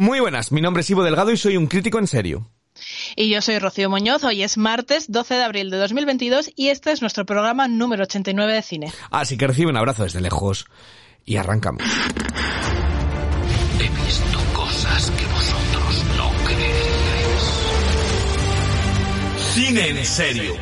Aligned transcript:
Muy 0.00 0.18
buenas, 0.18 0.50
mi 0.50 0.62
nombre 0.62 0.80
es 0.80 0.88
Ivo 0.88 1.02
Delgado 1.02 1.30
y 1.30 1.36
soy 1.36 1.58
un 1.58 1.66
crítico 1.66 1.98
en 1.98 2.06
serio. 2.06 2.50
Y 3.16 3.28
yo 3.28 3.42
soy 3.42 3.58
Rocío 3.58 3.90
Muñoz, 3.90 4.24
hoy 4.24 4.42
es 4.42 4.56
martes 4.56 5.12
12 5.12 5.34
de 5.34 5.42
abril 5.42 5.68
de 5.68 5.76
2022 5.76 6.52
y 6.56 6.68
este 6.68 6.90
es 6.92 7.02
nuestro 7.02 7.26
programa 7.26 7.68
número 7.68 8.04
89 8.04 8.50
de 8.50 8.62
cine. 8.62 8.92
Así 9.10 9.36
que 9.36 9.46
recibe 9.46 9.68
un 9.68 9.76
abrazo 9.76 10.04
desde 10.04 10.22
lejos 10.22 10.64
y 11.26 11.36
arrancamos. 11.36 11.82
He 13.78 14.04
visto 14.06 14.38
cosas 14.54 15.10
que 15.10 15.26
vosotros 15.26 16.04
no 16.16 16.30
creeríais. 16.46 17.42
Cine 19.52 19.88
en 19.88 20.06
serio. 20.06 20.54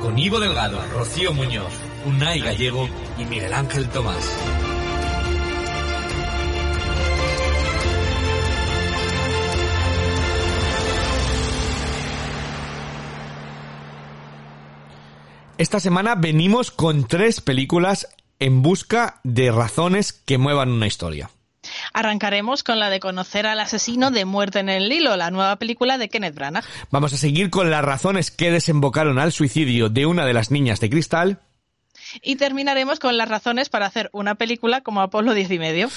Con 0.00 0.18
Ivo 0.18 0.40
Delgado, 0.40 0.82
Rocío 0.94 1.34
Muñoz, 1.34 1.74
Unai 2.06 2.40
Gallego 2.40 2.88
y 3.18 3.26
Miguel 3.26 3.52
Ángel 3.52 3.90
Tomás. 3.90 4.26
Esta 15.58 15.80
semana 15.80 16.16
venimos 16.16 16.70
con 16.70 17.08
tres 17.08 17.40
películas 17.40 18.08
en 18.38 18.60
busca 18.60 19.20
de 19.24 19.50
razones 19.50 20.12
que 20.12 20.36
muevan 20.36 20.70
una 20.70 20.86
historia. 20.86 21.30
Arrancaremos 21.94 22.62
con 22.62 22.78
la 22.78 22.90
de 22.90 23.00
conocer 23.00 23.46
al 23.46 23.60
asesino 23.60 24.10
de 24.10 24.26
Muerte 24.26 24.58
en 24.58 24.68
el 24.68 24.92
Hilo, 24.92 25.16
la 25.16 25.30
nueva 25.30 25.56
película 25.56 25.96
de 25.96 26.10
Kenneth 26.10 26.34
Branagh. 26.34 26.64
Vamos 26.90 27.14
a 27.14 27.16
seguir 27.16 27.48
con 27.48 27.70
las 27.70 27.82
razones 27.82 28.30
que 28.30 28.50
desembocaron 28.50 29.18
al 29.18 29.32
suicidio 29.32 29.88
de 29.88 30.04
una 30.04 30.26
de 30.26 30.34
las 30.34 30.50
niñas 30.50 30.78
de 30.80 30.90
cristal. 30.90 31.40
Y 32.22 32.36
terminaremos 32.36 32.98
con 32.98 33.16
las 33.16 33.28
razones 33.28 33.68
para 33.68 33.86
hacer 33.86 34.10
una 34.12 34.34
película 34.34 34.80
como 34.80 35.00
Apolo 35.00 35.34
10 35.34 35.50
y 35.50 35.58
medio. 35.58 35.88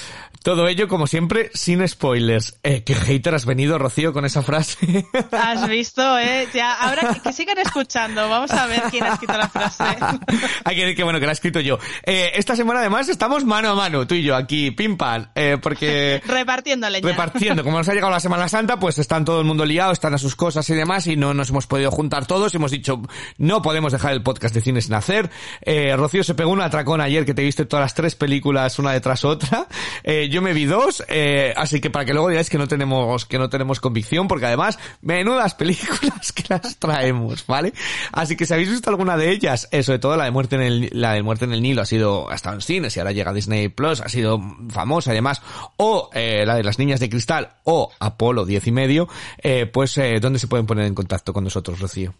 Todo 0.42 0.68
ello, 0.68 0.88
como 0.88 1.06
siempre, 1.06 1.50
sin 1.54 1.86
spoilers. 1.86 2.58
Eh, 2.62 2.82
¿Qué 2.84 2.94
hater 2.94 3.34
has 3.34 3.44
venido, 3.44 3.78
Rocío, 3.78 4.12
con 4.12 4.24
esa 4.24 4.42
frase? 4.42 5.06
Has 5.32 5.68
visto, 5.68 6.18
¿eh? 6.18 6.48
Ya, 6.54 6.72
ahora 6.74 7.14
que, 7.14 7.20
que 7.20 7.32
sigan 7.32 7.58
escuchando. 7.58 8.28
Vamos 8.28 8.50
a 8.50 8.66
ver 8.66 8.82
quién 8.90 9.04
ha 9.04 9.14
escrito 9.14 9.36
la 9.36 9.48
frase. 9.48 9.84
Hay 10.64 10.76
que 10.76 10.82
decir 10.82 10.96
que 10.96 11.04
bueno, 11.04 11.20
que 11.20 11.26
la 11.26 11.32
he 11.32 11.34
escrito 11.34 11.60
yo. 11.60 11.78
Eh, 12.04 12.32
esta 12.34 12.56
semana 12.56 12.80
además 12.80 13.08
estamos 13.08 13.44
mano 13.44 13.70
a 13.70 13.74
mano, 13.74 14.06
tú 14.06 14.14
y 14.14 14.22
yo, 14.22 14.36
aquí, 14.36 14.70
pim 14.70 14.96
pam, 14.96 15.28
eh, 15.34 15.58
porque... 15.60 16.22
Repartiendo 16.26 16.88
leña. 16.88 17.06
Repartiendo. 17.06 17.62
Como 17.62 17.78
nos 17.78 17.88
ha 17.88 17.94
llegado 17.94 18.10
la 18.10 18.20
Semana 18.20 18.48
Santa, 18.48 18.78
pues 18.78 18.98
están 18.98 19.24
todo 19.24 19.40
el 19.40 19.46
mundo 19.46 19.64
liado, 19.64 19.92
están 19.92 20.14
a 20.14 20.18
sus 20.18 20.36
cosas 20.36 20.68
y 20.70 20.74
demás, 20.74 21.06
y 21.06 21.16
no 21.16 21.34
nos 21.34 21.50
hemos 21.50 21.66
podido 21.66 21.90
juntar 21.90 22.26
todos. 22.26 22.54
Hemos 22.54 22.70
dicho, 22.70 23.02
no 23.38 23.62
podemos 23.62 23.92
dejar 23.92 24.12
el 24.12 24.22
podcast 24.22 24.54
de 24.54 24.60
cine 24.60 24.80
sin 24.80 24.94
hacer. 24.94 25.30
Eh, 25.62 25.94
Rocío 26.10 26.24
se 26.24 26.34
pegó 26.34 26.50
un 26.50 26.60
atracón 26.60 27.00
ayer 27.00 27.24
que 27.24 27.34
te 27.34 27.42
viste 27.42 27.66
todas 27.66 27.84
las 27.84 27.94
tres 27.94 28.16
películas 28.16 28.80
una 28.80 28.90
detrás 28.92 29.24
otra. 29.24 29.68
Eh, 30.02 30.28
yo 30.30 30.40
me 30.40 30.54
vi 30.54 30.64
dos, 30.64 31.04
eh, 31.08 31.52
así 31.56 31.78
que 31.80 31.90
para 31.90 32.06
que 32.06 32.14
luego 32.14 32.28
digáis 32.28 32.48
que 32.48 32.56
no 32.56 32.66
tenemos, 32.66 33.26
que 33.26 33.38
no 33.38 33.50
tenemos 33.50 33.80
convicción, 33.80 34.28
porque 34.28 34.46
además, 34.46 34.78
menudas 35.02 35.54
películas 35.54 36.32
que 36.32 36.42
las 36.48 36.78
traemos, 36.78 37.46
¿vale? 37.46 37.74
Así 38.10 38.34
que 38.34 38.46
si 38.46 38.54
habéis 38.54 38.70
visto 38.70 38.88
alguna 38.88 39.16
de 39.16 39.30
ellas, 39.30 39.68
eh, 39.70 39.82
sobre 39.82 39.98
todo 39.98 40.16
la 40.16 40.24
de 40.24 40.30
muerte 40.30 40.56
en 40.56 40.62
el, 40.62 40.90
la 40.92 41.12
de 41.12 41.22
muerte 41.22 41.44
en 41.44 41.52
el 41.52 41.62
Nilo 41.62 41.82
ha 41.82 41.86
sido, 41.86 42.30
ha 42.30 42.34
estado 42.34 42.56
en 42.56 42.62
cines 42.62 42.96
y 42.96 42.98
ahora 42.98 43.12
llega 43.12 43.30
a 43.30 43.34
Disney 43.34 43.68
Plus, 43.68 44.00
ha 44.00 44.08
sido 44.08 44.40
famosa 44.70 45.10
además, 45.10 45.42
o 45.76 46.10
eh, 46.14 46.44
la 46.46 46.56
de 46.56 46.64
las 46.64 46.78
niñas 46.78 46.98
de 46.98 47.10
cristal, 47.10 47.56
o 47.64 47.92
Apolo 48.00 48.46
10 48.46 48.66
y 48.66 48.72
medio, 48.72 49.08
eh, 49.42 49.66
pues, 49.66 49.96
eh, 49.98 50.18
¿dónde 50.18 50.38
se 50.38 50.48
pueden 50.48 50.66
poner 50.66 50.86
en 50.86 50.94
contacto 50.94 51.32
con 51.32 51.44
nosotros, 51.44 51.78
Rocío? 51.78 52.14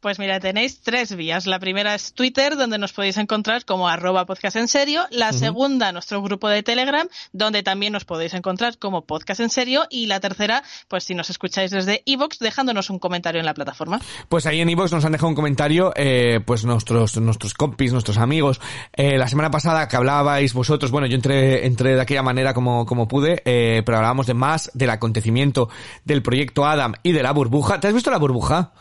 Pues 0.00 0.18
mira, 0.18 0.38
tenéis 0.40 0.80
tres 0.82 1.16
vías. 1.16 1.46
La 1.46 1.58
primera 1.58 1.94
es 1.94 2.12
Twitter, 2.12 2.56
donde 2.56 2.78
nos 2.78 2.92
podéis 2.92 3.16
encontrar 3.16 3.64
como 3.64 3.88
arroba 3.88 4.26
podcast 4.26 4.56
en 4.56 4.68
serio. 4.68 5.04
La 5.10 5.32
segunda, 5.32 5.90
nuestro 5.90 6.22
grupo 6.22 6.48
de 6.48 6.62
Telegram, 6.62 7.08
donde 7.32 7.62
también 7.62 7.92
nos 7.92 8.04
podéis 8.04 8.34
encontrar 8.34 8.78
como 8.78 9.06
podcast 9.06 9.40
en 9.40 9.50
serio. 9.50 9.86
Y 9.90 10.06
la 10.06 10.20
tercera, 10.20 10.62
pues 10.88 11.04
si 11.04 11.14
nos 11.14 11.30
escucháis 11.30 11.70
desde 11.70 12.02
iVoox, 12.04 12.38
dejándonos 12.38 12.90
un 12.90 12.98
comentario 12.98 13.40
en 13.40 13.46
la 13.46 13.54
plataforma. 13.54 14.00
Pues 14.28 14.46
ahí 14.46 14.60
en 14.60 14.68
iVoox 14.68 14.92
nos 14.92 15.04
han 15.04 15.12
dejado 15.12 15.28
un 15.28 15.34
comentario, 15.34 15.92
eh, 15.96 16.40
pues 16.44 16.64
nuestros, 16.64 17.16
nuestros 17.16 17.54
compis, 17.54 17.92
nuestros 17.92 18.18
amigos. 18.18 18.60
Eh, 18.92 19.16
la 19.16 19.28
semana 19.28 19.50
pasada 19.50 19.88
que 19.88 19.96
hablabais 19.96 20.52
vosotros, 20.52 20.90
bueno, 20.90 21.06
yo 21.06 21.16
entré, 21.16 21.66
entré 21.66 21.94
de 21.94 22.00
aquella 22.00 22.22
manera 22.22 22.52
como, 22.54 22.84
como 22.84 23.08
pude, 23.08 23.42
eh, 23.44 23.82
pero 23.84 23.98
hablábamos 23.98 24.26
de 24.26 24.34
más 24.34 24.70
del 24.74 24.90
acontecimiento 24.90 25.68
del 26.04 26.22
proyecto 26.22 26.66
Adam 26.66 26.94
y 27.02 27.12
de 27.12 27.22
la 27.22 27.32
burbuja. 27.32 27.80
¿Te 27.80 27.88
has 27.88 27.94
visto 27.94 28.10
la 28.10 28.18
burbuja? 28.18 28.72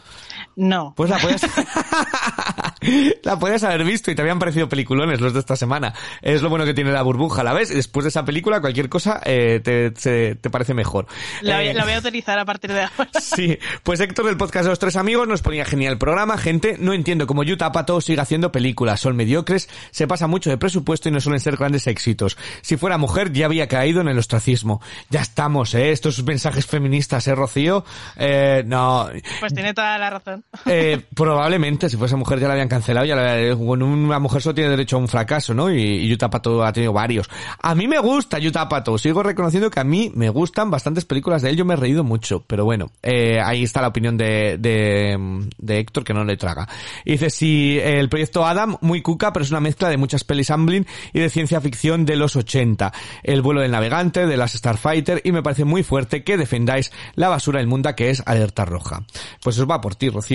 No. 0.55 0.93
Pues 0.95 1.09
la 1.09 1.17
puedes, 1.17 1.41
la 3.23 3.39
puedes 3.39 3.63
haber 3.63 3.83
visto 3.83 4.11
y 4.11 4.15
te 4.15 4.21
habían 4.21 4.39
parecido 4.39 4.69
peliculones 4.69 5.19
los 5.21 5.33
de 5.33 5.39
esta 5.39 5.55
semana. 5.55 5.93
Es 6.21 6.41
lo 6.41 6.49
bueno 6.49 6.65
que 6.65 6.73
tiene 6.73 6.91
la 6.91 7.01
burbuja, 7.01 7.43
¿la 7.43 7.53
ves? 7.53 7.69
Después 7.69 8.03
de 8.03 8.09
esa 8.09 8.23
película, 8.25 8.61
cualquier 8.61 8.89
cosa 8.89 9.19
eh, 9.25 9.59
te, 9.63 10.35
te 10.35 10.49
parece 10.49 10.73
mejor. 10.73 11.07
La, 11.41 11.57
voy- 11.57 11.67
Eh, 11.67 11.73
la 11.73 11.83
voy 11.83 11.93
a 11.93 11.99
utilizar 11.99 12.39
a 12.39 12.45
partir 12.45 12.71
de 12.71 12.81
ahora. 12.83 13.09
Sí, 13.21 13.57
pues 13.83 13.99
Héctor 13.99 14.25
del 14.27 14.37
podcast 14.37 14.63
de 14.65 14.69
los 14.69 14.79
tres 14.79 14.95
amigos 14.95 15.27
nos 15.27 15.41
ponía 15.41 15.65
genial 15.65 15.97
programa, 15.97 16.37
gente, 16.37 16.77
no 16.79 16.93
entiendo 16.93 17.27
cómo 17.27 17.41
Utah 17.41 17.71
Pato 17.71 17.99
sigue 18.01 18.21
haciendo 18.21 18.51
películas, 18.51 18.99
son 19.01 19.15
mediocres, 19.15 19.67
se 19.91 20.07
pasa 20.07 20.27
mucho 20.27 20.49
de 20.49 20.57
presupuesto 20.57 21.09
y 21.09 21.11
no 21.11 21.19
suelen 21.19 21.39
ser 21.41 21.57
grandes 21.57 21.87
éxitos. 21.87 22.37
Si 22.61 22.77
fuera 22.77 22.97
mujer 22.97 23.33
ya 23.33 23.45
había 23.47 23.67
caído 23.67 23.99
en 24.01 24.07
el 24.07 24.17
ostracismo. 24.17 24.81
Ya 25.09 25.21
estamos, 25.21 25.73
eh, 25.73 25.91
estos 25.91 26.23
mensajes 26.23 26.65
feministas, 26.65 27.27
eh, 27.27 27.35
Rocío. 27.35 27.83
Eh, 28.15 28.63
no, 28.65 29.09
Pues 29.39 29.53
tiene 29.53 29.73
toda 29.73 29.97
la 29.97 30.09
razón. 30.09 30.44
Eh, 30.65 31.01
probablemente, 31.13 31.89
si 31.89 31.97
fuese 31.97 32.15
mujer 32.15 32.39
ya 32.39 32.47
la 32.47 32.53
habían 32.53 32.67
cancelado, 32.67 33.05
ya 33.05 33.15
la 33.15 33.55
una 33.55 34.19
mujer 34.19 34.41
solo 34.41 34.55
tiene 34.55 34.69
derecho 34.69 34.95
a 34.95 34.99
un 34.99 35.07
fracaso, 35.07 35.53
¿no? 35.53 35.71
Y, 35.71 35.81
y 35.81 36.13
Utah 36.13 36.29
Pato 36.29 36.63
ha 36.63 36.71
tenido 36.71 36.93
varios. 36.93 37.29
A 37.61 37.75
mí 37.75 37.87
me 37.87 37.99
gusta 37.99 38.37
Utah 38.37 38.69
Pato, 38.69 38.97
sigo 38.97 39.23
reconociendo 39.23 39.69
que 39.69 39.79
a 39.79 39.83
mí 39.83 40.11
me 40.15 40.29
gustan 40.29 40.71
bastantes 40.71 41.05
películas 41.05 41.41
de 41.41 41.49
él, 41.49 41.57
yo 41.57 41.65
me 41.65 41.73
he 41.73 41.77
reído 41.77 42.03
mucho, 42.03 42.43
pero 42.47 42.65
bueno, 42.65 42.91
eh, 43.03 43.39
ahí 43.43 43.63
está 43.63 43.81
la 43.81 43.89
opinión 43.89 44.17
de, 44.17 44.57
de, 44.59 45.47
de 45.57 45.79
Héctor 45.79 46.03
que 46.03 46.13
no 46.13 46.23
le 46.23 46.37
traga. 46.37 46.67
Dice, 47.03 47.29
si 47.29 47.77
el 47.79 48.09
proyecto 48.09 48.45
Adam, 48.45 48.77
muy 48.81 49.01
cuca, 49.01 49.33
pero 49.33 49.43
es 49.43 49.51
una 49.51 49.59
mezcla 49.59 49.89
de 49.89 49.97
muchas 49.97 50.23
pelis 50.23 50.51
Amblin 50.51 50.87
y 51.13 51.19
de 51.19 51.29
ciencia 51.29 51.61
ficción 51.61 52.05
de 52.05 52.15
los 52.15 52.35
80. 52.35 52.93
El 53.23 53.41
vuelo 53.41 53.61
del 53.61 53.71
navegante, 53.71 54.25
de 54.25 54.37
las 54.37 54.53
Starfighter, 54.53 55.21
y 55.23 55.31
me 55.31 55.43
parece 55.43 55.65
muy 55.65 55.83
fuerte 55.83 56.23
que 56.23 56.37
defendáis 56.37 56.91
la 57.15 57.29
basura 57.29 57.61
inmunda 57.61 57.95
que 57.95 58.09
es 58.09 58.23
Alerta 58.25 58.65
Roja. 58.65 59.03
Pues 59.41 59.57
os 59.59 59.69
va 59.69 59.81
por 59.81 59.95
ti, 59.95 60.09
Rocío. 60.09 60.34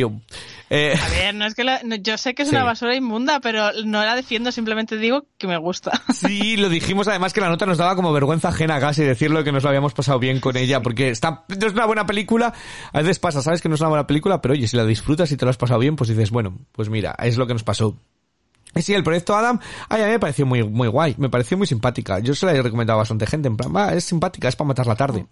Eh, 0.72 0.94
A 0.96 1.08
ver, 1.08 1.34
no 1.34 1.44
es 1.46 1.54
que 1.54 1.64
la- 1.64 1.80
yo 2.00 2.16
sé 2.16 2.34
que 2.34 2.42
es 2.42 2.48
Sí. 2.48 2.54
una 2.54 2.64
basura 2.64 2.94
inmunda, 2.94 3.40
pero 3.40 3.70
no 3.84 4.04
la 4.04 4.14
defiendo, 4.14 4.52
simplemente 4.52 4.96
digo 4.96 5.26
que 5.36 5.46
me 5.48 5.56
gusta. 5.58 5.90
Sí, 6.14 6.56
lo 6.56 6.68
dijimos 6.68 7.08
además 7.08 7.32
que 7.32 7.40
la 7.40 7.48
nota 7.48 7.66
nos 7.66 7.78
daba 7.78 7.96
como 7.96 8.12
vergüenza 8.12 8.48
ajena 8.50 8.78
casi 8.78 9.02
decirlo 9.02 9.42
que 9.42 9.50
nos 9.52 9.62
lo 9.64 9.68
habíamos 9.68 9.92
pasado 9.94 10.18
bien 10.18 10.38
con 10.40 10.56
ella, 10.56 10.80
porque 10.80 11.10
está, 11.10 11.44
no 11.48 11.66
es 11.66 11.72
una 11.72 11.86
buena 11.86 12.06
película, 12.06 12.52
a 12.92 12.98
veces 13.00 13.18
pasa, 13.18 13.42
sabes 13.42 13.60
que 13.60 13.68
no 13.68 13.74
es 13.74 13.80
una 13.80 13.90
buena 13.90 14.06
película, 14.06 14.40
pero 14.40 14.52
oye, 14.54 14.68
si 14.68 14.76
la 14.76 14.84
disfrutas 14.84 15.30
y 15.32 15.36
te 15.36 15.44
lo 15.44 15.50
has 15.50 15.56
pasado 15.56 15.80
bien, 15.80 15.96
pues 15.96 16.08
dices, 16.10 16.30
bueno, 16.30 16.56
pues 16.72 16.88
mira, 16.88 17.16
es 17.18 17.36
lo 17.36 17.46
que 17.46 17.52
nos 17.54 17.64
pasó. 17.64 17.96
Y 18.72 18.82
sí, 18.82 18.94
el 18.94 19.02
proyecto 19.02 19.34
Adam, 19.34 19.58
ay, 19.88 20.02
a 20.02 20.04
mí 20.06 20.12
me 20.12 20.20
pareció 20.20 20.46
muy, 20.46 20.62
muy 20.62 20.86
guay, 20.86 21.16
me 21.18 21.28
pareció 21.28 21.58
muy 21.58 21.66
simpática. 21.66 22.20
Yo 22.20 22.36
se 22.36 22.46
la 22.46 22.52
he 22.54 22.62
recomendado 22.62 22.98
a 22.98 23.02
bastante 23.02 23.26
gente, 23.26 23.48
en 23.48 23.56
plan, 23.56 23.74
va, 23.74 23.92
es 23.94 24.04
simpática, 24.04 24.46
es 24.46 24.54
para 24.54 24.68
matar 24.68 24.86
la 24.86 24.94
tarde. 24.94 25.26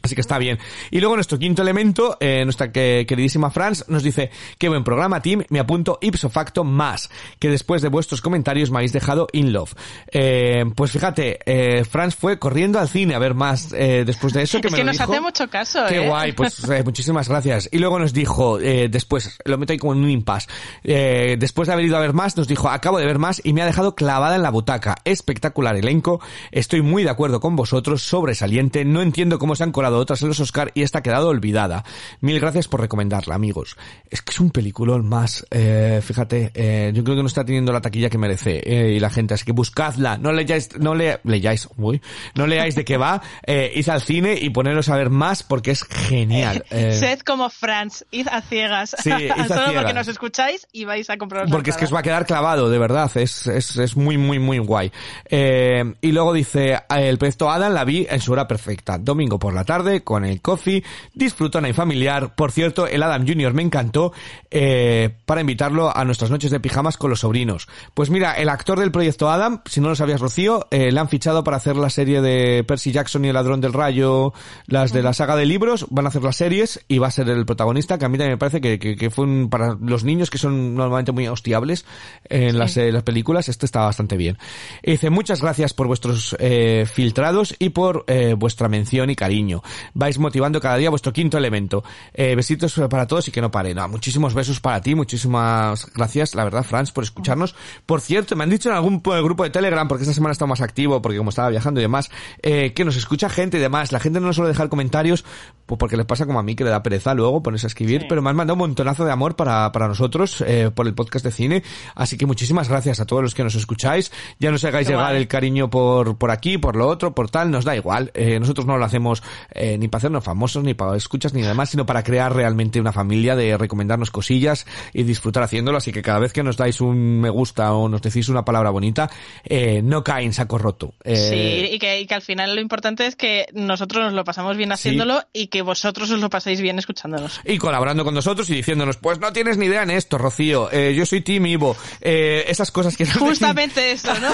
Así 0.00 0.14
que 0.14 0.20
está 0.20 0.38
bien. 0.38 0.58
Y 0.92 1.00
luego 1.00 1.16
nuestro 1.16 1.38
quinto 1.38 1.60
elemento, 1.62 2.16
eh, 2.20 2.44
nuestra 2.44 2.70
que- 2.70 3.04
queridísima 3.06 3.50
Franz, 3.50 3.84
nos 3.88 4.02
dice, 4.04 4.30
qué 4.56 4.68
buen 4.68 4.84
programa, 4.84 5.20
team, 5.20 5.42
me 5.48 5.58
apunto 5.58 5.98
ipso 6.00 6.30
facto 6.30 6.62
más, 6.62 7.10
que 7.40 7.48
después 7.50 7.82
de 7.82 7.88
vuestros 7.88 8.20
comentarios 8.22 8.70
me 8.70 8.78
habéis 8.78 8.92
dejado 8.92 9.26
in 9.32 9.52
love. 9.52 9.74
Eh, 10.12 10.64
pues 10.76 10.92
fíjate, 10.92 11.40
eh, 11.44 11.84
Franz 11.84 12.14
fue 12.14 12.38
corriendo 12.38 12.78
al 12.78 12.88
cine 12.88 13.16
a 13.16 13.18
ver 13.18 13.34
más 13.34 13.72
eh, 13.72 14.04
después 14.06 14.32
de 14.34 14.42
eso 14.42 14.58
que 14.62 14.68
es 14.68 14.72
me 14.72 14.78
que 14.78 14.84
lo 14.84 14.92
nos 14.92 14.98
dijo. 14.98 15.12
hace 15.12 15.20
mucho 15.20 15.48
caso, 15.50 15.80
Qué 15.88 16.02
¿eh? 16.04 16.08
guay, 16.08 16.32
pues 16.32 16.62
eh, 16.70 16.82
muchísimas 16.84 17.28
gracias. 17.28 17.68
Y 17.72 17.78
luego 17.78 17.98
nos 17.98 18.12
dijo, 18.12 18.60
eh, 18.60 18.88
después, 18.88 19.36
lo 19.44 19.58
meto 19.58 19.72
ahí 19.72 19.78
como 19.78 19.94
en 19.94 19.98
un 20.04 20.10
impasse, 20.10 20.48
eh, 20.84 21.36
después 21.38 21.66
de 21.66 21.72
haber 21.72 21.86
ido 21.86 21.96
a 21.96 22.00
ver 22.00 22.12
más, 22.12 22.36
nos 22.36 22.46
dijo, 22.46 22.68
acabo 22.70 22.98
de 22.98 23.04
ver 23.06 23.18
más 23.18 23.40
y 23.44 23.52
me 23.52 23.62
ha 23.62 23.66
dejado 23.66 23.96
clavada 23.96 24.36
en 24.36 24.42
la 24.42 24.50
butaca. 24.50 24.94
Espectacular 25.04 25.74
elenco, 25.76 26.20
estoy 26.52 26.82
muy 26.82 27.02
de 27.02 27.10
acuerdo 27.10 27.40
con 27.40 27.56
vosotros, 27.56 28.00
sobresaliente, 28.02 28.84
no 28.84 29.02
entiendo 29.02 29.38
cómo 29.40 29.56
se 29.56 29.64
han 29.64 29.72
colado 29.78 29.98
otras 29.98 30.20
en 30.22 30.28
los 30.28 30.40
Oscar 30.40 30.72
y 30.74 30.82
esta 30.82 30.98
ha 30.98 31.02
quedado 31.02 31.28
olvidada. 31.28 31.84
Mil 32.20 32.40
gracias 32.40 32.66
por 32.66 32.80
recomendarla, 32.80 33.36
amigos. 33.36 33.76
Es 34.10 34.22
que 34.22 34.32
es 34.32 34.40
un 34.40 34.50
peliculón 34.50 35.08
más, 35.08 35.46
eh, 35.52 36.00
fíjate, 36.02 36.50
eh, 36.54 36.90
yo 36.92 37.04
creo 37.04 37.14
que 37.14 37.22
no 37.22 37.28
está 37.28 37.44
teniendo 37.44 37.72
la 37.72 37.80
taquilla 37.80 38.10
que 38.10 38.18
merece 38.18 38.60
eh, 38.64 38.94
y 38.96 38.98
la 39.00 39.08
gente, 39.10 39.34
así 39.34 39.44
que 39.44 39.52
buscadla, 39.52 40.18
no 40.18 40.32
leáis, 40.32 40.76
no 40.80 40.94
le, 40.96 41.20
leáis, 41.22 41.68
uy, 41.76 42.02
no 42.34 42.46
leáis 42.48 42.74
de 42.74 42.84
qué 42.84 42.96
va, 42.96 43.22
eh, 43.46 43.70
id 43.76 43.88
al 43.88 44.02
cine 44.02 44.36
y 44.40 44.50
poneros 44.50 44.88
a 44.88 44.96
ver 44.96 45.10
más 45.10 45.44
porque 45.44 45.70
es 45.70 45.84
genial. 45.84 46.64
eh. 46.70 46.92
Sed 46.98 47.20
como 47.20 47.50
Franz, 47.50 48.04
id 48.10 48.26
a 48.28 48.40
ciegas. 48.42 48.96
Sí, 48.98 49.10
id 49.16 49.30
a 49.30 49.46
Solo 49.46 49.60
porque 49.60 49.70
ciegas. 49.70 49.94
nos 49.94 50.08
escucháis 50.08 50.66
y 50.72 50.84
vais 50.86 51.08
a 51.10 51.16
comprobar. 51.18 51.48
Porque 51.50 51.70
es 51.70 51.76
que 51.76 51.84
os 51.84 51.94
va 51.94 52.00
a 52.00 52.02
quedar 52.02 52.26
clavado, 52.26 52.68
de 52.68 52.78
verdad. 52.78 53.10
Es, 53.14 53.46
es, 53.46 53.76
es 53.76 53.96
muy, 53.96 54.18
muy, 54.18 54.38
muy 54.40 54.58
guay. 54.58 54.90
Eh, 55.30 55.84
y 56.00 56.12
luego 56.12 56.32
dice, 56.32 56.72
eh, 56.72 56.80
el 56.88 57.18
proyecto 57.18 57.50
Adam 57.50 57.72
la 57.72 57.84
vi 57.84 58.06
en 58.08 58.20
su 58.20 58.32
hora 58.32 58.48
perfecta. 58.48 58.98
Domingo 58.98 59.38
por 59.38 59.54
la 59.54 59.64
tarde, 59.68 60.02
con 60.02 60.24
el 60.24 60.40
coffee, 60.40 60.82
disfrutona 61.12 61.68
y 61.68 61.74
familiar. 61.74 62.34
Por 62.34 62.52
cierto, 62.52 62.86
el 62.86 63.02
Adam 63.02 63.26
Jr. 63.26 63.52
me 63.52 63.60
encantó 63.60 64.14
eh, 64.50 65.10
para 65.26 65.42
invitarlo 65.42 65.94
a 65.94 66.06
nuestras 66.06 66.30
noches 66.30 66.50
de 66.50 66.58
pijamas 66.58 66.96
con 66.96 67.10
los 67.10 67.20
sobrinos. 67.20 67.68
Pues 67.92 68.08
mira, 68.08 68.32
el 68.32 68.48
actor 68.48 68.80
del 68.80 68.90
proyecto 68.90 69.30
Adam, 69.30 69.60
si 69.66 69.82
no 69.82 69.90
lo 69.90 69.94
sabías 69.94 70.22
Rocío, 70.22 70.66
eh, 70.70 70.90
le 70.90 70.98
han 70.98 71.10
fichado 71.10 71.44
para 71.44 71.58
hacer 71.58 71.76
la 71.76 71.90
serie 71.90 72.22
de 72.22 72.64
Percy 72.64 72.92
Jackson 72.92 73.26
y 73.26 73.28
el 73.28 73.34
ladrón 73.34 73.60
del 73.60 73.74
rayo, 73.74 74.32
las 74.66 74.94
de 74.94 75.02
la 75.02 75.12
saga 75.12 75.36
de 75.36 75.44
libros, 75.44 75.86
van 75.90 76.06
a 76.06 76.08
hacer 76.08 76.22
las 76.22 76.36
series 76.36 76.80
y 76.88 76.96
va 76.96 77.08
a 77.08 77.10
ser 77.10 77.28
el 77.28 77.44
protagonista, 77.44 77.98
que 77.98 78.06
a 78.06 78.08
mí 78.08 78.16
también 78.16 78.32
me 78.32 78.38
parece 78.38 78.62
que, 78.62 78.78
que, 78.78 78.96
que 78.96 79.10
fue 79.10 79.26
un, 79.26 79.50
para 79.50 79.76
los 79.78 80.02
niños 80.02 80.30
que 80.30 80.38
son 80.38 80.74
normalmente 80.74 81.12
muy 81.12 81.28
hostiables 81.28 81.84
en 82.24 82.58
las, 82.58 82.76
eh, 82.78 82.90
las 82.90 83.02
películas, 83.02 83.48
este 83.48 83.66
está 83.66 83.80
bastante 83.80 84.16
bien. 84.16 84.38
Y 84.82 84.92
dice, 84.92 85.10
muchas 85.10 85.42
gracias 85.42 85.74
por 85.74 85.86
vuestros 85.86 86.36
eh, 86.38 86.86
filtrados 86.90 87.54
y 87.58 87.70
por 87.70 88.04
eh, 88.06 88.34
vuestra 88.34 88.68
mención 88.68 89.10
y 89.10 89.16
cariño. 89.16 89.57
Vais 89.94 90.18
motivando 90.18 90.60
cada 90.60 90.76
día 90.76 90.90
vuestro 90.90 91.12
quinto 91.12 91.38
elemento. 91.38 91.84
Eh, 92.14 92.34
besitos 92.34 92.74
para 92.90 93.06
todos 93.06 93.28
y 93.28 93.30
que 93.30 93.40
no 93.40 93.50
pare. 93.50 93.74
No, 93.74 93.88
muchísimos 93.88 94.34
besos 94.34 94.60
para 94.60 94.80
ti, 94.80 94.94
muchísimas 94.94 95.86
gracias, 95.92 96.34
la 96.34 96.44
verdad, 96.44 96.62
Franz, 96.62 96.92
por 96.92 97.04
escucharnos. 97.04 97.54
Por 97.86 98.00
cierto, 98.00 98.36
me 98.36 98.44
han 98.44 98.50
dicho 98.50 98.68
en 98.68 98.74
algún 98.76 99.02
grupo 99.02 99.44
de 99.44 99.50
Telegram, 99.50 99.86
porque 99.88 100.02
esta 100.04 100.14
semana 100.14 100.30
he 100.30 100.32
estado 100.32 100.48
más 100.48 100.60
activo, 100.60 101.02
porque 101.02 101.18
como 101.18 101.30
estaba 101.30 101.48
viajando 101.50 101.80
y 101.80 101.82
demás, 101.82 102.10
eh, 102.42 102.72
que 102.74 102.84
nos 102.84 102.96
escucha 102.96 103.28
gente 103.28 103.58
y 103.58 103.60
demás. 103.60 103.92
La 103.92 104.00
gente 104.00 104.20
no 104.20 104.26
nos 104.26 104.36
suele 104.36 104.50
dejar 104.50 104.68
comentarios, 104.68 105.24
pues 105.66 105.78
porque 105.78 105.96
les 105.96 106.06
pasa 106.06 106.26
como 106.26 106.38
a 106.38 106.42
mí, 106.42 106.54
que 106.54 106.64
le 106.64 106.70
da 106.70 106.82
pereza 106.82 107.14
luego 107.14 107.42
ponerse 107.42 107.66
a 107.66 107.68
escribir, 107.68 108.02
Sí. 108.02 108.06
pero 108.08 108.22
me 108.22 108.30
han 108.30 108.36
mandado 108.36 108.54
un 108.54 108.60
montonazo 108.60 109.04
de 109.04 109.12
amor 109.12 109.36
para, 109.36 109.70
para 109.72 109.88
nosotros, 109.88 110.42
eh, 110.46 110.70
por 110.74 110.86
el 110.86 110.94
podcast 110.94 111.24
de 111.24 111.30
cine. 111.32 111.62
Así 111.94 112.16
que 112.16 112.26
muchísimas 112.26 112.68
gracias 112.68 113.00
a 113.00 113.06
todos 113.06 113.22
los 113.22 113.34
que 113.34 113.42
nos 113.44 113.54
escucháis. 113.54 114.12
Ya 114.38 114.50
nos 114.50 114.64
hagáis 114.64 114.86
Qué 114.86 114.92
llegar 114.94 115.10
guay. 115.10 115.20
el 115.22 115.28
cariño 115.28 115.70
por, 115.70 116.16
por 116.16 116.30
aquí, 116.30 116.58
por 116.58 116.76
lo 116.76 116.86
otro, 116.86 117.14
por 117.14 117.30
tal, 117.30 117.50
nos 117.50 117.64
da 117.64 117.76
igual. 117.76 118.10
Eh, 118.14 118.38
nosotros 118.40 118.66
no 118.66 118.76
lo 118.78 118.84
hacemos 118.84 119.22
eh, 119.54 119.78
ni 119.78 119.88
para 119.88 119.98
hacernos 119.98 120.24
famosos, 120.24 120.62
ni 120.62 120.74
para 120.74 120.96
escuchas, 120.96 121.34
ni 121.34 121.42
demás, 121.42 121.70
sino 121.70 121.86
para 121.86 122.02
crear 122.02 122.34
realmente 122.34 122.80
una 122.80 122.92
familia 122.92 123.34
de 123.34 123.56
recomendarnos 123.56 124.10
cosillas 124.10 124.66
y 124.92 125.02
disfrutar 125.02 125.42
haciéndolo. 125.42 125.78
Así 125.78 125.92
que 125.92 126.02
cada 126.02 126.18
vez 126.18 126.32
que 126.32 126.42
nos 126.42 126.56
dais 126.56 126.80
un 126.80 127.20
me 127.20 127.30
gusta 127.30 127.72
o 127.72 127.88
nos 127.88 128.02
decís 128.02 128.28
una 128.28 128.44
palabra 128.44 128.70
bonita, 128.70 129.10
eh, 129.44 129.80
no 129.82 130.04
cae 130.04 130.24
en 130.24 130.32
saco 130.32 130.58
roto. 130.58 130.94
Eh, 131.04 131.16
Sí, 131.16 131.74
y 131.74 131.78
que, 131.78 132.00
y 132.00 132.06
que 132.06 132.14
al 132.14 132.22
final 132.22 132.54
lo 132.54 132.60
importante 132.60 133.06
es 133.06 133.16
que 133.16 133.46
nosotros 133.52 134.04
nos 134.04 134.12
lo 134.12 134.24
pasamos 134.24 134.56
bien 134.56 134.72
haciéndolo 134.72 135.22
y 135.32 135.48
que 135.48 135.62
vosotros 135.62 136.10
os 136.10 136.20
lo 136.20 136.30
paséis 136.30 136.60
bien 136.60 136.78
escuchándonos. 136.78 137.40
y 137.44 137.58
colaborando 137.58 138.04
con 138.04 138.14
nosotros 138.14 138.48
y 138.50 138.54
diciéndonos, 138.54 138.96
pues 138.96 139.18
no 139.18 139.32
tienes 139.32 139.58
ni 139.58 139.66
idea 139.66 139.82
en 139.82 139.90
esto, 139.90 140.18
Rocío, 140.18 140.70
eh, 140.72 140.94
yo 140.94 141.04
soy 141.06 141.22
Team 141.22 141.46
Ivo, 141.46 141.76
eh, 142.00 142.44
esas 142.48 142.70
cosas 142.70 142.96
que... 142.96 143.06
Justamente 143.06 143.90
eso, 143.92 144.12
¿no? 144.20 144.28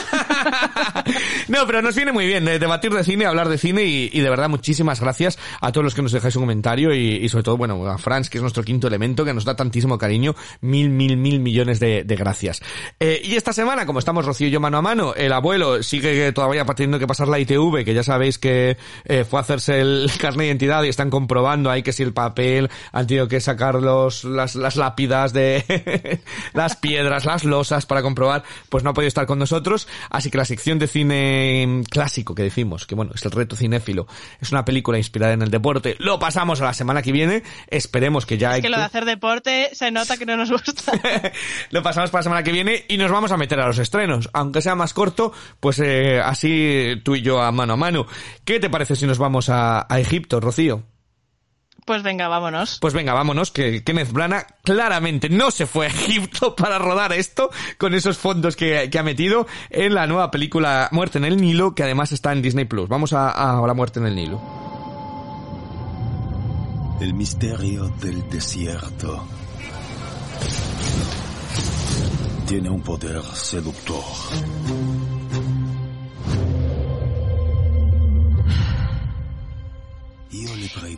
no, 1.49 1.67
pero 1.67 1.83
nos 1.83 1.95
viene 1.97 2.13
muy 2.13 2.27
bien 2.27 2.47
eh, 2.49 2.59
debatir 2.59 2.93
de 2.93 3.05
cine, 3.05 3.27
hablar 3.27 3.49
de 3.49 3.59
cine 3.59 3.85
y, 3.85 4.11
y 4.13 4.21
de 4.21 4.31
verdad 4.31 4.49
muchísimas 4.49 5.01
gracias 5.01 5.04
a 5.09 5.73
todos 5.73 5.85
los 5.85 5.95
que 5.95 6.03
nos 6.03 6.13
dejáis 6.13 6.37
un 6.37 6.43
comentario 6.43 6.95
y, 6.95 7.17
y 7.17 7.29
sobre 7.29 7.45
todo, 7.45 7.57
bueno, 7.57 7.87
a 7.87 7.99
Franz, 7.99 8.29
que 8.29 8.39
es 8.39 8.43
nuestro 8.43 8.63
quinto 8.63 8.87
elemento, 8.87 9.25
que 9.25 9.35
nos 9.35 9.45
da 9.45 9.57
tantísimo 9.57 9.99
cariño. 9.99 10.35
Mil, 10.61 10.91
mil, 10.91 11.17
mil 11.17 11.41
millones 11.41 11.81
de, 11.81 12.05
de 12.05 12.17
gracias. 12.17 12.63
Eh, 13.01 13.21
y 13.25 13.37
esta 13.37 13.53
semana, 13.53 13.87
como 13.87 13.99
estamos 13.99 14.25
Rocío 14.25 14.49
y 14.49 14.51
yo 14.51 14.61
mano 14.61 14.79
a 14.79 14.83
mano, 14.83 15.15
el 15.15 15.33
abuelo 15.33 15.83
sigue 15.83 16.33
todavía 16.33 16.65
teniendo 16.65 16.99
que 16.99 17.07
pasar 17.07 17.29
la 17.29 17.39
ITV, 17.39 17.85
que 17.85 17.95
ya 17.95 18.03
sabéis 18.03 18.39
que 18.39 18.77
eh, 19.05 19.25
fue 19.25 19.39
a 19.39 19.43
hacerse 19.43 19.81
el 19.81 20.11
carnet 20.19 20.41
de 20.41 20.47
identidad 20.47 20.83
y 20.85 20.89
están 20.89 21.11
comprobando 21.11 21.71
ahí 21.71 21.83
que 21.83 21.93
si 21.93 22.03
el 22.03 22.13
papel 22.13 22.71
han 22.93 23.07
tenido 23.07 23.29
que 23.29 23.41
sacar 23.41 23.77
los, 23.77 24.25
las, 24.25 24.55
las 24.55 24.77
lápidas 24.77 25.33
de 25.33 26.21
las 26.53 26.77
piedras, 26.77 27.25
las 27.25 27.45
losas 27.45 27.87
para 27.87 28.03
comprobar, 28.03 28.45
pues 28.69 28.85
no 28.85 28.91
ha 28.91 28.95
podido 28.95 29.09
estar 29.09 29.27
con 29.27 29.39
nosotros. 29.39 29.89
Así 30.11 30.31
que 30.31 30.39
la 30.39 30.45
sección 30.45 30.79
de 30.79 30.89
cine 30.89 31.83
clásico 31.91 32.35
que 32.35 32.43
decimos, 32.43 32.87
que 32.87 32.95
bueno, 32.95 33.13
es 33.15 33.25
el 33.25 33.31
reto 33.31 33.57
cinéfilo, 33.57 34.07
es 34.41 34.51
una 34.53 34.65
película 34.65 34.94
inspirada 34.99 35.33
en 35.33 35.43
el 35.43 35.51
deporte, 35.51 35.97
lo 35.99 36.19
pasamos 36.19 36.61
a 36.61 36.65
la 36.65 36.75
semana 36.75 37.03
que 37.03 37.13
viene. 37.13 37.43
Esperemos 37.69 38.27
que 38.27 38.39
ya 38.39 38.57
Es 38.57 38.63
que 38.63 38.69
lo 38.69 38.79
de 38.79 38.85
hacer 38.85 39.05
deporte 39.05 39.71
se 39.73 39.91
nota 39.91 40.17
que 40.17 40.27
no 40.27 40.37
nos 40.37 40.51
gusta. 40.51 40.93
lo 41.71 41.83
pasamos 41.83 42.11
para 42.11 42.21
la 42.21 42.25
semana 42.25 42.43
que 42.43 42.53
viene 42.53 42.85
y 42.89 42.97
nos 42.97 43.11
vamos 43.11 43.33
a 43.33 43.37
meter 43.37 43.61
a 43.61 43.67
los 43.67 43.79
estrenos. 43.79 44.31
Aunque 44.33 44.63
sea 44.63 44.75
más 44.75 44.95
corto, 44.95 45.33
pues 45.61 45.79
eh, 45.81 46.21
así 46.21 47.01
tú 47.05 47.15
y 47.15 47.23
yo 47.23 47.41
a 47.43 47.53
mano 47.53 47.75
a 47.75 47.77
mano. 47.77 48.07
¿Qué 48.45 48.61
te 48.61 48.71
parece 48.71 48.97
si 48.97 49.07
nos 49.07 49.19
vamos 49.19 49.49
a, 49.49 49.87
a 49.89 50.01
Egipto, 50.01 50.41
Rocío? 50.41 50.85
Pues 51.85 52.03
venga, 52.03 52.29
vámonos. 52.29 52.79
Pues 52.81 52.95
venga, 52.95 53.13
vámonos, 53.13 53.51
que 53.51 53.85
Kenneth 53.85 54.11
Branagh 54.11 54.47
claramente 54.63 55.29
no 55.29 55.51
se 55.51 55.67
fue 55.67 55.87
a 55.87 55.91
Egipto 55.91 56.57
para 56.57 56.79
rodar 56.79 57.13
esto 57.13 57.51
con 57.79 57.95
esos 57.95 58.17
fondos 58.17 58.57
que, 58.57 58.89
que 58.91 58.99
ha 58.99 59.03
metido 59.03 59.47
en 59.69 59.95
la 59.95 60.07
nueva 60.07 60.31
película 60.31 60.89
Muerte 60.93 61.19
en 61.19 61.27
el 61.27 61.37
Nilo, 61.37 61.75
que 61.75 61.83
además 61.83 62.13
está 62.13 62.33
en 62.33 62.41
Disney 62.41 62.65
Plus. 62.65 62.89
Vamos 62.89 63.13
a, 63.13 63.31
a 63.31 63.67
la 63.67 63.75
Muerte 63.75 64.01
en 64.01 64.07
el 64.07 64.17
Nilo. 64.17 64.74
El 67.01 67.13
misterio 67.13 67.89
del 68.01 68.29
desierto 68.31 69.27
tiene 72.47 72.71
un 72.71 72.83
poder 72.83 73.23
seductor. 73.35 74.05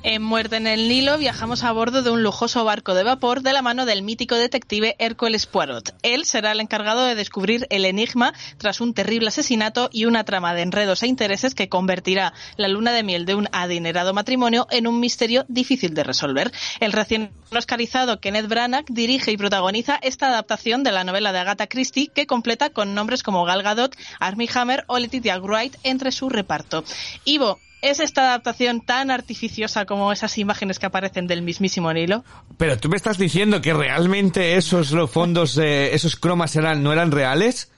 En 0.02 0.22
Muerte 0.22 0.56
en 0.56 0.66
el 0.66 0.88
Nilo 0.88 1.18
viajamos 1.18 1.64
a 1.64 1.72
bordo 1.72 2.02
de 2.02 2.10
un 2.10 2.22
lujoso 2.22 2.64
barco 2.64 2.94
de 2.94 3.02
vapor 3.02 3.42
de 3.42 3.52
la 3.52 3.62
mano 3.62 3.86
del 3.86 4.02
mítico 4.02 4.36
detective 4.36 4.96
Hércules 4.98 5.46
Poirot. 5.46 5.94
Él 6.02 6.24
será 6.24 6.52
el 6.52 6.60
encargado 6.60 7.04
de 7.04 7.14
descubrir 7.14 7.66
el 7.70 7.84
enigma 7.84 8.32
tras 8.58 8.80
un 8.80 8.94
terrible 8.94 9.28
asesinato 9.28 9.90
y 9.92 10.04
una 10.04 10.24
trama 10.24 10.54
de 10.54 10.62
enredos 10.62 11.02
e 11.02 11.06
intereses 11.06 11.54
que 11.54 11.68
convertirá 11.68 12.32
la 12.56 12.68
luna 12.68 12.92
de 12.92 13.02
miel 13.02 13.26
de 13.26 13.34
un 13.34 13.48
adinerado 13.52 14.14
matrimonio 14.14 14.66
en 14.70 14.86
un 14.86 15.00
misterio 15.00 15.44
difícil 15.48 15.94
de 15.94 16.04
resolver. 16.04 16.52
El 16.80 16.92
recién 16.92 17.32
oscarizado 17.50 18.20
Kenneth 18.20 18.48
Branagh 18.48 18.86
dirige 18.88 19.32
y 19.32 19.36
protagoniza 19.36 19.98
esta 20.02 20.28
adaptación 20.28 20.82
de 20.82 20.92
la 20.92 21.04
novela 21.04 21.32
de 21.32 21.38
Agatha 21.38 21.66
Christie 21.66 22.08
que 22.08 22.26
completa 22.26 22.70
con 22.70 22.94
nombres 22.94 23.22
como 23.22 23.44
Gal 23.44 23.62
Gadot, 23.62 23.96
Armie 24.20 24.48
Hammer 24.54 24.84
o 24.86 24.98
Letitia 24.98 25.38
Wright 25.38 25.76
entre 25.82 26.12
su 26.12 26.28
reparto. 26.28 26.84
Ivo, 27.24 27.58
¿Es 27.86 28.00
esta 28.00 28.22
adaptación 28.22 28.80
tan 28.80 29.12
artificiosa 29.12 29.84
como 29.84 30.10
esas 30.10 30.38
imágenes 30.38 30.80
que 30.80 30.86
aparecen 30.86 31.28
del 31.28 31.42
mismísimo 31.42 31.92
Nilo? 31.92 32.24
Pero 32.56 32.76
tú 32.78 32.88
me 32.88 32.96
estás 32.96 33.16
diciendo 33.16 33.60
que 33.60 33.72
realmente 33.72 34.56
esos 34.56 34.92
fondos, 35.08 35.56
eh, 35.56 35.94
esos 35.94 36.16
cromas 36.16 36.56
no 36.56 36.92
eran 36.92 37.12
reales? 37.12 37.70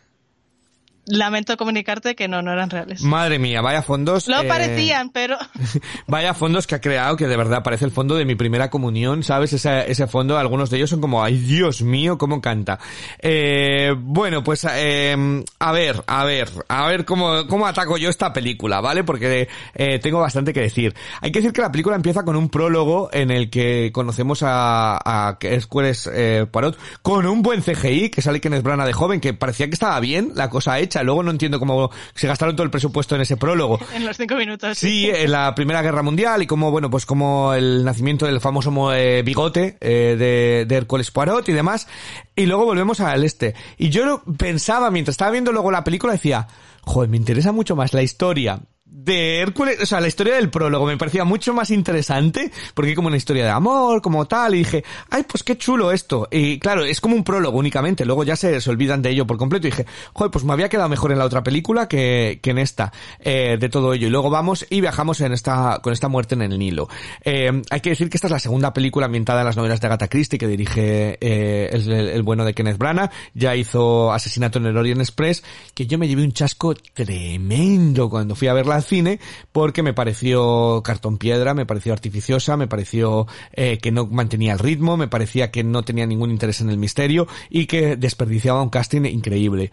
Lamento 1.09 1.57
comunicarte 1.57 2.15
que 2.15 2.29
no, 2.29 2.43
no 2.43 2.53
eran 2.53 2.71
reales. 2.71 3.03
Madre 3.03 3.39
mía, 3.39 3.61
vaya 3.61 3.83
fondos. 3.83 4.29
Lo 4.29 4.43
eh, 4.43 4.45
parecían, 4.45 5.11
pero 5.11 5.37
Vaya 6.07 6.35
fondos 6.35 6.67
que 6.67 6.75
ha 6.75 6.81
creado, 6.81 7.17
que 7.17 7.27
de 7.27 7.37
verdad 7.37 7.63
parece 7.63 7.85
el 7.85 7.91
fondo 7.91 8.15
de 8.17 8.25
mi 8.25 8.35
primera 8.35 8.71
comunión, 8.71 9.23
¿sabes? 9.23 9.53
Ese, 9.53 9.91
ese 9.91 10.07
fondo, 10.07 10.39
algunos 10.39 10.71
de 10.71 10.79
ellos 10.79 10.91
son 10.91 11.01
como, 11.01 11.23
ay 11.23 11.39
Dios 11.39 11.83
mío, 11.83 12.19
cómo 12.19 12.41
canta. 12.41 12.79
Eh, 13.19 13.95
bueno, 13.99 14.43
pues, 14.43 14.67
eh, 14.71 15.45
a 15.59 15.73
ver, 15.73 16.03
a 16.07 16.25
ver, 16.25 16.49
a 16.69 16.87
ver 16.87 17.05
cómo, 17.05 17.47
cómo 17.47 17.67
ataco 17.67 17.97
yo 17.99 18.09
esta 18.09 18.33
película, 18.33 18.81
¿vale? 18.81 19.05
Porque 19.05 19.49
eh, 19.75 19.99
tengo 19.99 20.21
bastante 20.21 20.53
que 20.53 20.61
decir. 20.61 20.95
Hay 21.21 21.33
que 21.33 21.41
decir 21.41 21.53
que 21.53 21.63
la 21.63 21.73
película 21.73 21.97
empieza 21.97 22.25
con 22.25 22.37
un 22.37 22.49
prólogo 22.49 23.11
en 23.13 23.31
el 23.31 23.51
que 23.51 23.91
conocemos 23.93 24.43
a, 24.43 24.99
a 25.05 25.39
Squares 25.61 26.09
eh, 26.13 26.47
Parot 26.51 26.79
con 27.03 27.27
un 27.27 27.43
buen 27.43 27.63
CGI, 27.63 28.11
que 28.11 28.23
sale 28.23 28.41
Kenneth 28.41 28.63
Branagh 28.63 28.87
de 28.87 28.93
joven, 28.93 29.21
que 29.21 29.35
parecía 29.35 29.67
que 29.67 29.75
estaba 29.75 29.99
bien 30.01 30.33
la 30.35 30.51
cosa 30.51 30.79
hecha. 30.79 30.98
Luego 31.03 31.23
no 31.23 31.31
entiendo 31.31 31.59
cómo 31.59 31.91
se 32.15 32.27
gastaron 32.27 32.55
todo 32.57 32.65
el 32.65 32.71
presupuesto 32.71 33.15
en 33.15 33.23
ese 33.23 33.37
prólogo. 33.37 33.79
en 33.95 34.05
los 34.07 34.17
cinco 34.17 34.35
minutos. 34.37 34.79
Sí, 34.79 35.09
en 35.09 35.31
la 35.33 35.55
Primera 35.55 35.83
Guerra 35.83 36.03
Mundial 36.03 36.43
y 36.43 36.47
como, 36.47 36.71
bueno, 36.71 36.91
pues 36.91 37.07
como 37.07 37.55
el 37.55 37.85
nacimiento 37.85 38.27
del 38.27 38.41
famoso 38.41 38.71
mo- 38.71 38.93
eh, 38.93 39.23
bigote 39.23 39.77
eh, 39.81 40.17
de, 40.19 40.65
de 40.67 40.77
Hércules 40.77 41.11
Poirot 41.11 41.49
y 41.49 41.53
demás. 41.53 41.89
Y 42.37 42.47
luego 42.47 42.65
volvemos 42.65 43.01
al 43.01 43.25
este. 43.25 43.55
Y 43.77 43.89
yo 43.91 44.23
pensaba, 44.37 44.91
mientras 44.91 45.15
estaba 45.15 45.31
viendo 45.31 45.53
luego 45.53 45.71
la 45.71 45.85
película, 45.85 46.13
decía, 46.13 46.47
joder, 46.83 47.09
me 47.11 47.17
interesa 47.17 47.53
mucho 47.53 47.77
más 47.77 47.93
la 47.95 48.03
historia 48.03 48.61
de 48.91 49.41
Hércules, 49.41 49.79
o 49.81 49.87
sea, 49.87 50.01
la 50.01 50.09
historia 50.09 50.35
del 50.37 50.51
prólogo 50.51 50.85
me 50.87 50.97
parecía 50.97 51.25
mucho 51.25 51.55
más 51.55 51.71
interesante, 51.71 52.51
porque 52.75 52.95
como 52.95 53.09
una 53.09 53.17
historia 53.17 53.45
de 53.45 53.51
amor, 53.51 54.03
como 54.03 54.27
tal, 54.27 54.55
y 54.55 54.59
dije, 54.59 54.85
ay, 55.11 55.25
pues 55.29 55.43
qué 55.43 55.57
chulo 55.57 55.93
esto. 55.93 56.29
Y 56.31 56.59
claro, 56.59 56.85
es 56.85 57.01
como 57.01 57.15
un 57.15 57.25
prólogo 57.25 57.59
únicamente, 57.59 58.05
luego 58.05 58.25
ya 58.25 58.37
se, 58.37 58.59
olvidan 58.69 59.01
de 59.03 59.11
ello 59.11 59.27
por 59.27 59.37
completo, 59.39 59.67
y 59.67 59.71
dije, 59.71 59.87
joder, 60.13 60.31
pues 60.31 60.45
me 60.45 60.53
había 60.53 60.69
quedado 60.69 60.89
mejor 60.89 61.13
en 61.13 61.19
la 61.19 61.25
otra 61.27 61.43
película 61.43 61.87
que, 61.89 62.41
que 62.43 62.51
en 62.51 62.59
esta, 62.59 62.93
eh, 63.21 63.57
de 63.61 63.69
todo 63.69 63.93
ello. 63.95 64.09
Y 64.09 64.11
luego 64.11 64.31
vamos 64.31 64.67
y 64.69 64.81
viajamos 64.81 65.21
en 65.21 65.33
esta, 65.33 65.81
con 65.83 65.93
esta 65.93 66.09
muerte 66.09 66.35
en 66.35 66.43
el 66.43 66.59
Nilo. 66.59 66.89
Eh, 67.25 67.63
hay 67.71 67.81
que 67.81 67.91
decir 67.91 68.11
que 68.11 68.17
esta 68.17 68.27
es 68.27 68.33
la 68.33 68.39
segunda 68.39 68.73
película 68.73 69.07
ambientada 69.07 69.41
en 69.41 69.47
las 69.47 69.57
novelas 69.57 69.81
de 69.81 69.87
Agatha 69.87 70.09
Christie 70.09 70.39
que 70.39 70.47
dirige 70.49 71.19
eh, 71.21 71.71
el- 71.73 71.91
el 71.93 72.23
bueno 72.23 72.45
de 72.45 72.55
Kenneth 72.55 72.79
Branagh, 72.79 73.11
ya 73.35 73.55
hizo 73.55 74.13
Asesinato 74.13 74.59
en 74.59 74.67
el 74.67 74.77
Orient 74.77 75.01
Express, 75.01 75.45
que 75.75 75.87
yo 75.87 75.99
me 75.99 76.09
llevé 76.09 76.23
un 76.25 76.33
chasco 76.33 76.75
tremendo 76.95 78.09
cuando 78.11 78.35
fui 78.35 78.49
a 78.49 78.53
verla 78.55 78.78
al 78.79 78.85
cine, 78.85 79.21
porque 79.53 79.83
me 79.83 79.93
pareció 79.93 80.83
cartón 80.83 81.19
piedra, 81.19 81.55
me 81.55 81.67
pareció 81.67 81.93
artificiosa, 81.93 82.57
me 82.57 82.67
pareció 82.67 83.27
eh, 83.53 83.79
que 83.79 83.93
no 83.93 84.07
mantenía 84.07 84.53
el 84.53 84.59
ritmo, 84.59 84.97
me 84.97 85.09
parecía 85.09 85.51
que 85.51 85.65
no 85.65 85.83
tenía 85.83 86.07
ningún 86.07 86.31
interés 86.31 86.61
en 86.61 86.71
el 86.71 86.79
misterio 86.79 87.29
y 87.51 87.67
que 87.67 87.97
desperdiciaba 87.97 88.63
un 88.63 88.71
casting 88.71 89.05
increíble. 89.05 89.71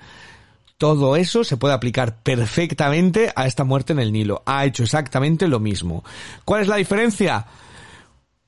todo 0.77 1.15
eso 1.15 1.45
se 1.45 1.55
puede 1.55 1.74
aplicar 1.74 2.17
perfectamente 2.21 3.31
a 3.35 3.47
esta 3.47 3.63
muerte 3.63 3.93
en 3.93 4.00
el 4.00 4.12
Nilo. 4.12 4.43
Ha 4.45 4.65
hecho 4.65 4.83
exactamente 4.83 5.47
lo 5.47 5.62
mismo. 5.62 6.03
¿Cuál 6.43 6.63
es 6.63 6.67
la 6.67 6.75
diferencia? 6.75 7.45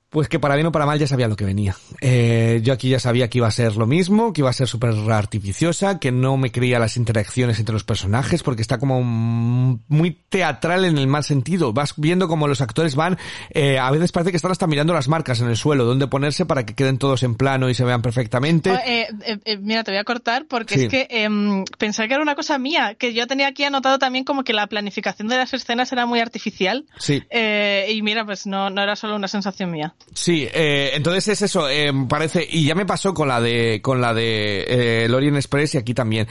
Pues 0.09 0.29
que 0.29 0.39
para 0.39 0.55
bien 0.55 0.67
o 0.67 0.71
para 0.71 0.85
mal 0.85 0.97
ya 0.97 1.05
sabía 1.05 1.27
lo 1.27 1.35
que 1.35 1.43
venía. 1.43 1.75
Eh, 1.99 2.61
yo 2.63 2.71
aquí 2.71 2.89
ya 2.89 2.99
sabía 2.99 3.29
que 3.29 3.39
iba 3.39 3.47
a 3.47 3.51
ser 3.51 3.75
lo 3.75 3.85
mismo, 3.85 4.31
que 4.31 4.39
iba 4.39 4.49
a 4.49 4.53
ser 4.53 4.67
súper 4.67 4.91
artificiosa, 5.11 5.99
que 5.99 6.13
no 6.13 6.37
me 6.37 6.49
creía 6.49 6.79
las 6.79 6.95
interacciones 6.95 7.59
entre 7.59 7.73
los 7.73 7.83
personajes, 7.83 8.41
porque 8.41 8.61
está 8.61 8.77
como 8.77 9.03
muy 9.03 10.11
teatral 10.29 10.85
en 10.85 10.97
el 10.97 11.07
mal 11.07 11.25
sentido. 11.25 11.73
Vas 11.73 11.93
viendo 11.97 12.29
como 12.29 12.47
los 12.47 12.61
actores 12.61 12.95
van, 12.95 13.17
eh, 13.49 13.79
a 13.79 13.91
veces 13.91 14.13
parece 14.13 14.31
que 14.31 14.37
están 14.37 14.51
hasta 14.51 14.65
mirando 14.65 14.93
las 14.93 15.09
marcas 15.09 15.41
en 15.41 15.49
el 15.49 15.57
suelo, 15.57 15.83
donde 15.83 16.07
ponerse 16.07 16.45
para 16.45 16.65
que 16.65 16.73
queden 16.73 16.97
todos 16.99 17.23
en 17.23 17.35
plano 17.35 17.69
y 17.69 17.73
se 17.73 17.83
vean 17.83 18.01
perfectamente. 18.01 18.71
Oh, 18.71 18.79
eh, 18.85 19.07
eh, 19.25 19.39
eh, 19.43 19.57
mira, 19.57 19.83
te 19.83 19.91
voy 19.91 19.99
a 19.99 20.05
cortar 20.05 20.45
porque 20.47 20.75
sí. 20.75 20.83
es 20.83 20.89
que 20.89 21.07
eh, 21.09 21.27
pensé 21.77 22.07
que 22.07 22.13
era 22.13 22.23
una 22.23 22.35
cosa 22.35 22.57
mía, 22.57 22.95
que 22.95 23.13
yo 23.13 23.27
tenía 23.27 23.47
aquí 23.47 23.65
anotado 23.65 23.99
también 23.99 24.23
como 24.23 24.45
que 24.45 24.53
la 24.53 24.67
planificación 24.67 25.27
de 25.27 25.35
las 25.35 25.53
escenas 25.53 25.91
era 25.91 26.05
muy 26.05 26.21
artificial. 26.21 26.85
Sí. 26.97 27.23
Y 27.89 28.01
mira, 28.03 28.25
pues 28.25 28.47
no, 28.47 28.69
no 28.69 28.81
era 28.81 28.95
solo 28.95 29.17
una 29.17 29.27
sensación 29.27 29.71
mía. 29.71 29.95
Sí, 30.13 30.47
eh, 30.51 30.91
entonces 30.93 31.27
es 31.27 31.41
eso, 31.43 31.69
eh, 31.69 31.91
parece, 32.09 32.45
y 32.49 32.65
ya 32.65 32.73
me 32.73 32.87
pasó 32.87 33.13
con 33.13 33.27
la 33.27 33.39
de, 33.39 33.81
con 33.83 34.01
la 34.01 34.13
de 34.15 34.65
eh, 35.03 35.07
Lorien 35.07 35.35
Express 35.35 35.75
y 35.75 35.77
aquí 35.77 35.93
también. 35.93 36.27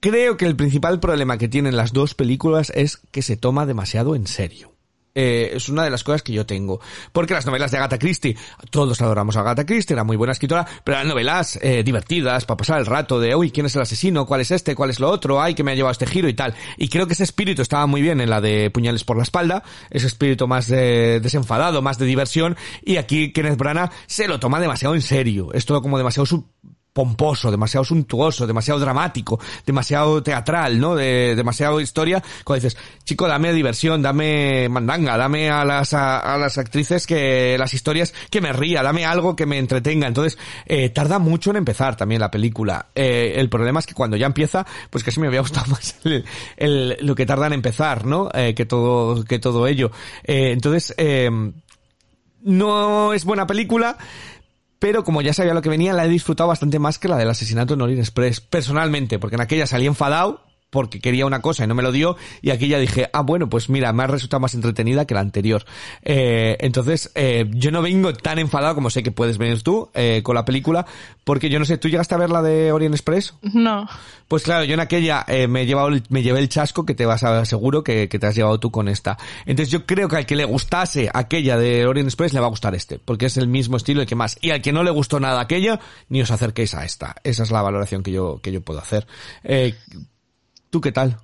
Creo 0.00 0.36
que 0.36 0.46
el 0.46 0.56
principal 0.56 1.00
problema 1.00 1.38
que 1.38 1.48
tienen 1.48 1.76
las 1.76 1.92
dos 1.92 2.14
películas 2.14 2.72
es 2.74 2.98
que 3.10 3.22
se 3.22 3.36
toma 3.36 3.66
demasiado 3.66 4.16
en 4.16 4.26
serio. 4.26 4.73
Eh, 5.14 5.52
es 5.54 5.68
una 5.68 5.84
de 5.84 5.90
las 5.90 6.02
cosas 6.02 6.22
que 6.22 6.32
yo 6.32 6.44
tengo. 6.44 6.80
Porque 7.12 7.34
las 7.34 7.46
novelas 7.46 7.70
de 7.70 7.78
Agatha 7.78 7.98
Christie, 7.98 8.36
todos 8.70 9.00
adoramos 9.00 9.36
a 9.36 9.40
Agatha 9.40 9.64
Christie, 9.64 9.94
era 9.94 10.02
muy 10.02 10.16
buena 10.16 10.32
escritora, 10.32 10.66
pero 10.82 10.96
eran 10.96 11.08
novelas 11.08 11.58
eh, 11.62 11.82
divertidas 11.84 12.44
para 12.44 12.56
pasar 12.56 12.80
el 12.80 12.86
rato 12.86 13.20
de, 13.20 13.34
uy, 13.36 13.50
¿quién 13.50 13.66
es 13.66 13.76
el 13.76 13.82
asesino? 13.82 14.26
¿Cuál 14.26 14.40
es 14.40 14.50
este? 14.50 14.74
¿Cuál 14.74 14.90
es 14.90 14.98
lo 14.98 15.08
otro? 15.08 15.40
Ay, 15.40 15.54
que 15.54 15.62
me 15.62 15.70
ha 15.70 15.74
llevado 15.74 15.92
este 15.92 16.06
giro 16.06 16.28
y 16.28 16.34
tal. 16.34 16.54
Y 16.76 16.88
creo 16.88 17.06
que 17.06 17.12
ese 17.12 17.24
espíritu 17.24 17.62
estaba 17.62 17.86
muy 17.86 18.02
bien 18.02 18.20
en 18.20 18.30
la 18.30 18.40
de 18.40 18.70
Puñales 18.70 19.04
por 19.04 19.16
la 19.16 19.22
espalda, 19.22 19.62
ese 19.90 20.08
espíritu 20.08 20.48
más 20.48 20.66
de, 20.66 21.20
desenfadado, 21.20 21.80
más 21.80 21.98
de 21.98 22.06
diversión, 22.06 22.56
y 22.82 22.96
aquí 22.96 23.32
Kenneth 23.32 23.58
Branagh 23.58 23.92
se 24.06 24.26
lo 24.26 24.40
toma 24.40 24.58
demasiado 24.58 24.94
en 24.94 25.02
serio. 25.02 25.52
Es 25.52 25.64
todo 25.64 25.80
como 25.80 25.96
demasiado 25.96 26.26
sub 26.26 26.46
pomposo, 26.94 27.50
demasiado 27.50 27.84
suntuoso, 27.84 28.46
demasiado 28.46 28.78
dramático, 28.80 29.40
demasiado 29.66 30.22
teatral, 30.22 30.80
¿no? 30.80 30.94
De 30.94 31.34
demasiado 31.34 31.80
historia. 31.80 32.22
Cuando 32.44 32.64
dices, 32.64 32.80
chico, 33.04 33.26
dame 33.26 33.52
diversión, 33.52 34.00
dame 34.00 34.68
mandanga, 34.70 35.16
dame 35.18 35.50
a 35.50 35.64
las 35.64 35.92
a, 35.92 36.20
a, 36.20 36.38
las 36.38 36.56
actrices 36.56 37.06
que 37.06 37.56
las 37.58 37.74
historias 37.74 38.14
que 38.30 38.40
me 38.40 38.52
ría, 38.52 38.82
dame 38.82 39.04
algo 39.04 39.34
que 39.34 39.44
me 39.44 39.58
entretenga. 39.58 40.06
Entonces, 40.06 40.38
eh, 40.66 40.88
tarda 40.90 41.18
mucho 41.18 41.50
en 41.50 41.56
empezar 41.56 41.96
también 41.96 42.20
la 42.20 42.30
película. 42.30 42.86
Eh, 42.94 43.34
el 43.36 43.48
problema 43.48 43.80
es 43.80 43.86
que 43.86 43.94
cuando 43.94 44.16
ya 44.16 44.26
empieza, 44.26 44.64
pues 44.88 45.02
casi 45.02 45.18
me 45.18 45.26
había 45.26 45.40
gustado 45.40 45.66
más 45.72 45.96
el, 46.04 46.96
lo 47.00 47.16
que 47.16 47.26
tarda 47.26 47.48
en 47.48 47.54
empezar, 47.54 48.06
¿no? 48.06 48.30
Eh, 48.32 48.54
que 48.54 48.66
todo 48.66 49.24
que 49.24 49.40
todo 49.40 49.66
ello. 49.66 49.90
Eh, 50.22 50.52
entonces, 50.52 50.94
no 52.42 53.12
es 53.14 53.24
buena 53.24 53.46
película 53.46 53.96
pero 54.84 55.02
como 55.02 55.22
ya 55.22 55.32
sabía 55.32 55.54
lo 55.54 55.62
que 55.62 55.70
venía, 55.70 55.94
la 55.94 56.04
he 56.04 56.10
disfrutado 56.10 56.48
bastante 56.48 56.78
más 56.78 56.98
que 56.98 57.08
la 57.08 57.16
del 57.16 57.30
asesinato 57.30 57.72
en 57.72 57.80
Orient 57.80 58.00
Express, 58.00 58.42
personalmente, 58.42 59.18
porque 59.18 59.36
en 59.36 59.40
aquella 59.40 59.66
salí 59.66 59.86
enfadado 59.86 60.42
porque 60.74 60.98
quería 60.98 61.24
una 61.24 61.40
cosa 61.40 61.62
y 61.62 61.68
no 61.68 61.76
me 61.76 61.84
lo 61.84 61.92
dio 61.92 62.16
y 62.42 62.50
aquí 62.50 62.66
ya 62.66 62.80
dije, 62.80 63.08
ah 63.12 63.20
bueno, 63.20 63.48
pues 63.48 63.70
mira, 63.70 63.92
me 63.92 64.02
ha 64.02 64.08
resultado 64.08 64.40
más 64.40 64.54
entretenida 64.54 65.04
que 65.04 65.14
la 65.14 65.20
anterior. 65.20 65.64
Eh, 66.02 66.56
entonces, 66.58 67.12
eh, 67.14 67.48
yo 67.50 67.70
no 67.70 67.80
vengo 67.80 68.12
tan 68.12 68.40
enfadado 68.40 68.74
como 68.74 68.90
sé 68.90 69.04
que 69.04 69.12
puedes 69.12 69.38
venir 69.38 69.62
tú 69.62 69.88
eh, 69.94 70.22
con 70.24 70.34
la 70.34 70.44
película, 70.44 70.84
porque 71.22 71.48
yo 71.48 71.60
no 71.60 71.64
sé, 71.64 71.78
¿tú 71.78 71.88
llegaste 71.88 72.16
a 72.16 72.18
ver 72.18 72.30
la 72.30 72.42
de 72.42 72.72
Orient 72.72 72.92
Express? 72.92 73.34
No. 73.52 73.88
Pues 74.26 74.42
claro, 74.42 74.64
yo 74.64 74.74
en 74.74 74.80
aquella 74.80 75.24
me, 75.48 75.62
he 75.62 75.66
llevado, 75.66 75.90
me 76.08 76.22
llevé 76.22 76.40
el 76.40 76.48
chasco 76.48 76.84
que 76.84 76.94
te 76.96 77.06
vas 77.06 77.22
a 77.22 77.44
seguro 77.44 77.84
que, 77.84 78.08
que, 78.08 78.18
te 78.18 78.26
has 78.26 78.34
llevado 78.34 78.58
tú 78.58 78.72
con 78.72 78.88
esta. 78.88 79.16
Entonces 79.46 79.70
yo 79.70 79.86
creo 79.86 80.08
que 80.08 80.16
al 80.16 80.26
que 80.26 80.34
le 80.34 80.44
gustase 80.44 81.08
aquella 81.14 81.56
de 81.56 81.86
Orient 81.86 82.08
Express 82.08 82.32
le 82.32 82.40
va 82.40 82.46
a 82.46 82.50
gustar 82.50 82.74
este, 82.74 82.98
porque 82.98 83.26
es 83.26 83.36
el 83.36 83.46
mismo 83.46 83.76
estilo 83.76 84.02
y 84.02 84.06
que 84.06 84.16
más. 84.16 84.38
Y 84.40 84.50
al 84.50 84.60
que 84.60 84.72
no 84.72 84.82
le 84.82 84.90
gustó 84.90 85.20
nada 85.20 85.40
aquella, 85.40 85.78
ni 86.08 86.20
os 86.20 86.32
acerquéis 86.32 86.74
a 86.74 86.84
esta. 86.84 87.14
Esa 87.22 87.44
es 87.44 87.52
la 87.52 87.62
valoración 87.62 88.02
que 88.02 88.10
yo, 88.10 88.40
que 88.42 88.50
yo 88.50 88.60
puedo 88.60 88.80
hacer. 88.80 89.06
Eh, 89.44 89.74
¿Tú 90.74 90.80
qué 90.80 90.90
tal? 90.90 91.16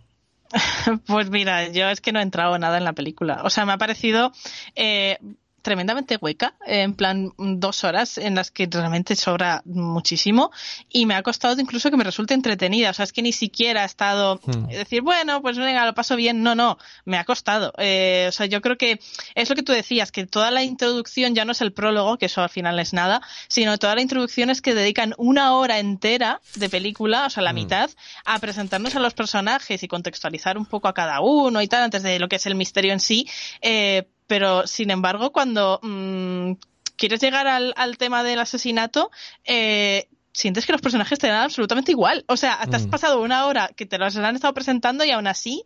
Pues 1.09 1.29
mira, 1.29 1.67
yo 1.71 1.89
es 1.89 2.01
que 2.01 2.13
no 2.13 2.21
he 2.21 2.23
entrado 2.23 2.57
nada 2.57 2.79
en 2.79 2.85
la 2.85 2.93
película. 2.93 3.41
O 3.43 3.51
sea, 3.51 3.67
me 3.67 3.73
ha 3.73 3.79
parecido 3.79 4.31
eh, 4.77 5.19
tremendamente 5.63 6.19
hueca, 6.21 6.55
en 6.67 6.95
plan 6.95 7.33
dos 7.39 7.85
horas 7.85 8.19
en 8.19 8.35
las 8.35 8.51
que 8.51 8.69
realmente 8.71 9.17
sobra 9.17 9.63
muchísimo 9.65 10.51
y 10.89 11.07
me 11.07 11.15
ha 11.15 11.23
costado 11.23 11.61
incluso 11.61 11.91
que 11.91 11.97
me 11.97 12.05
resulte 12.05 12.35
entretenida. 12.35 12.91
O 12.91 12.95
sea, 12.95 13.05
es 13.05 13.13
que 13.13 13.23
ni 13.23 13.33
siquiera 13.33 13.83
ha 13.83 13.85
estado 13.85 14.41
hmm. 14.45 14.69
decir, 14.69 15.03
bueno, 15.03 15.43
pues 15.43 15.59
venga, 15.59 15.85
lo 15.85 15.95
paso 15.95 16.17
bien. 16.17 16.43
No, 16.43 16.55
no, 16.55 16.79
me 17.05 17.19
ha 17.19 17.25
costado. 17.25 17.73
Eh, 17.79 18.27
o 18.29 18.33
sea, 18.33 18.47
yo 18.47 18.61
creo 18.61 18.77
que 18.77 19.01
es 19.35 19.49
lo 19.49 19.57
que 19.57 19.63
tú 19.63 19.73
decías, 19.73 20.13
que 20.13 20.27
toda 20.27 20.51
la 20.51 20.63
introducción 20.63 21.35
ya 21.35 21.45
no 21.45 21.53
es 21.53 21.61
el 21.61 21.73
prólogo, 21.73 22.19
que 22.19 22.27
eso 22.27 22.43
al 22.43 22.51
final 22.51 22.79
es 22.81 22.93
nada, 22.93 23.21
sino 23.49 23.79
toda 23.79 23.95
la 23.95 24.03
introducción 24.03 24.51
es 24.51 24.63
que 24.63 24.75
dedican 24.75 25.15
una 25.19 25.55
hora 25.55 25.79
entera 25.79 26.41
de 26.57 26.69
película, 26.69 27.27
o 27.27 27.31
sea, 27.31 27.43
la 27.43 27.53
hmm. 27.53 27.57
mitad, 27.57 27.91
a 28.25 28.39
presentarnos 28.39 28.95
a 28.97 29.01
los 29.01 29.15
personajes 29.15 29.83
y 29.83 29.89
contextualizar 29.89 30.57
un 30.57 30.67
poco 30.67 30.89
a 30.89 30.95
cada 30.95 31.21
uno 31.21 31.63
y 31.63 31.69
tal, 31.69 31.83
antes 31.83 32.03
de 32.03 32.19
lo 32.19 32.29
que 32.29 32.37
es 32.37 32.47
el 32.47 32.55
misterio 32.55 32.93
en 32.93 33.01
sí. 33.01 33.29
Eh, 33.61 34.09
pero 34.31 34.65
sin 34.69 34.93
embargo, 34.93 35.33
cuando 35.33 35.81
mmm, 35.83 36.53
quieres 36.95 37.21
llegar 37.21 37.49
al, 37.49 37.75
al, 37.77 37.99
tema 37.99 38.23
del 38.23 38.39
asesinato, 38.39 39.11
eh, 39.45 40.07
sientes 40.33 40.67
que 40.67 40.71
los 40.71 40.81
personajes 40.81 41.19
te 41.19 41.27
dan 41.27 41.43
absolutamente 41.43 41.91
igual. 41.91 42.25
O 42.29 42.37
sea, 42.37 42.61
te 42.71 42.77
has 42.77 42.87
mm. 42.87 42.91
pasado 42.91 43.21
una 43.23 43.47
hora 43.47 43.73
que 43.75 43.87
te 43.87 43.99
los 43.99 44.17
han 44.17 44.37
estado 44.37 44.55
presentando 44.55 45.05
y 45.05 45.11
aún 45.11 45.27
así 45.27 45.65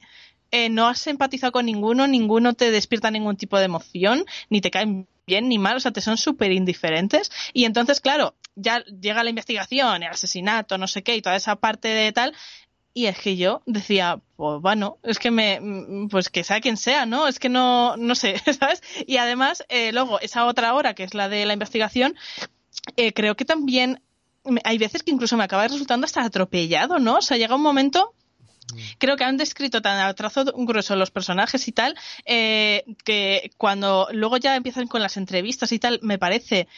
eh, 0.50 0.71
no 0.71 0.88
has 0.88 1.06
empatizado 1.09 1.52
con 1.52 1.66
ninguno, 1.66 2.06
ninguno 2.06 2.54
te 2.54 2.71
despierta 2.71 3.11
ningún 3.11 3.37
tipo 3.37 3.59
de 3.59 3.66
emoción, 3.66 4.25
ni 4.49 4.62
te 4.62 4.71
caen 4.71 5.09
bien 5.26 5.50
ni 5.50 5.59
mal, 5.59 5.76
o 5.76 5.80
sea, 5.80 5.92
te 5.92 6.00
son 6.00 6.16
súper 6.16 6.50
indiferentes. 6.50 7.30
Y 7.52 7.66
entonces, 7.66 8.00
claro, 8.00 8.35
ya 8.56 8.83
llega 8.85 9.25
la 9.25 9.30
investigación, 9.30 10.02
el 10.02 10.09
asesinato, 10.09 10.78
no 10.78 10.87
sé 10.87 11.02
qué, 11.02 11.16
y 11.16 11.21
toda 11.21 11.37
esa 11.37 11.56
parte 11.56 11.88
de 11.88 12.12
tal, 12.12 12.35
y 12.95 13.07
es 13.07 13.19
que 13.19 13.37
yo 13.37 13.61
decía, 13.67 14.21
pues 14.37 14.63
bueno, 14.63 14.99
es 15.03 15.19
que 15.19 15.33
me, 15.33 15.61
pues 16.09 16.31
que 16.31 16.45
sea 16.45 16.61
quien 16.61 16.77
sea, 16.77 17.07
¿no? 17.07 17.27
Es 17.27 17.41
que 17.41 17.49
no, 17.49 17.97
no 17.97 18.15
sé, 18.15 18.39
¿sabes? 18.59 18.83
Y 19.07 19.17
además, 19.17 19.65
eh, 19.69 19.93
luego, 19.93 20.21
esa 20.21 20.47
otra 20.47 20.75
hora, 20.75 20.95
que 20.95 21.03
es 21.03 21.13
la 21.13 21.29
de 21.29 21.45
la 21.45 21.53
investigación, 21.53 22.15
eh, 22.97 23.13
creo 23.13 23.35
que 23.35 23.45
también 23.45 24.01
hay 24.63 24.79
veces 24.79 25.03
que 25.03 25.11
incluso 25.11 25.37
me 25.37 25.45
acaba 25.45 25.67
resultando 25.67 26.05
hasta 26.05 26.23
atropellado, 26.23 27.01
¿no? 27.01 27.17
O 27.17 27.23
sea, 27.23 27.37
llega 27.37 27.57
un 27.57 27.63
momento 27.63 28.15
creo 28.99 29.17
que 29.17 29.25
han 29.25 29.37
descrito 29.37 29.83
tan 29.83 30.01
a 30.01 30.15
trazo 30.15 30.45
grueso 30.45 30.97
los 30.97 31.11
personajes 31.11 31.69
y 31.69 31.73
tal, 31.73 31.97
eh, 32.25 32.85
que 33.05 33.51
cuando 33.57 34.09
luego 34.13 34.37
ya 34.37 34.57
empiezan 34.57 34.87
con 34.87 35.03
las 35.03 35.17
entrevistas 35.17 35.73
y 35.73 35.79
tal, 35.79 36.01
me 36.03 36.19
parece 36.19 36.69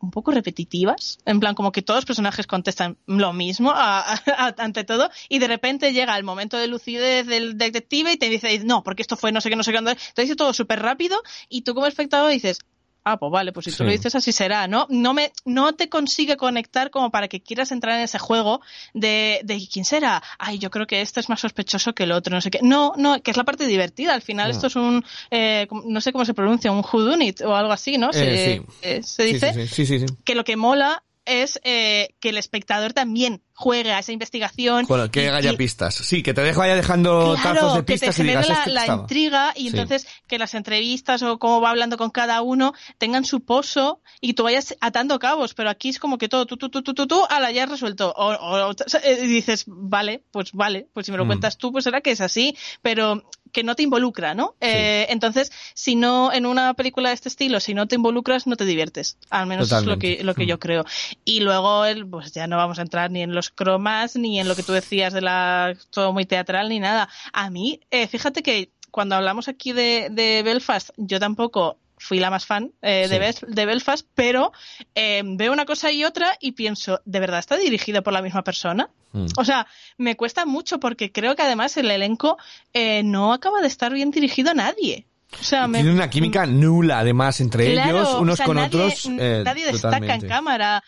un 0.00 0.10
poco 0.10 0.30
repetitivas, 0.30 1.18
en 1.26 1.40
plan 1.40 1.54
como 1.54 1.72
que 1.72 1.82
todos 1.82 1.98
los 1.98 2.04
personajes 2.06 2.46
contestan 2.46 2.96
lo 3.06 3.32
mismo 3.32 3.72
ante 3.74 4.84
todo 4.84 5.10
y 5.28 5.38
de 5.38 5.48
repente 5.48 5.92
llega 5.92 6.16
el 6.16 6.24
momento 6.24 6.56
de 6.56 6.66
lucidez 6.66 7.26
del 7.26 7.58
detective 7.58 8.12
y 8.12 8.16
te 8.16 8.28
dice, 8.28 8.58
no, 8.64 8.82
porque 8.82 9.02
esto 9.02 9.16
fue 9.16 9.32
no 9.32 9.40
sé 9.40 9.50
qué, 9.50 9.56
no 9.56 9.62
sé 9.62 9.72
qué, 9.72 9.96
te 10.14 10.22
dice 10.22 10.36
todo 10.36 10.52
súper 10.52 10.80
rápido 10.80 11.20
y 11.48 11.62
tú 11.62 11.74
como 11.74 11.86
espectador 11.86 12.30
dices, 12.30 12.60
ah, 13.04 13.18
pues 13.18 13.32
vale, 13.32 13.52
pues 13.52 13.64
si 13.64 13.70
tú 13.70 13.78
sí. 13.78 13.84
lo 13.84 13.90
dices 13.90 14.14
así 14.14 14.32
será, 14.32 14.68
¿no? 14.68 14.86
No 14.90 15.14
me, 15.14 15.32
no 15.44 15.74
te 15.74 15.88
consigue 15.88 16.36
conectar 16.36 16.90
como 16.90 17.10
para 17.10 17.28
que 17.28 17.40
quieras 17.40 17.72
entrar 17.72 17.96
en 17.96 18.02
ese 18.02 18.18
juego 18.18 18.60
de, 18.94 19.40
de 19.44 19.60
quién 19.70 19.84
será. 19.84 20.22
Ay, 20.38 20.58
yo 20.58 20.70
creo 20.70 20.86
que 20.86 21.00
este 21.00 21.20
es 21.20 21.28
más 21.28 21.40
sospechoso 21.40 21.94
que 21.94 22.04
el 22.04 22.12
otro, 22.12 22.34
no 22.34 22.40
sé 22.40 22.50
qué. 22.50 22.60
No, 22.62 22.92
no, 22.96 23.20
que 23.22 23.30
es 23.30 23.36
la 23.36 23.44
parte 23.44 23.66
divertida. 23.66 24.14
Al 24.14 24.22
final 24.22 24.48
no. 24.48 24.54
esto 24.54 24.66
es 24.66 24.76
un, 24.76 25.04
eh, 25.30 25.66
no 25.84 26.00
sé 26.00 26.12
cómo 26.12 26.24
se 26.24 26.34
pronuncia, 26.34 26.72
un 26.72 26.84
whodunit 26.84 27.40
o 27.42 27.54
algo 27.54 27.72
así, 27.72 27.98
¿no? 27.98 28.12
Se, 28.12 28.54
eh, 28.54 28.56
sí. 28.58 28.66
eh, 28.82 29.02
se 29.02 29.22
dice 29.24 29.66
sí, 29.66 29.86
sí, 29.86 30.04
que 30.24 30.34
lo 30.34 30.44
que 30.44 30.56
mola 30.56 31.02
es 31.24 31.60
eh, 31.64 32.14
que 32.20 32.30
el 32.30 32.38
espectador 32.38 32.92
también 32.92 33.42
juegue 33.54 33.92
a 33.92 33.98
esa 33.98 34.10
investigación. 34.12 34.86
Bueno, 34.88 35.10
que 35.10 35.28
haya 35.28 35.52
pistas. 35.54 35.94
Sí, 35.94 36.22
que 36.22 36.32
te 36.32 36.40
deje 36.40 36.58
vaya 36.58 36.74
dejando 36.74 37.36
claro, 37.40 37.60
tazos 37.60 37.74
de 37.74 37.82
pistas 37.82 38.16
que 38.16 38.22
te 38.22 38.26
y 38.26 38.30
digas, 38.30 38.48
la, 38.48 38.66
la 38.66 38.86
intriga 38.86 39.52
y 39.54 39.62
Sí. 39.62 39.66
entonces 39.68 40.06
que 40.26 40.38
las 40.38 40.54
entrevistas 40.54 41.22
o 41.22 41.38
cómo 41.38 41.60
va 41.60 41.70
hablando 41.70 41.98
con 41.98 42.10
cada 42.10 42.40
uno 42.40 42.72
tengan 42.98 43.24
su 43.26 43.40
pozo 43.44 44.00
y 44.20 44.32
tú 44.32 44.44
vayas 44.44 44.76
atando 44.80 45.18
cabos, 45.18 45.52
pero 45.54 45.68
aquí 45.68 45.90
es 45.90 45.98
como 45.98 46.16
que 46.16 46.28
todo 46.30 46.46
tú, 46.46 46.56
tú, 46.56 46.70
tú, 46.70 46.82
tú, 46.82 46.94
tú, 46.94 47.06
tú, 47.06 47.22
ala, 47.28 47.50
ya 47.50 47.64
has 47.64 47.70
resuelto. 47.70 48.12
O, 48.16 48.32
o, 48.32 48.70
o 48.70 48.74
eh, 49.02 49.16
dices, 49.26 49.64
vale, 49.66 50.22
pues 50.30 50.52
vale, 50.52 50.88
pues 50.94 51.06
si 51.06 51.12
me 51.12 51.18
lo 51.18 51.24
Mm. 51.24 51.28
cuentas 51.28 51.58
tú, 51.58 51.70
pues 51.70 51.84
será 51.84 52.00
que 52.00 52.12
es 52.12 52.20
así, 52.22 52.56
pero 52.80 53.22
que 53.52 53.62
no 53.64 53.74
te 53.74 53.82
involucra, 53.82 54.34
¿no? 54.34 54.54
Eh, 54.60 55.06
entonces, 55.10 55.52
si 55.74 55.96
no, 55.96 56.32
en 56.32 56.46
una 56.46 56.74
película 56.74 57.10
de 57.10 57.14
este 57.14 57.28
estilo, 57.28 57.60
si 57.60 57.74
no 57.74 57.86
te 57.86 57.96
involucras, 57.96 58.46
no 58.46 58.56
te 58.56 58.64
diviertes. 58.64 59.16
Al 59.30 59.46
menos 59.46 59.70
es 59.70 59.84
lo 59.84 59.98
que, 59.98 60.22
lo 60.24 60.34
que 60.34 60.44
Mm. 60.44 60.48
yo 60.48 60.58
creo. 60.58 60.84
Y 61.24 61.40
luego, 61.40 61.84
el, 61.84 62.06
pues 62.06 62.32
ya 62.32 62.46
no 62.46 62.56
vamos 62.56 62.78
a 62.78 62.82
entrar 62.82 63.10
ni 63.10 63.22
en 63.22 63.34
los 63.34 63.50
cromas, 63.50 64.16
ni 64.16 64.40
en 64.40 64.48
lo 64.48 64.56
que 64.56 64.62
tú 64.62 64.72
decías 64.72 65.12
de 65.12 65.20
la, 65.20 65.74
todo 65.90 66.12
muy 66.12 66.26
teatral, 66.26 66.68
ni 66.68 66.80
nada. 66.80 67.08
A 67.32 67.50
mí, 67.50 67.80
eh, 67.90 68.06
fíjate 68.06 68.42
que 68.42 68.70
cuando 68.90 69.14
hablamos 69.14 69.48
aquí 69.48 69.72
de, 69.72 70.08
de 70.10 70.42
Belfast, 70.42 70.90
yo 70.96 71.20
tampoco 71.20 71.78
fui 72.00 72.18
la 72.18 72.30
más 72.30 72.46
fan 72.46 72.72
eh, 72.80 73.06
de, 73.46 73.66
Belfast, 73.66 74.06
pero 74.14 74.52
eh, 74.94 75.22
veo 75.24 75.52
una 75.52 75.66
cosa 75.66 75.92
y 75.92 76.02
otra 76.04 76.36
y 76.40 76.52
pienso, 76.52 77.00
¿de 77.04 77.20
verdad 77.20 77.38
está 77.38 77.56
dirigido 77.58 78.02
por 78.02 78.12
la 78.14 78.22
misma 78.22 78.42
persona? 78.42 78.88
Mm. 79.12 79.26
O 79.36 79.44
sea, 79.44 79.66
me 79.98 80.16
cuesta 80.16 80.46
mucho 80.46 80.80
porque 80.80 81.12
creo 81.12 81.36
que 81.36 81.42
además 81.42 81.76
el 81.76 81.90
elenco 81.90 82.38
eh, 82.72 83.02
no 83.04 83.32
acaba 83.34 83.60
de 83.60 83.66
estar 83.68 83.92
bien 83.92 84.10
dirigido 84.10 84.50
a 84.52 84.54
nadie. 84.54 85.06
O 85.38 85.44
sea, 85.44 85.68
me- 85.68 85.78
Tiene 85.78 85.92
una 85.92 86.08
química 86.10 86.46
nula, 86.46 87.00
además, 87.00 87.40
entre 87.40 87.72
Claro, 87.74 87.98
ellos, 87.98 88.14
unos 88.14 88.32
o 88.34 88.36
sea, 88.38 88.46
con 88.46 88.56
nadie, 88.56 88.80
otros. 88.80 89.06
eh, 89.06 89.42
nadie 89.44 89.66
destaca 89.66 90.14
en 90.14 90.26
cámara. 90.26 90.82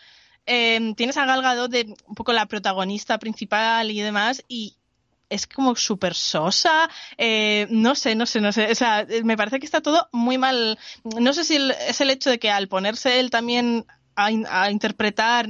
Eh, 0.45 0.93
tienes 0.97 1.15
a 1.17 1.25
Gal 1.25 1.41
Gadot 1.41 1.71
de 1.71 1.93
un 2.07 2.15
poco 2.15 2.33
la 2.33 2.47
protagonista 2.47 3.17
principal 3.19 3.91
y 3.91 4.01
demás 4.01 4.43
y 4.49 4.75
es 5.29 5.47
como 5.47 5.75
súper 5.75 6.13
sosa, 6.13 6.89
eh, 7.17 7.67
no 7.69 7.95
sé, 7.95 8.15
no 8.15 8.25
sé, 8.25 8.41
no 8.41 8.51
sé, 8.51 8.71
o 8.71 8.75
sea, 8.75 9.05
me 9.23 9.37
parece 9.37 9.59
que 9.59 9.65
está 9.65 9.81
todo 9.81 10.07
muy 10.11 10.37
mal. 10.37 10.77
No 11.03 11.33
sé 11.33 11.43
si 11.43 11.57
es 11.87 12.01
el 12.01 12.09
hecho 12.09 12.29
de 12.29 12.39
que 12.39 12.51
al 12.51 12.67
ponerse 12.67 13.19
él 13.19 13.29
también 13.29 13.85
a, 14.15 14.31
in- 14.31 14.45
a 14.49 14.69
interpretar, 14.71 15.47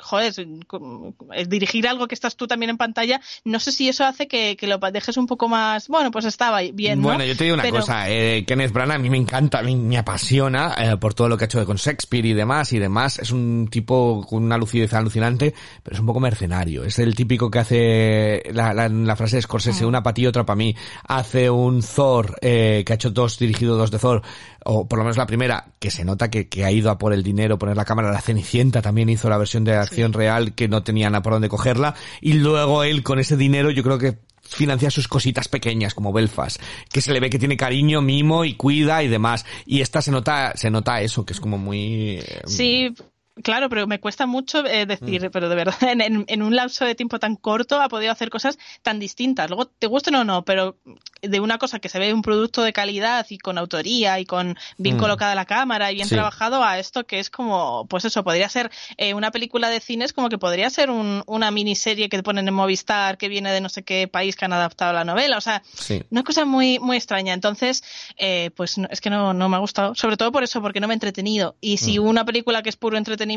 joder, 0.00 0.32
eh, 0.38 1.46
dirigir 1.46 1.86
algo 1.88 2.06
que 2.08 2.14
estás 2.14 2.36
tú 2.36 2.46
también 2.46 2.70
en 2.70 2.76
pantalla, 2.76 3.20
no 3.44 3.60
sé 3.60 3.72
si 3.72 3.88
eso 3.88 4.04
hace 4.04 4.28
que, 4.28 4.56
que 4.56 4.66
lo 4.66 4.78
dejes 4.78 5.16
un 5.16 5.26
poco 5.26 5.48
más, 5.48 5.88
bueno, 5.88 6.10
pues 6.10 6.24
estaba 6.24 6.60
bien, 6.62 7.00
¿no? 7.00 7.08
Bueno, 7.08 7.24
yo 7.24 7.36
te 7.36 7.44
digo 7.44 7.54
una 7.54 7.62
Pero- 7.62 7.76
cosa, 7.76 8.10
eh, 8.10 8.44
Kenneth 8.46 8.72
Branagh 8.72 8.96
a 8.96 8.98
mí 8.98 9.10
me 9.10 9.18
encanta, 9.18 9.58
a 9.60 9.62
mí 9.62 9.76
me 9.76 9.98
apasiona 9.98 10.74
eh, 10.78 10.96
por 10.96 11.14
todo 11.14 11.28
lo 11.28 11.36
que 11.36 11.44
ha 11.44 11.46
hecho 11.46 11.64
con 11.66 11.76
Shakespeare 11.76 12.26
y 12.26 12.32
demás 12.32 12.72
y 12.72 12.78
demás. 12.78 13.18
Es 13.18 13.30
un 13.30 13.68
tipo 13.70 14.26
con 14.28 14.42
una 14.44 14.56
lucidez 14.58 14.92
alucinante, 14.94 15.54
pero 15.82 15.94
es 15.94 16.00
un 16.00 16.06
poco 16.06 16.20
mercenario. 16.20 16.84
Es 16.84 16.98
el 16.98 17.14
típico 17.14 17.50
que 17.50 17.58
hace 17.58 18.42
la, 18.52 18.72
la, 18.74 18.88
la 18.88 19.16
frase 19.16 19.36
de 19.36 19.42
Scorsese, 19.42 19.84
una 19.86 20.02
para 20.02 20.14
ti, 20.14 20.26
otra 20.26 20.44
para 20.44 20.56
mí. 20.56 20.74
Hace 21.04 21.50
un 21.50 21.82
Thor, 21.82 22.36
eh, 22.40 22.82
que 22.86 22.92
ha 22.92 22.96
hecho 22.96 23.10
dos, 23.10 23.38
dirigido 23.38 23.76
dos 23.76 23.90
de 23.90 23.98
Thor, 23.98 24.22
o 24.64 24.86
por 24.88 24.98
lo 24.98 25.04
menos 25.04 25.16
la 25.16 25.26
primera, 25.26 25.66
que 25.78 25.90
se 25.90 26.04
nota 26.04 26.30
que, 26.30 26.48
que 26.48 26.64
ha 26.64 26.70
ido 26.70 26.90
a 26.90 26.98
por 26.98 27.12
el 27.12 27.22
dinero, 27.22 27.58
poner 27.58 27.76
la 27.76 27.84
cámara. 27.84 28.12
La 28.12 28.20
Cenicienta 28.20 28.82
también 28.82 29.08
hizo 29.08 29.28
la 29.28 29.38
versión 29.38 29.64
de 29.64 29.74
acción 29.74 30.12
real 30.12 30.54
que 30.54 30.68
no 30.68 30.82
tenía 30.82 31.10
nada 31.10 31.22
por 31.22 31.32
dónde 31.32 31.48
cogerla. 31.48 31.94
Y 32.20 32.34
luego 32.34 32.84
él 32.84 33.02
con 33.02 33.18
ese 33.18 33.36
dinero 33.36 33.70
yo 33.70 33.82
creo 33.82 33.98
que 33.98 34.18
financia 34.42 34.90
sus 34.90 35.08
cositas 35.08 35.48
pequeñas 35.48 35.94
como 35.94 36.12
Belfast, 36.12 36.60
que 36.92 37.00
se 37.00 37.12
le 37.12 37.20
ve 37.20 37.30
que 37.30 37.38
tiene 37.38 37.56
cariño, 37.56 38.02
mimo 38.02 38.44
y 38.44 38.54
cuida 38.54 39.02
y 39.02 39.08
demás. 39.08 39.46
Y 39.64 39.80
esta 39.80 40.02
se 40.02 40.10
nota, 40.10 40.52
se 40.56 40.70
nota 40.70 41.00
eso, 41.00 41.24
que 41.24 41.32
es 41.32 41.40
como 41.40 41.56
muy... 41.56 42.18
eh, 42.18 42.42
Sí, 42.46 42.92
claro, 43.42 43.68
pero 43.68 43.86
me 43.86 44.00
cuesta 44.00 44.26
mucho 44.26 44.64
eh, 44.66 44.86
decir, 44.86 45.26
Mm. 45.26 45.30
pero 45.30 45.48
de 45.48 45.54
verdad, 45.56 45.74
en, 46.28 46.42
un 46.42 46.56
lapso 46.56 46.84
de 46.84 46.94
tiempo 46.94 47.18
tan 47.18 47.36
corto 47.36 47.80
ha 47.80 47.88
podido 47.88 48.12
hacer 48.12 48.30
cosas 48.30 48.58
tan 48.82 48.98
distintas. 48.98 49.48
Luego, 49.50 49.66
te 49.66 49.86
gusten 49.86 50.14
o 50.16 50.24
no, 50.24 50.44
pero 50.44 50.76
de 51.22 51.40
una 51.40 51.58
cosa 51.58 51.78
que 51.78 51.88
se 51.88 51.98
ve 51.98 52.12
un 52.14 52.22
producto 52.22 52.62
de 52.62 52.72
calidad 52.72 53.26
y 53.30 53.38
con 53.38 53.58
autoría 53.58 54.18
y 54.20 54.24
con 54.26 54.56
bien 54.78 54.96
Mm. 54.96 55.00
colocada 55.00 55.34
la 55.34 55.44
cámara 55.46 55.90
y 55.92 55.94
bien 55.96 56.08
Sí. 56.08 56.14
trabajado 56.14 56.62
a 56.64 56.78
esto 56.78 57.04
que 57.06 57.18
es 57.18 57.30
como, 57.30 57.86
pues 57.88 58.04
eso, 58.04 58.24
podría 58.24 58.48
ser 58.48 58.70
eh, 58.96 59.14
una 59.14 59.30
película 59.30 59.68
de 59.70 59.80
cines 59.80 60.12
como 60.12 60.28
que 60.28 60.38
podría 60.38 60.68
ser 60.70 60.90
un- 60.90 61.22
una 61.26 61.50
miniserie 61.50 62.08
que 62.08 62.22
ponen 62.22 62.48
en 62.48 62.54
Movistar 62.54 63.16
que 63.18 63.28
viene 63.28 63.52
de 63.52 63.60
no 63.60 63.68
sé 63.68 63.82
qué 63.82 64.08
país 64.08 64.36
que 64.36 64.44
han 64.44 64.52
adaptado 64.52 64.92
la 64.92 65.04
novela. 65.04 65.36
O 65.36 65.40
sea, 65.40 65.62
Sí. 65.74 66.02
una 66.10 66.22
cosa 66.22 66.44
muy, 66.44 66.78
muy 66.78 66.96
extraña. 66.96 67.32
Entonces, 67.34 67.82
eh, 68.16 68.50
pues 68.56 68.78
no- 68.78 68.88
es 68.90 69.00
que 69.00 69.10
no, 69.10 69.32
no 69.32 69.48
me 69.48 69.56
ha 69.56 69.60
gustado. 69.60 69.94
Sobre 69.94 70.16
todo 70.16 70.32
por 70.32 70.42
eso, 70.42 70.60
porque 70.60 70.80
no 70.80 70.88
me 70.88 70.94
he 70.94 70.96
entretenido. 70.96 71.56
Y 71.60 71.78
si 71.78 71.98
Mm. 71.98 72.06
una 72.06 72.24
película 72.24 72.62
que 72.62 72.68
es 72.68 72.76
puro 72.76 72.96
entretenimiento 72.98 73.29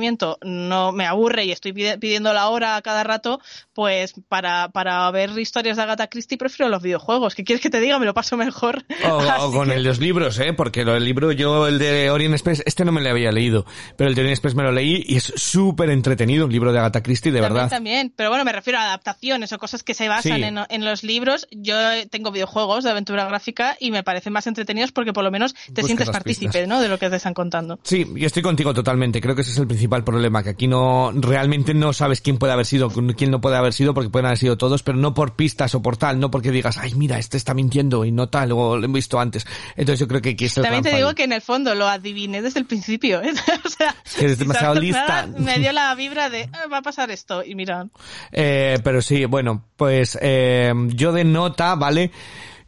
no 0.43 0.91
me 0.91 1.05
aburre 1.05 1.45
y 1.45 1.51
estoy 1.51 1.73
pidiendo 1.73 2.33
la 2.33 2.47
hora 2.49 2.75
a 2.75 2.81
cada 2.81 3.03
rato, 3.03 3.39
pues 3.73 4.13
para, 4.27 4.69
para 4.69 5.09
ver 5.11 5.31
historias 5.37 5.77
de 5.77 5.83
Agatha 5.83 6.07
Christie 6.07 6.37
prefiero 6.37 6.69
los 6.69 6.81
videojuegos. 6.81 7.35
¿Qué 7.35 7.43
quieres 7.43 7.61
que 7.61 7.69
te 7.69 7.79
diga? 7.79 7.99
Me 7.99 8.05
lo 8.05 8.13
paso 8.13 8.37
mejor. 8.37 8.83
O, 9.09 9.51
con 9.51 9.67
que- 9.69 9.75
el 9.75 9.83
de 9.83 9.89
los 9.89 9.99
libros, 9.99 10.39
¿eh? 10.39 10.53
Porque 10.53 10.85
del 10.85 11.03
libro, 11.05 11.31
yo 11.31 11.67
el 11.67 11.79
de 11.79 12.09
Orient 12.09 12.33
Express, 12.33 12.63
este 12.65 12.85
no 12.85 12.91
me 12.91 13.01
lo 13.01 13.09
había 13.09 13.31
leído, 13.31 13.65
pero 13.97 14.09
el 14.09 14.15
de 14.15 14.21
Orient 14.21 14.35
Express 14.37 14.55
me 14.55 14.63
lo 14.63 14.71
leí 14.71 15.03
y 15.07 15.15
es 15.17 15.31
súper 15.35 15.89
entretenido, 15.89 16.45
un 16.45 16.51
libro 16.51 16.71
de 16.71 16.79
Agatha 16.79 17.01
Christie, 17.03 17.31
de 17.31 17.39
También, 17.39 17.53
verdad. 17.53 17.69
también. 17.69 18.13
Pero 18.15 18.29
bueno, 18.29 18.45
me 18.45 18.51
refiero 18.51 18.79
a 18.79 18.83
adaptaciones 18.83 19.51
o 19.53 19.57
cosas 19.57 19.83
que 19.83 19.93
se 19.93 20.07
basan 20.07 20.37
Sí. 20.37 20.43
en, 20.43 20.59
en 20.69 20.85
los 20.85 21.03
libros. 21.03 21.47
Yo 21.51 21.75
tengo 22.09 22.31
videojuegos 22.31 22.83
de 22.83 22.91
aventura 22.91 23.25
gráfica 23.25 23.75
y 23.79 23.91
me 23.91 24.03
parecen 24.03 24.33
más 24.33 24.47
entretenidos 24.47 24.91
porque 24.91 25.13
por 25.13 25.23
lo 25.23 25.31
menos 25.31 25.53
te 25.73 25.83
sientes 25.83 26.09
partícipe. 26.09 26.53
¿no? 26.67 26.79
de 26.79 26.87
lo 26.87 26.99
que 26.99 27.09
te 27.09 27.15
están 27.15 27.33
contando. 27.33 27.79
Sí, 27.83 28.05
yo 28.15 28.27
estoy 28.27 28.43
contigo 28.43 28.73
totalmente. 28.73 29.19
Creo 29.21 29.35
que 29.35 29.41
ese 29.41 29.51
es 29.51 29.57
el 29.57 29.65
principal 29.73 30.03
problema, 30.03 30.43
que 30.43 30.49
aquí 30.51 30.67
no 30.67 31.11
realmente 31.15 31.73
no 31.73 31.93
sabes 31.93 32.21
quién 32.21 32.37
puede 32.37 32.53
haber 32.53 32.65
sido, 32.65 32.89
quién 32.89 33.31
no 33.31 33.41
puede 33.41 33.57
haber 33.57 33.73
sido, 33.73 33.93
porque 33.93 34.09
pueden 34.09 34.27
haber 34.27 34.37
sido 34.37 34.57
todos, 34.57 34.83
pero 34.83 34.97
no 34.97 35.13
por 35.13 35.35
pistas 35.35 35.73
o 35.75 35.81
por 35.81 35.97
tal, 35.97 36.19
no 36.19 36.29
porque 36.31 36.51
digas, 36.51 36.77
ay, 36.77 36.93
mira, 36.95 37.17
este 37.19 37.37
está 37.37 37.53
mintiendo 37.53 38.05
y 38.05 38.11
no 38.11 38.29
tal, 38.29 38.51
o 38.51 38.77
lo 38.77 38.85
he 38.85 38.89
visto 38.89 39.19
antes. 39.19 39.45
Entonces 39.75 39.99
yo 39.99 40.07
creo 40.07 40.21
que 40.21 40.29
aquí 40.31 40.45
es 40.45 40.57
el 40.57 40.63
También 40.63 40.83
te 40.83 40.89
digo 40.89 41.07
fallo. 41.07 41.15
que 41.15 41.23
en 41.23 41.33
el 41.33 41.41
fondo 41.41 41.73
lo 41.75 41.87
adiviné 41.87 42.41
desde 42.41 42.59
el 42.59 42.65
principio. 42.65 43.21
¿eh? 43.21 43.33
o 43.65 43.69
sea, 43.69 43.95
que 44.17 44.25
eres 44.25 44.37
sin 44.37 44.47
demasiado 44.47 44.75
lista. 44.75 45.25
nada, 45.27 45.39
me 45.39 45.59
dio 45.59 45.71
la 45.71 45.93
vibra 45.95 46.29
de 46.29 46.49
"Ah, 46.53 46.67
va 46.71 46.77
a 46.77 46.81
pasar 46.81 47.09
esto 47.11 47.43
y 47.43 47.55
mira. 47.55 47.87
Eh, 48.31 48.77
pero 48.83 49.01
sí, 49.01 49.25
bueno, 49.25 49.65
pues 49.75 50.17
eh, 50.21 50.71
yo 50.89 51.11
de 51.11 51.23
nota, 51.23 51.75
¿vale? 51.75 52.11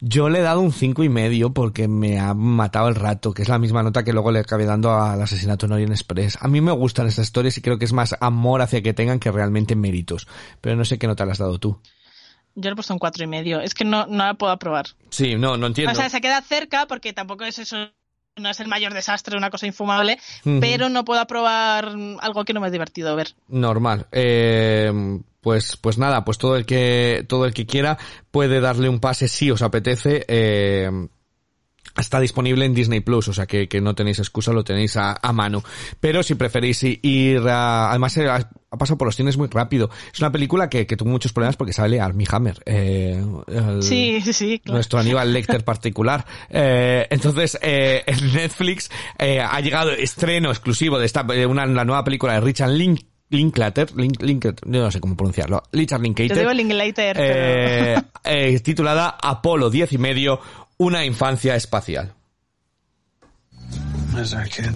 Yo 0.02 0.30
le 0.30 0.40
he 0.40 0.42
dado 0.42 0.62
un 0.62 0.72
cinco 0.72 1.04
y 1.04 1.10
medio 1.10 1.54
porque 1.54 1.88
me 1.88 2.20
ha 2.20 2.34
matado 2.34 2.88
el 2.88 2.96
rato, 2.96 3.34
que 3.34 3.42
es 3.42 3.50
la 3.50 3.60
misma 3.60 3.84
nota 3.84 4.04
que 4.04 4.14
luego 4.14 4.32
le 4.32 4.40
acabé 4.40 4.66
dando 4.66 4.94
al 4.94 5.22
asesinato 5.22 5.66
en 5.66 5.74
Orient 5.74 5.92
Express. 5.92 6.38
A 6.42 6.48
mí 6.48 6.62
me 6.62 6.72
gustan 6.72 7.08
estas 7.08 7.26
historias 7.26 7.58
y 7.58 7.62
creo 7.62 7.78
que 7.78 7.86
es 7.86 7.94
más 7.94 8.16
amor 8.20 8.62
hacia 8.62 8.82
que 8.82 8.94
tengan 8.94 9.20
que 9.20 9.32
realmente 9.32 9.76
méritos. 9.76 10.28
Pero 10.62 10.76
no 10.76 10.86
sé 10.86 10.98
qué 10.98 11.08
nota 11.08 11.26
le 11.26 11.32
has 11.32 11.38
dado 11.38 11.60
tú. 11.60 11.80
Yo 12.56 12.70
le 12.70 12.74
he 12.74 12.76
puesto 12.76 12.94
un 12.94 13.00
cuatro 13.00 13.24
y 13.24 13.28
medio. 13.28 13.60
Es 13.60 13.74
que 13.74 13.84
no, 13.84 14.06
no 14.08 14.26
la 14.26 14.34
puedo 14.36 14.52
aprobar. 14.52 14.86
Sí, 15.10 15.36
no, 15.36 15.58
no 15.58 15.68
entiendo. 15.68 15.92
O 15.92 15.96
sea, 15.96 16.10
se 16.10 16.22
queda 16.22 16.42
cerca 16.42 16.88
porque 16.88 17.14
tampoco 17.14 17.44
es 17.44 17.60
eso. 17.60 17.90
No 18.38 18.50
es 18.50 18.60
el 18.60 18.68
mayor 18.68 18.94
desastre, 18.94 19.38
una 19.38 19.50
cosa 19.50 19.66
infumable, 19.66 20.20
pero 20.44 20.90
no 20.90 21.06
puedo 21.06 21.22
aprobar 21.22 21.96
algo 22.20 22.44
que 22.44 22.52
no 22.52 22.60
me 22.60 22.68
es 22.68 22.74
divertido 22.74 23.16
ver. 23.16 23.34
Normal. 23.48 24.08
Eh, 24.12 24.92
pues, 25.46 25.78
pues 25.78 26.00
nada, 26.00 26.26
pues 26.26 26.40
todo 26.40 26.56
el 26.56 26.66
que, 26.66 27.24
todo 27.30 27.46
el 27.46 27.54
que 27.54 27.68
quiera 27.68 28.00
puede 28.32 28.60
darle 28.62 28.90
un 28.90 29.00
pase 29.00 29.28
si 29.28 29.52
os 29.52 29.62
apetece. 29.62 30.26
Eh, 30.28 30.90
está 32.00 32.20
disponible 32.20 32.66
en 32.66 32.74
Disney 32.74 33.02
Plus, 33.02 33.28
o 33.28 33.34
sea 33.34 33.46
que, 33.46 33.68
que 33.70 33.80
no 33.80 33.94
tenéis 33.94 34.18
excusa, 34.18 34.52
lo 34.52 34.64
tenéis 34.64 34.98
a, 34.98 35.20
a 35.22 35.32
mano. 35.34 35.64
Pero 36.00 36.24
si 36.24 36.34
preferís 36.34 36.82
ir 36.82 37.42
a, 37.48 37.92
además 37.92 38.18
eh, 38.18 38.28
ha, 38.28 38.50
pasado 38.76 38.98
por 38.98 39.08
los 39.08 39.16
cines 39.16 39.38
muy 39.38 39.48
rápido. 39.52 39.92
Es 40.12 40.20
una 40.20 40.32
película 40.32 40.68
que, 40.68 40.88
que 40.88 40.98
tuvo 40.98 41.10
muchos 41.12 41.32
problemas 41.32 41.58
porque 41.58 41.74
sale 41.74 42.02
Armie 42.02 42.26
Hammer, 42.32 42.60
eh, 42.66 43.24
el- 43.46 43.84
Sí, 43.84 44.20
sí, 44.34 44.60
claro. 44.66 44.78
nuestro 44.78 44.98
Aníbal 44.98 45.32
Lecter 45.32 45.64
particular. 45.64 46.26
Eh, 46.50 47.06
entonces, 47.12 47.56
eh, 47.62 48.02
en 48.08 48.34
Netflix 48.34 48.90
eh, 49.20 49.42
ha 49.42 49.60
llegado 49.62 49.92
estreno 49.92 50.50
exclusivo 50.50 50.98
de 50.98 51.06
esta, 51.06 51.22
de 51.22 51.46
una, 51.46 51.68
la 51.68 51.86
nueva 51.86 52.04
película 52.04 52.34
de 52.34 52.40
Richard 52.42 52.72
Link, 52.72 53.02
Linklater, 53.30 53.96
Link, 53.96 54.22
Linklater, 54.22 54.70
yo 54.70 54.82
no 54.82 54.92
sé 54.92 55.00
cómo 55.00 55.16
pronunciarlo, 55.18 55.64
Richard 55.72 56.00
Yo 56.00 56.04
Linklater, 56.04 56.38
digo 56.38 56.54
Linklater, 56.54 57.16
pero... 57.18 57.96
eh, 57.96 58.02
eh, 58.24 58.60
titulada 58.60 59.18
Apolo 59.22 59.70
10 59.70 59.94
y 59.94 59.98
medio, 59.98 60.40
una 60.78 61.04
infancia 61.06 61.56
espacial. 61.56 62.14
Where's 64.14 64.34
our 64.34 64.48
kid? 64.48 64.72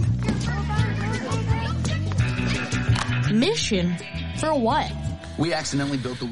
Mission? 3.32 3.96
For 4.38 4.54
what? 4.54 4.92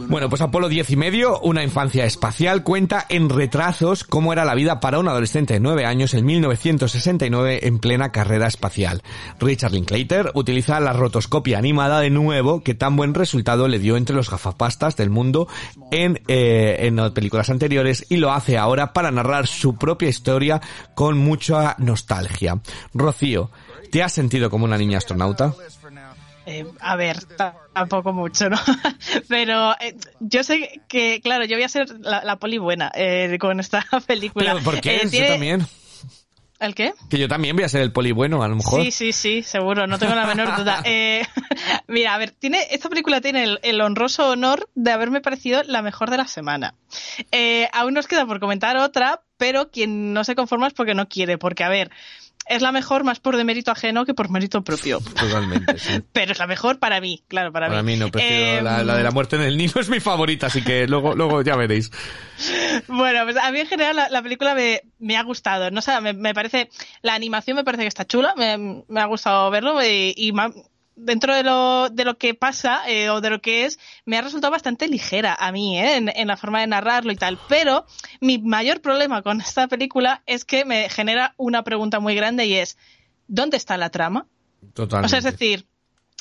Bueno, 0.10 0.30
pues 0.30 0.42
Apolo 0.42 0.68
10 0.68 0.92
y 0.92 0.96
medio, 0.98 1.40
una 1.40 1.64
infancia 1.64 2.06
espacial, 2.06 2.64
cuenta 2.64 3.06
en 3.10 3.30
retrasos 3.30 4.04
cómo 4.04 4.34
era 4.34 4.44
la 4.44 4.54
vida 4.54 4.80
para 4.80 5.00
un 5.00 5.08
adolescente 5.08 5.54
de 5.54 5.60
9 5.60 5.86
años 5.86 6.14
en 6.14 6.26
1969 6.26 7.68
en 7.68 7.80
plena 7.80 8.12
carrera 8.12 8.48
espacial. 8.48 9.02
Richard 9.40 9.72
Linklater 9.72 10.32
utiliza 10.34 10.80
la 10.80 10.94
rotoscopia 10.94 11.58
animada 11.58 12.02
de 12.02 12.10
nuevo 12.10 12.64
que 12.64 12.76
tan 12.76 12.96
buen 12.96 13.14
resultado 13.14 13.68
le 13.68 13.80
dio 13.80 13.98
entre 13.98 14.16
los 14.16 14.30
gafapastas 14.30 14.98
del 14.98 15.10
mundo 15.10 15.48
en, 15.92 16.22
eh, 16.28 16.78
en 16.82 16.98
películas 17.14 17.50
anteriores 17.50 18.06
y 18.10 18.18
lo 18.18 18.32
hace 18.34 18.58
ahora 18.58 18.94
para 18.94 19.12
narrar 19.12 19.48
su 19.48 19.78
propia 19.78 20.10
historia 20.10 20.62
con 20.96 21.18
mucha 21.18 21.76
nostalgia. 21.78 22.60
Rocío, 22.94 23.52
¿te 23.92 24.04
has 24.04 24.12
sentido 24.12 24.50
como 24.50 24.66
una 24.66 24.78
niña 24.78 24.98
astronauta? 24.98 25.54
Eh, 26.50 26.66
a 26.80 26.96
ver, 26.96 27.24
ta- 27.26 27.56
tampoco 27.74 28.14
mucho, 28.14 28.50
¿no? 28.50 28.58
Pero 29.28 29.74
eh, 29.82 29.96
yo 30.20 30.44
sé 30.44 30.82
que, 30.88 31.20
claro, 31.22 31.44
yo 31.46 31.58
voy 31.58 31.64
a 31.64 31.70
ser 31.70 31.88
la, 32.00 32.24
la 32.24 32.38
poli 32.38 32.58
buena 32.58 32.90
eh, 32.96 33.38
con 33.40 33.60
esta 33.60 33.86
película. 34.08 34.54
Pero 34.54 34.64
¿por 34.64 34.80
qué? 34.82 34.96
Eh, 34.96 35.00
Yo 35.04 35.10
tiene- 35.10 35.28
también. 35.28 35.68
¿El 36.60 36.74
qué? 36.74 36.94
Que 37.08 37.20
yo 37.20 37.28
también 37.28 37.56
voy 37.56 37.66
a 37.66 37.70
ser 37.70 37.82
el 37.84 37.92
poli 37.92 38.12
bueno, 38.12 38.42
a 38.42 38.48
lo 38.48 38.56
mejor. 38.56 38.82
Sí, 38.82 38.90
sí, 38.90 39.12
sí, 39.12 39.44
seguro, 39.44 39.86
no 39.86 40.00
tengo 40.00 40.16
la 40.16 40.26
menor 40.26 40.56
duda. 40.58 40.82
Eh, 40.86 41.24
mira, 41.88 42.16
a 42.16 42.18
ver, 42.18 42.32
tiene, 42.32 42.66
esta 42.72 42.90
película 42.90 43.22
tiene 43.22 43.44
el, 43.44 43.60
el 43.62 43.80
honroso 43.80 44.30
honor 44.30 44.68
de 44.74 44.92
haberme 44.92 45.22
parecido 45.22 45.62
la 45.64 45.84
mejor 45.84 46.10
de 46.10 46.18
la 46.18 46.26
semana. 46.28 46.74
Eh, 47.32 47.70
aún 47.74 47.94
nos 47.94 48.08
queda 48.08 48.26
por 48.26 48.40
comentar 48.40 48.76
otra, 48.78 49.22
pero 49.38 49.70
quien 49.70 50.14
no 50.14 50.24
se 50.24 50.34
conforma 50.34 50.66
es 50.66 50.74
porque 50.74 50.96
no 50.96 51.08
quiere, 51.08 51.38
porque 51.38 51.64
a 51.64 51.70
ver, 51.70 51.92
es 52.50 52.62
la 52.62 52.72
mejor 52.72 53.04
más 53.04 53.20
por 53.20 53.38
demérito 53.38 53.72
ajeno 53.72 54.06
que 54.06 54.14
por 54.14 54.30
mérito 54.30 54.64
propio. 54.64 55.00
Totalmente, 55.00 55.78
sí. 55.80 56.02
Pero 56.14 56.32
es 56.32 56.40
la 56.40 56.48
mejor 56.48 56.80
para 56.80 57.02
mí, 57.02 57.24
claro, 57.28 57.52
para, 57.52 57.68
Para 57.68 57.84
mí 57.84 57.96
no, 57.98 58.10
prefiero 58.10 58.60
Eh, 58.60 58.62
la, 58.62 58.84
la 58.84 58.96
de 58.96 59.04
la 59.04 59.12
muerte 59.12 59.36
en 59.36 59.44
el 59.44 59.58
Nilo 59.58 59.82
es 59.82 59.90
mi 59.90 60.00
favorita, 60.00 60.48
así 60.48 60.64
que 60.64 60.88
luego, 60.88 61.16
luego 61.16 61.42
ya 61.42 61.56
veréis. 61.56 61.92
Bueno, 62.88 63.24
pues 63.24 63.38
a 63.38 63.52
mí 63.52 63.60
en 63.60 63.68
general 63.68 63.96
la, 63.96 64.10
la 64.10 64.22
película 64.22 64.56
me, 64.56 64.82
me 65.00 65.18
ha 65.18 65.24
gustado. 65.24 65.72
No 65.72 65.82
sé, 65.82 66.00
me, 66.02 66.14
me 66.14 66.34
parece, 66.34 66.70
la 67.02 67.14
animación 67.16 67.56
me 67.58 67.64
parece 67.64 67.84
que 67.84 67.88
está 67.90 68.06
chula, 68.06 68.34
me, 68.38 68.84
me 68.88 69.02
ha 69.02 69.06
gustado 69.06 69.50
verlo 69.50 69.84
y, 69.84 70.14
y 70.16 70.32
dentro 70.98 71.34
de 71.34 71.44
lo, 71.44 71.90
de 71.90 72.04
lo 72.04 72.18
que 72.18 72.34
pasa 72.34 72.82
eh, 72.90 73.10
o 73.10 73.22
de 73.22 73.30
lo 73.30 73.40
que 73.40 73.66
es, 73.66 73.80
me 74.06 74.18
ha 74.18 74.22
resultado 74.22 74.52
bastante 74.52 74.88
ligera 74.88 75.36
a 75.40 75.52
mí, 75.52 75.80
¿eh? 75.80 75.96
en, 75.96 76.10
en 76.10 76.28
la 76.28 76.36
forma 76.36 76.60
de 76.60 76.68
narrarlo 76.68 77.12
y 77.12 77.16
tal. 77.16 77.40
Pero 77.48 77.86
mi 78.20 78.40
mayor 78.40 78.82
problema 78.82 79.22
con 79.22 79.40
esta 79.40 79.68
película 79.68 80.24
es 80.26 80.44
que 80.44 80.66
me 80.66 80.90
genera 80.90 81.34
una 81.38 81.64
pregunta 81.64 82.00
muy 82.00 82.16
grande 82.16 82.46
y 82.46 82.56
es, 82.56 82.78
¿dónde 83.28 83.58
está 83.58 83.78
la 83.78 83.90
trama? 83.90 84.28
Totalmente. 84.74 85.06
O 85.06 85.10
sea, 85.10 85.20
es 85.20 85.26
decir, 85.26 85.68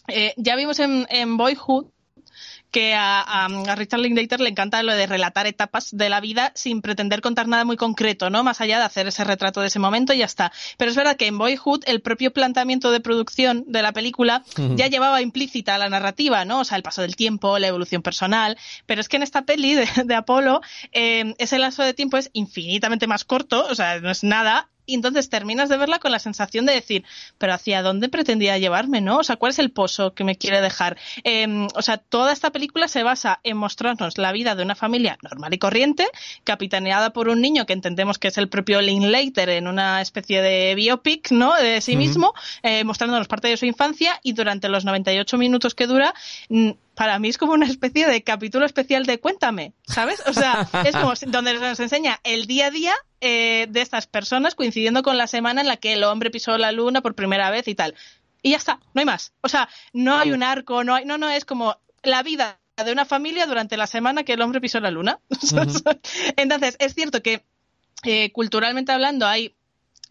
eh, 0.08 0.34
ya 0.36 0.54
vimos 0.54 0.78
en, 0.78 1.06
en 1.10 1.36
Boyhood 1.36 1.86
que 2.70 2.94
a, 2.94 3.20
a- 3.20 3.46
a 3.46 3.74
Richard 3.74 4.00
Linklater 4.00 4.40
le 4.40 4.48
encanta 4.50 4.82
lo 4.82 4.92
de 4.94 5.06
relatar 5.06 5.46
etapas 5.46 5.88
de 5.96 6.08
la 6.10 6.20
vida 6.20 6.52
sin 6.54 6.82
pretender 6.82 7.20
contar 7.20 7.48
nada 7.48 7.64
muy 7.64 7.76
concreto, 7.76 8.28
¿no? 8.30 8.42
Más 8.44 8.60
allá 8.60 8.78
de 8.78 8.84
hacer 8.84 9.06
ese 9.06 9.24
retrato 9.24 9.60
de 9.60 9.68
ese 9.68 9.78
momento 9.78 10.12
y 10.12 10.18
ya 10.18 10.24
está. 10.26 10.52
Pero 10.76 10.90
es 10.90 10.96
verdad 10.96 11.16
que 11.16 11.26
en 11.26 11.38
Boyhood 11.38 11.82
el 11.86 12.00
propio 12.02 12.32
planteamiento 12.32 12.90
de 12.90 13.00
producción 13.00 13.64
de 13.66 13.82
la 13.82 13.92
película 13.92 14.42
ya 14.76 14.86
llevaba 14.88 15.22
implícita 15.22 15.78
la 15.78 15.88
narrativa, 15.88 16.44
¿no? 16.44 16.60
O 16.60 16.64
sea, 16.64 16.76
el 16.76 16.82
paso 16.82 17.02
del 17.02 17.16
tiempo, 17.16 17.58
la 17.58 17.68
evolución 17.68 18.02
personal. 18.02 18.56
Pero 18.86 19.00
es 19.00 19.08
que 19.08 19.16
en 19.16 19.22
esta 19.22 19.42
peli 19.42 19.74
de, 19.74 19.88
de 20.04 20.14
Apolo 20.14 20.60
eh, 20.92 21.34
ese 21.38 21.58
lazo 21.58 21.82
de 21.82 21.94
tiempo 21.94 22.16
es 22.16 22.30
infinitamente 22.32 23.06
más 23.06 23.24
corto, 23.24 23.66
o 23.70 23.74
sea, 23.74 24.00
no 24.00 24.10
es 24.10 24.22
nada. 24.24 24.68
Y 24.86 24.94
entonces 24.94 25.28
terminas 25.28 25.68
de 25.68 25.76
verla 25.76 25.98
con 25.98 26.12
la 26.12 26.18
sensación 26.18 26.66
de 26.66 26.74
decir, 26.74 27.04
pero 27.38 27.52
¿hacia 27.52 27.82
dónde 27.82 28.08
pretendía 28.08 28.58
llevarme, 28.58 29.00
no? 29.00 29.18
O 29.18 29.24
sea, 29.24 29.36
¿cuál 29.36 29.50
es 29.50 29.58
el 29.58 29.70
pozo 29.70 30.14
que 30.14 30.24
me 30.24 30.36
quiere 30.36 30.60
dejar? 30.60 30.96
Eh, 31.24 31.66
o 31.74 31.82
sea, 31.82 31.98
toda 31.98 32.32
esta 32.32 32.50
película 32.50 32.88
se 32.88 33.02
basa 33.02 33.40
en 33.42 33.56
mostrarnos 33.56 34.18
la 34.18 34.32
vida 34.32 34.54
de 34.54 34.62
una 34.62 34.74
familia 34.74 35.18
normal 35.22 35.52
y 35.52 35.58
corriente, 35.58 36.06
capitaneada 36.44 37.10
por 37.10 37.28
un 37.28 37.40
niño 37.40 37.66
que 37.66 37.72
entendemos 37.72 38.18
que 38.18 38.28
es 38.28 38.38
el 38.38 38.48
propio 38.48 38.80
Linklater 38.80 39.48
en 39.50 39.66
una 39.66 40.00
especie 40.00 40.42
de 40.42 40.74
biopic, 40.74 41.30
¿no? 41.30 41.54
De 41.54 41.80
sí 41.80 41.96
mismo, 41.96 42.34
eh, 42.62 42.84
mostrándonos 42.84 43.28
parte 43.28 43.48
de 43.48 43.56
su 43.56 43.66
infancia 43.66 44.20
y 44.22 44.32
durante 44.32 44.68
los 44.68 44.84
98 44.84 45.38
minutos 45.38 45.74
que 45.74 45.86
dura, 45.86 46.14
mm, 46.48 46.70
para 46.94 47.18
mí 47.18 47.28
es 47.28 47.38
como 47.38 47.52
una 47.52 47.66
especie 47.66 48.06
de 48.06 48.22
capítulo 48.22 48.64
especial 48.64 49.04
de 49.04 49.20
Cuéntame, 49.20 49.74
¿sabes? 49.86 50.22
O 50.26 50.32
sea, 50.32 50.68
es 50.84 50.96
como 50.96 51.12
donde 51.26 51.54
nos 51.54 51.78
enseña 51.78 52.20
el 52.24 52.46
día 52.46 52.66
a 52.66 52.70
día 52.70 52.94
eh, 53.20 53.66
de 53.70 53.80
estas 53.80 54.06
personas 54.06 54.54
coincidiendo 54.54 55.02
con 55.02 55.16
la 55.16 55.26
semana 55.26 55.60
en 55.60 55.66
la 55.66 55.76
que 55.76 55.94
el 55.94 56.04
hombre 56.04 56.30
pisó 56.30 56.58
la 56.58 56.72
luna 56.72 57.00
por 57.00 57.14
primera 57.14 57.50
vez 57.50 57.68
y 57.68 57.74
tal. 57.74 57.94
Y 58.42 58.50
ya 58.50 58.56
está, 58.56 58.80
no 58.94 59.00
hay 59.00 59.04
más. 59.04 59.32
O 59.40 59.48
sea, 59.48 59.68
no 59.92 60.16
hay 60.16 60.32
un 60.32 60.42
arco, 60.42 60.84
no 60.84 60.94
hay, 60.94 61.04
no, 61.04 61.18
no, 61.18 61.28
es 61.28 61.44
como 61.44 61.78
la 62.02 62.22
vida 62.22 62.60
de 62.84 62.92
una 62.92 63.04
familia 63.04 63.46
durante 63.46 63.76
la 63.76 63.86
semana 63.86 64.22
que 64.22 64.34
el 64.34 64.42
hombre 64.42 64.60
pisó 64.60 64.80
la 64.80 64.90
luna. 64.90 65.18
Entonces, 66.36 66.76
es 66.78 66.94
cierto 66.94 67.22
que 67.22 67.42
eh, 68.04 68.30
culturalmente 68.32 68.92
hablando 68.92 69.26
hay 69.26 69.54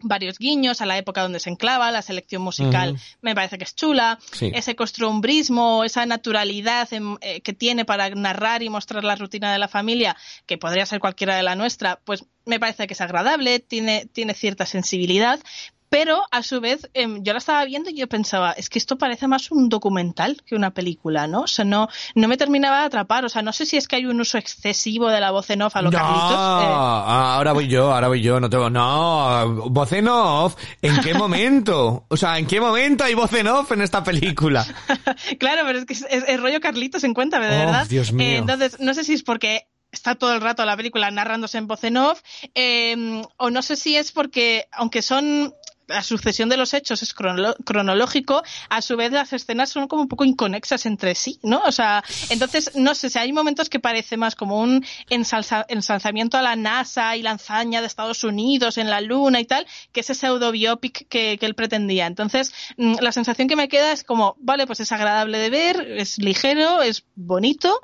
varios 0.00 0.38
guiños 0.38 0.80
a 0.80 0.86
la 0.86 0.98
época 0.98 1.22
donde 1.22 1.40
se 1.40 1.50
enclava, 1.50 1.90
la 1.90 2.02
selección 2.02 2.42
musical 2.42 2.96
me 3.22 3.34
parece 3.34 3.58
que 3.58 3.64
es 3.64 3.74
chula, 3.74 4.18
Sí. 4.32 4.50
ese 4.54 4.76
costumbrismo, 4.76 5.84
esa 5.84 6.04
naturalidad 6.06 6.88
eh, 6.92 7.40
que 7.40 7.52
tiene 7.52 7.84
para 7.84 8.10
narrar 8.10 8.62
y 8.62 8.68
mostrar 8.68 9.04
la 9.04 9.16
rutina 9.16 9.52
de 9.52 9.58
la 9.58 9.68
familia, 9.68 10.16
que 10.46 10.58
podría 10.58 10.86
ser 10.86 11.00
cualquiera 11.00 11.36
de 11.36 11.42
la 11.42 11.54
nuestra, 11.54 12.00
pues 12.04 12.24
me 12.44 12.60
parece 12.60 12.86
que 12.86 12.94
es 12.94 13.00
agradable, 13.00 13.58
tiene, 13.60 14.06
tiene 14.06 14.34
cierta 14.34 14.66
sensibilidad, 14.66 15.40
pero 15.88 16.22
a 16.30 16.42
su 16.42 16.60
vez 16.60 16.90
em, 16.94 17.22
yo 17.22 17.32
la 17.32 17.38
estaba 17.38 17.64
viendo 17.64 17.90
y 17.90 17.96
yo 17.96 18.06
pensaba, 18.08 18.52
es 18.52 18.68
que 18.68 18.78
esto 18.78 18.98
parece 18.98 19.28
más 19.28 19.50
un 19.50 19.68
documental 19.68 20.42
que 20.44 20.54
una 20.54 20.70
película, 20.72 21.26
¿no? 21.26 21.42
O 21.42 21.46
sea, 21.46 21.64
no, 21.64 21.88
no 22.14 22.28
me 22.28 22.36
terminaba 22.36 22.80
de 22.80 22.86
atrapar, 22.86 23.24
o 23.24 23.28
sea, 23.28 23.42
no 23.42 23.52
sé 23.52 23.66
si 23.66 23.76
es 23.76 23.86
que 23.88 23.96
hay 23.96 24.06
un 24.06 24.20
uso 24.20 24.38
excesivo 24.38 25.08
de 25.08 25.20
la 25.20 25.30
voz 25.30 25.48
en 25.50 25.62
off 25.62 25.76
a 25.76 25.82
lo 25.82 25.90
no, 25.90 25.98
Carlitos. 25.98 26.30
eh, 26.32 26.74
ahora 26.74 27.52
voy 27.52 27.68
yo, 27.68 27.92
ahora 27.94 28.08
voy 28.08 28.20
yo, 28.22 28.40
no 28.40 28.50
tengo, 28.50 28.68
no, 28.70 29.68
voz 29.70 29.92
en 29.92 30.08
off, 30.08 30.56
¿en 30.82 31.00
qué 31.00 31.14
momento? 31.18 32.04
O 32.08 32.16
sea, 32.16 32.38
¿en 32.38 32.46
qué 32.46 32.60
momento 32.60 33.04
hay 33.04 33.14
voz 33.14 33.32
en 33.32 33.48
off 33.48 33.72
en 33.72 33.82
esta 33.82 34.02
película? 34.02 34.66
claro, 35.38 35.62
pero 35.66 35.78
es 35.78 35.84
que 35.84 35.92
es, 35.94 36.06
es- 36.10 36.24
es 36.26 36.40
rollo 36.40 36.60
Carlitos 36.60 37.04
en 37.04 37.14
cuéntame, 37.14 37.46
de 37.46 37.56
Oh, 37.56 37.58
verdad. 37.66 37.86
Dios 37.88 38.12
mío. 38.12 38.26
Eh, 38.26 38.36
entonces, 38.38 38.80
no 38.80 38.92
sé 38.94 39.04
si 39.04 39.14
es 39.14 39.22
porque 39.22 39.66
está 39.92 40.14
todo 40.14 40.34
el 40.34 40.40
rato 40.40 40.64
la 40.64 40.76
película 40.76 41.10
narrándose 41.10 41.56
en 41.58 41.66
voz 41.66 41.82
en 41.84 41.96
off, 41.96 42.20
eh, 42.54 43.22
o 43.38 43.50
no 43.50 43.62
sé 43.62 43.76
si 43.76 43.96
es 43.96 44.12
porque, 44.12 44.66
aunque 44.72 45.00
son 45.00 45.54
la 45.86 46.02
sucesión 46.02 46.48
de 46.48 46.56
los 46.56 46.74
hechos 46.74 47.02
es 47.02 47.14
crono- 47.14 47.54
cronológico, 47.64 48.42
a 48.68 48.82
su 48.82 48.96
vez 48.96 49.12
las 49.12 49.32
escenas 49.32 49.70
son 49.70 49.86
como 49.88 50.02
un 50.02 50.08
poco 50.08 50.24
inconexas 50.24 50.86
entre 50.86 51.14
sí, 51.14 51.38
¿no? 51.42 51.62
O 51.64 51.72
sea, 51.72 52.02
entonces, 52.30 52.72
no 52.74 52.94
sé, 52.94 53.10
si 53.10 53.18
hay 53.18 53.32
momentos 53.32 53.68
que 53.68 53.78
parece 53.80 54.16
más 54.16 54.34
como 54.34 54.60
un 54.60 54.84
ensalza- 55.10 55.64
ensalzamiento 55.68 56.36
a 56.38 56.42
la 56.42 56.56
NASA 56.56 57.16
y 57.16 57.22
la 57.22 57.32
hazaña 57.32 57.80
de 57.80 57.86
Estados 57.86 58.24
Unidos 58.24 58.78
en 58.78 58.90
la 58.90 59.00
Luna 59.00 59.40
y 59.40 59.44
tal, 59.44 59.66
que 59.92 60.00
ese 60.00 60.14
pseudo 60.14 60.50
biopic 60.52 61.08
que, 61.08 61.36
que 61.38 61.46
él 61.46 61.54
pretendía. 61.54 62.06
Entonces, 62.06 62.52
mm, 62.76 62.96
la 63.00 63.12
sensación 63.12 63.48
que 63.48 63.56
me 63.56 63.68
queda 63.68 63.92
es 63.92 64.02
como, 64.04 64.36
vale, 64.40 64.66
pues 64.66 64.80
es 64.80 64.90
agradable 64.92 65.38
de 65.38 65.50
ver, 65.50 65.80
es 65.98 66.18
ligero, 66.18 66.82
es 66.82 67.04
bonito, 67.14 67.80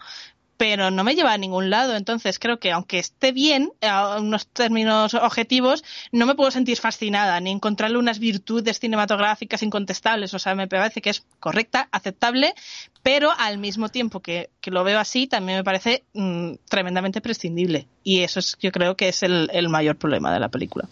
pero 0.62 0.92
no 0.92 1.02
me 1.02 1.16
lleva 1.16 1.32
a 1.32 1.38
ningún 1.38 1.70
lado. 1.70 1.96
Entonces 1.96 2.38
creo 2.38 2.60
que 2.60 2.70
aunque 2.70 3.00
esté 3.00 3.32
bien 3.32 3.72
a 3.80 4.20
unos 4.20 4.46
términos 4.46 5.12
objetivos, 5.14 5.82
no 6.12 6.24
me 6.24 6.36
puedo 6.36 6.52
sentir 6.52 6.78
fascinada 6.78 7.40
ni 7.40 7.50
encontrarle 7.50 7.98
unas 7.98 8.20
virtudes 8.20 8.78
cinematográficas 8.78 9.64
incontestables. 9.64 10.34
O 10.34 10.38
sea, 10.38 10.54
me 10.54 10.68
parece 10.68 11.02
que 11.02 11.10
es 11.10 11.26
correcta, 11.40 11.88
aceptable, 11.90 12.54
pero 13.02 13.32
al 13.36 13.58
mismo 13.58 13.88
tiempo 13.88 14.20
que, 14.20 14.50
que 14.60 14.70
lo 14.70 14.84
veo 14.84 15.00
así, 15.00 15.26
también 15.26 15.58
me 15.58 15.64
parece 15.64 16.04
mm, 16.14 16.52
tremendamente 16.68 17.20
prescindible. 17.20 17.88
Y 18.04 18.20
eso 18.20 18.38
es, 18.38 18.56
yo 18.60 18.70
creo 18.70 18.96
que 18.96 19.08
es 19.08 19.24
el, 19.24 19.50
el 19.52 19.68
mayor 19.68 19.96
problema 19.96 20.32
de 20.32 20.38
la 20.38 20.48
película. 20.48 20.88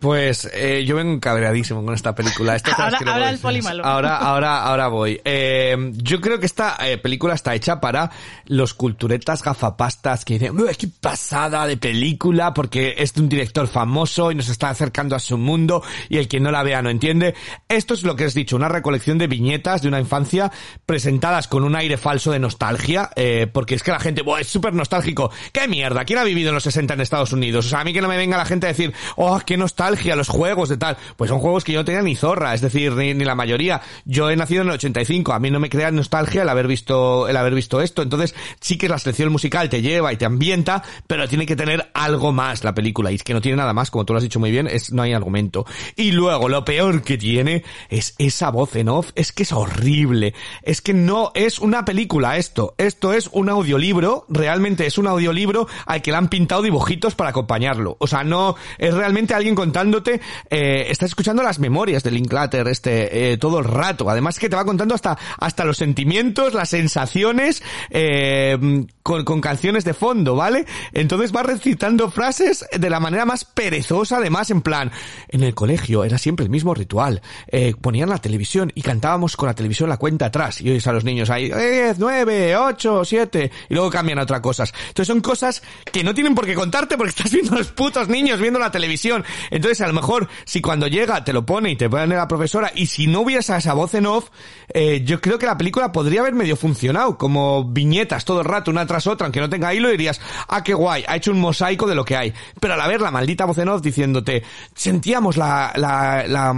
Pues 0.00 0.50
eh, 0.52 0.84
yo 0.86 0.96
vengo 0.96 1.18
cabreadísimo 1.18 1.82
con 1.82 1.94
esta 1.94 2.14
película. 2.14 2.54
Esto 2.56 2.70
sabes 2.72 2.94
Ahora- 2.94 2.98
que 2.98 3.10
ahora 3.10 3.30
el. 3.30 3.38
Ahora, 3.86 4.16
ahora, 4.18 4.62
ahora 4.64 4.88
voy. 4.88 5.18
Eh, 5.24 5.92
yo 5.94 6.20
creo 6.20 6.38
que 6.38 6.44
esta 6.44 6.76
eh, 6.86 6.98
película 6.98 7.32
está 7.32 7.54
hecha 7.54 7.80
para 7.80 8.10
los 8.44 8.74
culturetas 8.74 9.42
gafapastas 9.42 10.26
que 10.26 10.34
dicen, 10.34 10.60
"Uy, 10.60 10.68
qué 10.76 10.88
pasada 11.00 11.66
de 11.66 11.78
película 11.78 12.52
porque 12.52 12.94
es 12.98 13.14
de 13.14 13.22
un 13.22 13.30
director 13.30 13.66
famoso 13.66 14.30
y 14.30 14.34
nos 14.34 14.50
está 14.50 14.68
acercando 14.68 15.16
a 15.16 15.18
su 15.20 15.38
mundo 15.38 15.82
y 16.10 16.18
el 16.18 16.28
que 16.28 16.38
no 16.38 16.50
la 16.50 16.62
vea 16.62 16.82
no 16.82 16.90
entiende. 16.90 17.34
Esto 17.66 17.94
es 17.94 18.02
lo 18.02 18.14
que 18.14 18.24
has 18.24 18.34
dicho, 18.34 18.56
una 18.56 18.68
recolección 18.68 19.16
de 19.16 19.26
viñetas 19.26 19.80
de 19.80 19.88
una 19.88 20.00
infancia 20.00 20.52
presentadas 20.84 21.48
con 21.48 21.64
un 21.64 21.76
aire 21.76 21.96
falso 21.96 22.30
de 22.30 22.40
nostalgia, 22.40 23.08
eh, 23.16 23.46
porque 23.50 23.74
es 23.74 23.82
que 23.82 23.90
la 23.90 24.00
gente, 24.00 24.20
"Buah, 24.20 24.40
es 24.40 24.48
súper 24.48 24.74
nostálgico. 24.74 25.30
¿Qué 25.50 25.66
mierda? 25.66 26.04
¿Quién 26.04 26.18
ha 26.18 26.24
vivido 26.24 26.50
en 26.50 26.54
los 26.56 26.64
60 26.64 26.92
en 26.92 27.00
Estados 27.00 27.32
Unidos? 27.32 27.64
O 27.64 27.68
sea, 27.70 27.80
a 27.80 27.84
mí 27.84 27.94
que 27.94 28.02
no 28.02 28.08
me 28.08 28.18
venga 28.18 28.36
la 28.36 28.44
gente 28.44 28.66
a 28.66 28.68
decir, 28.68 28.92
oh, 29.16 29.40
qué 29.46 29.56
nostalgia, 29.84 30.16
los 30.16 30.28
juegos 30.28 30.68
de 30.68 30.76
tal. 30.76 30.96
Pues 31.16 31.28
son 31.28 31.40
juegos 31.40 31.64
que 31.64 31.72
yo 31.72 31.80
no 31.80 31.84
tenía 31.84 32.02
ni 32.02 32.16
zorra, 32.16 32.54
es 32.54 32.60
decir, 32.60 32.92
ni, 32.92 33.12
ni 33.14 33.24
la 33.24 33.34
mayoría. 33.34 33.82
Yo 34.04 34.30
he 34.30 34.36
nacido 34.36 34.62
en 34.62 34.68
el 34.68 34.74
85, 34.74 35.32
a 35.32 35.38
mí 35.38 35.50
no 35.50 35.60
me 35.60 35.68
crea 35.68 35.90
nostalgia 35.90 36.42
el 36.42 36.48
haber 36.48 36.66
visto, 36.66 37.28
el 37.28 37.36
haber 37.36 37.54
visto 37.54 37.80
esto. 37.80 38.02
Entonces, 38.02 38.34
sí 38.60 38.78
que 38.78 38.88
la 38.88 38.98
selección 38.98 39.30
musical 39.30 39.68
te 39.68 39.82
lleva 39.82 40.12
y 40.12 40.16
te 40.16 40.24
ambienta, 40.24 40.82
pero 41.06 41.28
tiene 41.28 41.46
que 41.46 41.56
tener 41.56 41.90
algo 41.92 42.32
más 42.32 42.64
la 42.64 42.74
película. 42.74 43.12
Y 43.12 43.16
es 43.16 43.24
que 43.24 43.34
no 43.34 43.40
tiene 43.40 43.56
nada 43.56 43.72
más, 43.72 43.90
como 43.90 44.04
tú 44.04 44.14
lo 44.14 44.18
has 44.18 44.22
dicho 44.22 44.40
muy 44.40 44.50
bien, 44.50 44.66
es, 44.66 44.92
no 44.92 45.02
hay 45.02 45.12
argumento. 45.12 45.66
Y 45.96 46.12
luego, 46.12 46.48
lo 46.48 46.64
peor 46.64 47.02
que 47.02 47.18
tiene 47.18 47.64
es 47.90 48.14
esa 48.18 48.50
voz 48.50 48.74
en 48.76 48.88
off, 48.88 49.10
es 49.14 49.32
que 49.32 49.42
es 49.42 49.52
horrible. 49.52 50.34
Es 50.62 50.80
que 50.80 50.94
no 50.94 51.30
es 51.34 51.58
una 51.58 51.84
película 51.84 52.38
esto. 52.38 52.74
Esto 52.78 53.12
es 53.12 53.28
un 53.32 53.50
audiolibro, 53.50 54.24
realmente 54.30 54.86
es 54.86 54.96
un 54.96 55.06
audiolibro 55.06 55.66
al 55.84 56.00
que 56.00 56.10
le 56.10 56.16
han 56.16 56.28
pintado 56.28 56.62
dibujitos 56.62 57.14
para 57.14 57.30
acompañarlo. 57.30 57.96
O 57.98 58.06
sea, 58.06 58.24
no, 58.24 58.56
es 58.78 58.94
realmente 58.94 59.34
alguien 59.34 59.54
contándote, 59.74 60.20
eh, 60.50 60.86
estás 60.88 61.10
escuchando 61.10 61.42
las 61.42 61.58
memorias 61.58 62.04
de 62.04 62.12
Linklater 62.12 62.68
este, 62.68 63.32
eh, 63.32 63.38
todo 63.38 63.58
el 63.58 63.64
rato. 63.64 64.08
Además 64.08 64.38
que 64.38 64.48
te 64.48 64.54
va 64.54 64.64
contando 64.64 64.94
hasta, 64.94 65.18
hasta 65.38 65.64
los 65.64 65.78
sentimientos, 65.78 66.54
las 66.54 66.68
sensaciones, 66.68 67.60
eh, 67.90 68.86
con, 69.02 69.24
con 69.24 69.40
canciones 69.40 69.84
de 69.84 69.92
fondo, 69.92 70.36
¿vale? 70.36 70.64
Entonces 70.92 71.34
va 71.34 71.42
recitando 71.42 72.08
frases 72.08 72.64
de 72.72 72.88
la 72.88 73.00
manera 73.00 73.24
más 73.24 73.44
perezosa, 73.44 74.18
además, 74.18 74.50
en 74.50 74.62
plan, 74.62 74.92
en 75.28 75.42
el 75.42 75.54
colegio 75.54 76.04
era 76.04 76.18
siempre 76.18 76.44
el 76.44 76.50
mismo 76.50 76.72
ritual. 76.72 77.20
Eh, 77.48 77.74
ponían 77.80 78.08
la 78.08 78.18
televisión 78.18 78.70
y 78.76 78.82
cantábamos 78.82 79.36
con 79.36 79.48
la 79.48 79.54
televisión 79.54 79.88
la 79.88 79.96
cuenta 79.96 80.26
atrás. 80.26 80.60
Y 80.60 80.70
oyes 80.70 80.86
a 80.86 80.92
los 80.92 81.02
niños 81.02 81.30
ahí, 81.30 81.50
10, 81.50 81.98
9, 81.98 82.56
8, 82.56 83.04
7, 83.04 83.50
y 83.68 83.74
luego 83.74 83.90
cambian 83.90 84.20
a 84.20 84.22
otras 84.22 84.40
cosas. 84.40 84.72
Entonces 84.88 85.08
son 85.08 85.20
cosas 85.20 85.62
que 85.90 86.04
no 86.04 86.14
tienen 86.14 86.36
por 86.36 86.46
qué 86.46 86.54
contarte 86.54 86.96
porque 86.96 87.10
estás 87.16 87.32
viendo 87.32 87.54
a 87.56 87.58
los 87.58 87.72
putos 87.72 88.08
niños 88.08 88.38
viendo 88.40 88.60
la 88.60 88.70
televisión. 88.70 89.24
Entonces 89.50 89.63
Entonces, 89.64 89.80
a 89.80 89.88
lo 89.88 89.94
mejor, 89.94 90.28
si 90.44 90.60
cuando 90.60 90.88
llega 90.88 91.24
te 91.24 91.32
lo 91.32 91.46
pone 91.46 91.70
y 91.70 91.76
te 91.76 91.88
pone 91.88 92.14
la 92.14 92.28
profesora, 92.28 92.70
y 92.74 92.84
si 92.84 93.06
no 93.06 93.20
hubiese 93.22 93.56
esa 93.56 93.72
voz 93.72 93.94
en 93.94 94.04
off, 94.04 94.28
eh, 94.68 95.02
yo 95.06 95.22
creo 95.22 95.38
que 95.38 95.46
la 95.46 95.56
película 95.56 95.90
podría 95.90 96.20
haber 96.20 96.34
medio 96.34 96.54
funcionado, 96.54 97.16
como 97.16 97.64
viñetas 97.64 98.26
todo 98.26 98.40
el 98.40 98.44
rato, 98.44 98.70
una 98.70 98.86
tras 98.86 99.06
otra, 99.06 99.24
aunque 99.26 99.40
no 99.40 99.48
tenga 99.48 99.72
hilo, 99.72 99.88
dirías, 99.88 100.20
ah, 100.48 100.62
qué 100.62 100.74
guay, 100.74 101.04
ha 101.08 101.16
hecho 101.16 101.30
un 101.30 101.40
mosaico 101.40 101.86
de 101.86 101.94
lo 101.94 102.04
que 102.04 102.14
hay. 102.14 102.34
Pero 102.60 102.74
al 102.74 102.80
haber 102.82 103.00
la 103.00 103.10
maldita 103.10 103.46
voz 103.46 103.56
en 103.56 103.70
off 103.70 103.80
diciéndote, 103.80 104.42
sentíamos 104.74 105.38
la, 105.38 105.72
la, 105.76 106.26
la, 106.28 106.54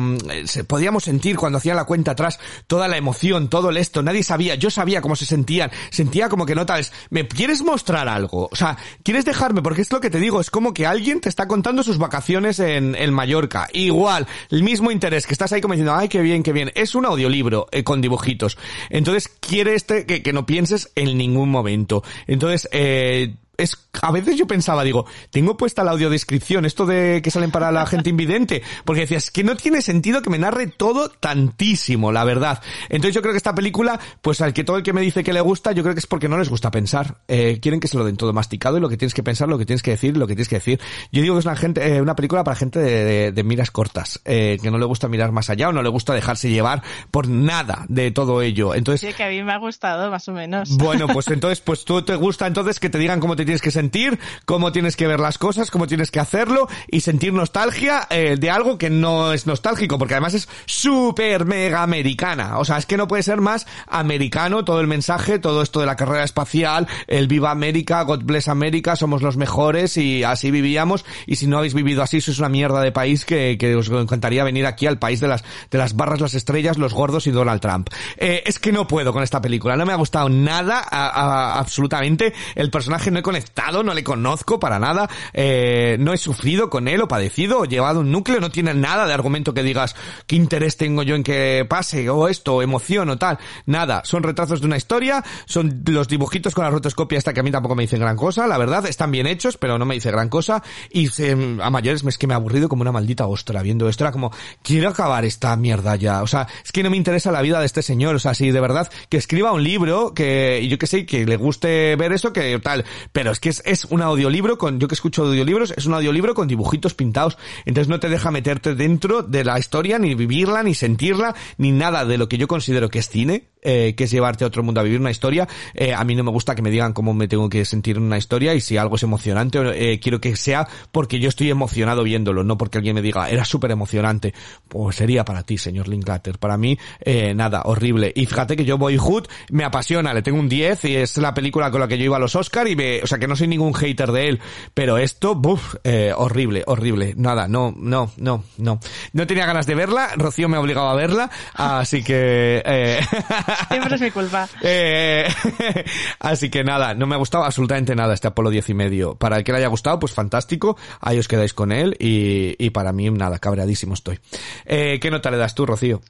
se- 0.47 0.65
podíamos 0.65 1.05
sentir 1.05 1.37
cuando 1.37 1.59
hacían 1.59 1.77
la 1.77 1.85
cuenta 1.85 2.11
atrás 2.11 2.41
toda 2.67 2.89
la 2.89 2.97
emoción, 2.97 3.49
todo 3.49 3.71
el 3.71 3.77
esto, 3.77 4.03
nadie 4.03 4.25
sabía, 4.25 4.57
yo 4.57 4.69
sabía 4.69 5.01
cómo 5.01 5.15
se 5.15 5.27
sentían, 5.27 5.71
sentía 5.91 6.29
como 6.29 6.45
que 6.45 6.57
no 6.57 6.67
tal, 6.67 6.85
¿me 7.11 7.29
quieres 7.29 7.63
mostrar 7.63 8.09
algo? 8.09 8.49
O 8.51 8.57
sea, 8.57 8.77
¿quieres 9.05 9.25
dejarme? 9.25 9.63
Porque 9.63 9.83
es 9.83 9.93
lo 9.93 10.01
que 10.01 10.11
te 10.11 10.19
digo, 10.19 10.41
es 10.41 10.51
como 10.51 10.75
que 10.75 10.87
alguien 10.87 11.21
te 11.21 11.29
está 11.29 11.47
contando 11.47 11.85
sus 11.85 11.99
vacaciones 11.99 12.59
en, 12.59 12.96
en 12.97 13.13
Mallorca. 13.13 13.69
Igual, 13.73 14.27
el 14.51 14.63
mismo 14.63 14.91
interés, 14.91 15.27
que 15.27 15.33
estás 15.33 15.53
ahí 15.53 15.61
como 15.61 15.75
diciendo, 15.75 15.95
ay, 15.95 16.09
qué 16.09 16.21
bien, 16.23 16.43
qué 16.43 16.53
bien. 16.53 16.73
Es 16.75 16.95
un 16.95 17.07
audiolibro 17.07 17.67
eh, 17.71 17.85
con 17.85 18.01
dibujitos. 18.01 18.59
Entonces, 18.91 19.29
quiere 19.29 19.75
este 19.75 20.07
que, 20.07 20.23
que 20.23 20.33
no 20.33 20.47
pienses 20.47 20.91
en 20.95 21.17
ningún 21.17 21.51
momento. 21.51 22.03
Entonces, 22.27 22.69
eh, 22.73 23.37
es 23.59 23.77
a 24.03 24.11
veces 24.13 24.37
yo 24.37 24.47
pensaba, 24.47 24.85
digo, 24.85 25.07
tengo 25.31 25.57
puesta 25.57 25.83
la 25.83 25.93
audiodescripción, 25.93 26.65
esto 26.67 26.85
de 26.87 27.21
que 27.23 27.31
salen 27.31 27.51
para 27.51 27.73
la 27.73 27.87
gente 27.87 28.11
invidente, 28.11 28.63
porque 28.85 29.03
decías, 29.03 29.31
que 29.31 29.43
no 29.45 29.57
tiene 29.57 29.81
sentido 29.83 30.21
que 30.23 30.29
me 30.31 30.39
narre 30.39 30.67
todo 30.67 31.09
tantísimo, 31.09 32.13
la 32.13 32.25
verdad. 32.25 32.63
Entonces 32.89 33.15
yo 33.15 33.23
creo 33.23 33.33
que 33.33 33.39
esta 33.39 33.55
película, 33.55 33.99
pues 34.23 34.41
al 34.41 34.53
que 34.53 34.65
todo 34.65 34.77
el 34.77 34.83
que 34.83 34.93
me 34.93 35.01
dice 35.01 35.23
que 35.25 35.33
le 35.33 35.41
gusta, 35.41 35.73
yo 35.73 35.83
creo 35.83 35.95
que 35.95 36.01
es 36.01 36.07
porque 36.07 36.29
no 36.29 36.39
les 36.39 36.49
gusta 36.49 36.71
pensar. 36.71 37.19
Eh, 37.29 37.59
quieren 37.61 37.81
que 37.81 37.89
se 37.89 37.97
lo 37.97 38.05
den 38.05 38.17
todo 38.17 38.33
masticado 38.33 38.79
y 38.79 38.81
lo 38.81 38.89
que 38.89 38.97
tienes 38.97 39.15
que 39.15 39.23
pensar, 39.23 39.49
lo 39.49 39.59
que 39.59 39.67
tienes 39.67 39.83
que 39.83 39.93
decir, 39.93 40.17
lo 40.17 40.27
que 40.27 40.35
tienes 40.35 40.49
que 40.49 40.57
decir. 40.57 40.81
Yo 41.13 41.23
digo 41.23 41.35
que 41.35 41.41
es 41.41 41.47
una 41.47 41.57
gente, 41.57 41.97
eh, 41.97 42.01
una 42.03 42.15
película 42.17 42.45
para 42.45 42.57
gente 42.57 42.79
de, 42.79 43.05
de- 43.05 43.33
de 43.33 43.45
miras 43.45 43.71
cortas, 43.71 44.21
eh, 44.25 44.59
que 44.63 44.71
no 44.71 44.79
le 44.79 44.85
gusta 44.87 45.09
mirar 45.09 45.33
más 45.33 45.51
allá 45.51 45.69
o 45.69 45.73
no 45.73 45.83
le 45.83 45.89
gusta 45.89 46.15
dejarse 46.15 46.51
llevar 46.51 46.83
por 47.11 47.29
nada 47.29 47.85
de 47.89 48.11
todo 48.11 48.43
ello. 48.43 48.75
Entonces, 48.75 49.09
Sí, 49.11 49.15
que 49.17 49.25
a 49.25 49.29
mí 49.29 49.43
me 49.43 49.53
ha 49.53 49.59
gustado, 49.59 50.11
más 50.11 50.29
o 50.29 50.33
menos. 50.33 50.77
bueno, 50.77 51.07
pues 51.09 51.29
entonces, 51.29 51.61
pues 51.61 51.85
tú 51.85 52.03
te 52.03 52.15
gusta 52.17 52.47
entonces 52.47 52.79
que 52.81 52.91
te 52.91 52.99
digan 52.99 53.21
cómo 53.21 53.37
te 53.37 53.45
tienes 53.47 53.63
que 53.63 53.71
sentir, 53.71 54.19
cómo 54.45 54.73
tienes 54.73 54.97
que 54.97 55.07
ver 55.07 55.21
las 55.21 55.39
cosas, 55.39 55.71
cómo 55.71 55.87
tienes 55.87 56.11
que 56.11 56.21
hacerlo 56.21 56.69
y 56.89 57.01
sentir 57.01 57.33
nostalgia 57.33 58.07
eh, 58.11 58.37
de 58.39 58.51
algo 58.51 58.77
que 58.79 58.91
no 58.91 59.33
es 59.33 59.47
nostálgico, 59.47 59.99
porque 59.99 60.15
además 60.15 60.35
es 60.35 60.49
súper 60.67 61.47
mega 61.47 61.83
americana. 61.83 62.59
O 62.59 62.65
sea, 62.65 62.77
es 62.79 62.87
que 62.87 62.97
no 62.97 63.09
puede 63.09 63.23
ser 63.23 63.41
más 63.41 63.67
americano 63.87 64.65
todo 64.65 64.81
el 64.81 64.87
mensaje, 64.87 65.39
todo 65.39 65.63
esto 65.63 65.81
de 65.81 65.87
la 65.87 65.97
carrera 65.97 66.25
espacial, 66.25 66.87
el 67.07 67.29
Viva 67.29 67.51
América, 67.51 68.03
God 68.03 68.23
Bless 68.25 68.49
America, 68.49 68.97
somos 68.97 69.23
los 69.23 69.37
mejores 69.37 69.97
y 69.97 70.23
así 70.25 70.51
vivíamos. 70.51 71.05
Y 71.27 71.37
si 71.37 71.47
no 71.47 71.59
habéis 71.59 71.75
vivido 71.75 72.03
así, 72.03 72.21
sois 72.21 72.39
una 72.39 72.49
mierda 72.49 72.81
de 72.81 72.93
país 72.93 73.25
que, 73.25 73.57
que 73.59 73.75
os 73.75 73.89
encantaría 73.89 74.45
venir 74.45 74.67
aquí 74.67 74.87
al 74.87 74.99
país 74.99 75.21
de 75.21 75.29
las, 75.29 75.45
de 75.71 75.79
las 75.79 75.97
barras, 75.97 76.21
las 76.21 76.35
estrellas, 76.35 76.77
los 76.79 76.93
gordos 76.95 77.27
y 77.27 77.31
Donald 77.31 77.61
Trump. 77.61 77.89
Eh, 78.17 78.43
es 78.47 78.59
que 78.59 78.73
no 78.73 78.87
puedo 78.87 79.13
con 79.13 79.23
esta 79.23 79.41
película, 79.41 79.77
no 79.77 79.87
me 79.87 79.93
ha 79.93 79.97
gustado 79.97 80.29
nada, 80.29 80.81
a- 80.89 81.09
a- 81.09 81.59
absolutamente. 81.59 82.33
El 82.55 82.71
personaje 82.71 83.11
no 83.11 83.19
he 83.19 83.23
conectado, 83.37 83.83
no 83.83 83.93
le 83.93 84.03
conozco 84.03 84.59
para 84.59 84.79
nada, 84.79 85.11
eh, 85.35 85.97
no 86.01 86.15
he 86.15 86.17
sufrido 86.19 86.71
con 86.71 86.89
él 86.89 87.03
o 87.03 87.09
padecido 87.09 87.61
o 87.61 87.65
llevado 87.67 88.01
un 88.01 88.11
núcleo, 88.11 88.41
no 88.41 88.51
tiene 88.51 88.73
nada 88.73 89.07
de 89.07 89.13
argumento 89.13 89.53
que 89.53 89.63
digas 89.63 89.95
qué 90.27 90.37
interés 90.37 90.79
tengo 90.79 91.03
yo 91.03 91.15
en 91.15 91.23
que 91.23 91.67
pase 91.69 92.09
o 92.09 92.29
esto, 92.29 92.57
o 92.57 92.63
emoción 92.63 93.11
o 93.11 93.19
tal. 93.19 93.39
Nada, 93.67 94.03
son 94.05 94.23
retratos 94.23 94.61
de 94.61 94.67
una 94.67 94.79
historia, 94.79 95.23
son 95.45 95.83
los 95.87 96.09
dibujitos 96.09 96.55
con 96.55 96.65
la 96.65 96.71
rotoscopia 96.71 97.19
esta 97.19 97.35
que 97.35 97.41
a 97.41 97.43
mí 97.43 97.51
tampoco 97.51 97.75
me 97.75 97.83
dicen 97.83 98.01
gran 98.01 98.17
cosa, 98.17 98.47
la 98.47 98.57
verdad, 98.57 98.87
están 98.87 99.11
bien 99.11 99.27
hechos, 99.27 99.59
pero 99.59 99.79
no 99.79 99.85
me 99.85 99.95
dice 99.97 100.11
gran 100.11 100.31
cosa 100.31 100.63
y 100.91 101.09
se- 101.09 101.33
a 101.61 101.71
mayores 101.71 102.03
es 102.07 102.17
que 102.19 102.27
me 102.27 102.33
ha 102.33 102.37
aburrido 102.39 102.69
como 102.71 102.83
una 102.83 102.93
maldita 102.93 103.27
ostra 103.27 103.61
viendo 103.63 103.89
esto, 103.89 104.05
era 104.05 104.13
como, 104.13 104.33
quiero 104.63 104.89
acabar 104.89 105.25
esta 105.27 105.55
mierda 105.57 105.97
ya, 105.97 106.23
o 106.23 106.27
sea, 106.27 106.47
es 106.65 106.73
que 106.73 106.83
no 106.83 106.89
me 106.91 106.97
interesa 106.97 107.31
la 107.33 107.43
vida 107.43 107.61
de 107.61 107.67
este 107.67 107.83
señor, 107.83 108.15
o 108.15 108.19
sea, 108.19 108.33
si 108.33 108.51
de 108.51 108.61
verdad 108.61 108.91
que 109.11 109.17
escriba 109.19 109.53
un 109.53 109.63
libro, 109.63 110.15
que, 110.15 110.67
yo 110.71 110.79
que 110.79 110.87
sé, 110.87 111.05
que 111.05 111.27
le 111.27 111.37
guste 111.37 111.97
ver 111.97 112.13
eso, 112.13 112.33
que 112.33 112.59
tal, 112.61 112.85
es 113.31 113.41
que 113.41 113.49
es, 113.49 113.63
es 113.65 113.85
un 113.87 114.03
audiolibro 114.03 114.59
con, 114.59 114.79
yo 114.79 114.89
que 114.89 114.95
escucho 114.95 115.25
audiolibros, 115.25 115.73
es 115.77 115.87
un 115.87 115.95
audiolibro 115.95 116.35
con 116.35 116.49
dibujitos 116.49 116.95
pintados, 116.95 117.39
entonces 117.65 117.89
no 117.89 118.01
te 118.01 118.09
deja 118.09 118.31
meterte 118.31 118.75
dentro 118.75 119.23
de 119.23 119.45
la 119.45 119.59
historia, 119.59 119.99
ni 119.99 120.15
vivirla, 120.15 120.63
ni 120.63 120.75
sentirla, 120.75 121.35
ni 121.59 121.73
nada 121.73 122.05
de 122.05 122.19
lo 122.19 122.29
que 122.29 122.39
yo 122.39 122.49
considero 122.49 122.89
que 122.89 122.99
es 122.99 123.09
cine, 123.09 123.49
eh, 123.67 123.95
que 123.97 124.05
es 124.05 124.11
llevarte 124.11 124.45
a 124.45 124.47
otro 124.47 124.63
mundo 124.63 124.81
a 124.81 124.85
vivir 124.85 125.01
una 125.01 125.11
historia, 125.11 125.49
eh, 125.75 125.93
a 125.93 126.05
mí 126.05 126.15
no 126.15 126.23
me 126.25 126.31
gusta 126.31 126.55
que 126.55 126.63
me 126.63 126.71
digan 126.71 126.93
cómo 126.93 127.13
me 127.13 127.29
tengo 127.29 127.49
que 127.49 127.65
sentir 127.65 127.97
en 127.97 128.05
una 128.05 128.17
historia 128.17 128.55
y 128.55 128.61
si 128.61 128.77
algo 128.77 128.97
es 128.97 129.03
emocionante, 129.03 129.59
eh, 129.75 129.99
quiero 130.01 130.21
que 130.21 130.37
sea 130.37 130.69
porque 130.93 131.19
yo 131.19 131.29
estoy 131.29 131.51
emocionado 131.51 132.05
viéndolo, 132.05 132.45
no 132.45 132.57
porque 132.57 132.79
alguien 132.79 132.95
me 132.95 133.03
diga, 133.03 133.29
era 133.29 133.45
súper 133.45 133.73
emocionante. 133.73 134.35
Pues 134.69 134.97
sería 134.97 135.25
para 135.25 135.43
ti, 135.43 135.59
señor 135.59 135.89
Linklater. 135.89 136.39
Para 136.39 136.57
mí, 136.57 136.79
eh, 137.01 137.35
nada, 137.35 137.63
horrible. 137.65 138.13
Y 138.15 138.27
fíjate 138.27 138.57
que 138.57 138.65
yo 138.65 138.79
Boyhood 138.79 139.27
me 139.51 139.65
apasiona, 139.65 140.15
le 140.15 140.23
tengo 140.23 140.39
un 140.39 140.49
10 140.49 140.85
y 140.85 140.97
es 140.97 141.17
la 141.17 141.35
película 141.35 141.71
con 141.71 141.81
la 141.81 141.89
que 141.89 141.99
yo 141.99 142.05
iba 142.05 142.17
a 142.17 142.21
los 142.21 142.37
Oscar 142.37 142.69
y 142.69 142.77
me, 142.77 143.03
o 143.03 143.07
sea 143.07 143.19
que 143.19 143.27
no 143.27 143.37
soy 143.37 143.49
ningún 143.49 143.75
hater 143.75 144.13
de 144.13 144.29
él, 144.29 144.41
pero 144.75 144.99
esto, 144.99 145.35
buf, 145.35 145.75
eh, 145.85 146.13
horrible, 146.17 146.63
horrible. 146.67 147.15
Nada, 147.17 147.49
no, 147.49 147.75
no, 147.77 148.11
no, 148.17 148.45
no. 148.59 148.81
No 149.13 149.27
tenía 149.27 149.47
ganas 149.47 149.67
de 149.67 149.75
verla, 149.75 150.11
Rocío 150.17 150.49
me 150.49 150.57
ha 150.57 150.61
obligado 150.61 150.89
a 150.89 150.95
verla, 150.95 151.31
así 151.55 152.03
que, 152.03 152.63
eh, 152.65 153.01
Siempre 153.69 153.95
es 153.95 154.01
mi 154.01 154.11
culpa. 154.11 154.49
eh, 154.63 155.27
así 156.21 156.51
que 156.51 156.65
nada, 156.65 156.95
no 156.95 157.07
me 157.07 157.15
ha 157.15 157.19
gustado 157.19 157.45
absolutamente 157.45 157.95
nada 157.95 158.15
este 158.15 158.29
Apolo 158.29 158.51
10 158.51 158.71
y 158.71 158.75
medio. 158.75 159.15
Para 159.17 159.37
el 159.37 159.45
que 159.45 159.53
le 159.53 159.59
haya 159.59 159.69
gustado, 159.69 159.99
pues 159.99 160.13
fantástico. 160.13 160.77
Ahí 161.01 161.19
os 161.19 161.29
quedáis 161.29 161.55
con 161.55 161.73
él 161.73 161.97
y, 161.99 162.55
y 162.59 162.71
para 162.71 162.93
mí 162.93 163.11
nada, 163.11 163.39
cabreadísimo 163.39 163.95
estoy. 163.95 164.19
Eh, 164.65 164.99
¿Qué 165.01 165.11
nota 165.11 165.31
le 165.31 165.37
das 165.37 165.55
tú, 165.55 165.67
Rocío? 165.67 166.01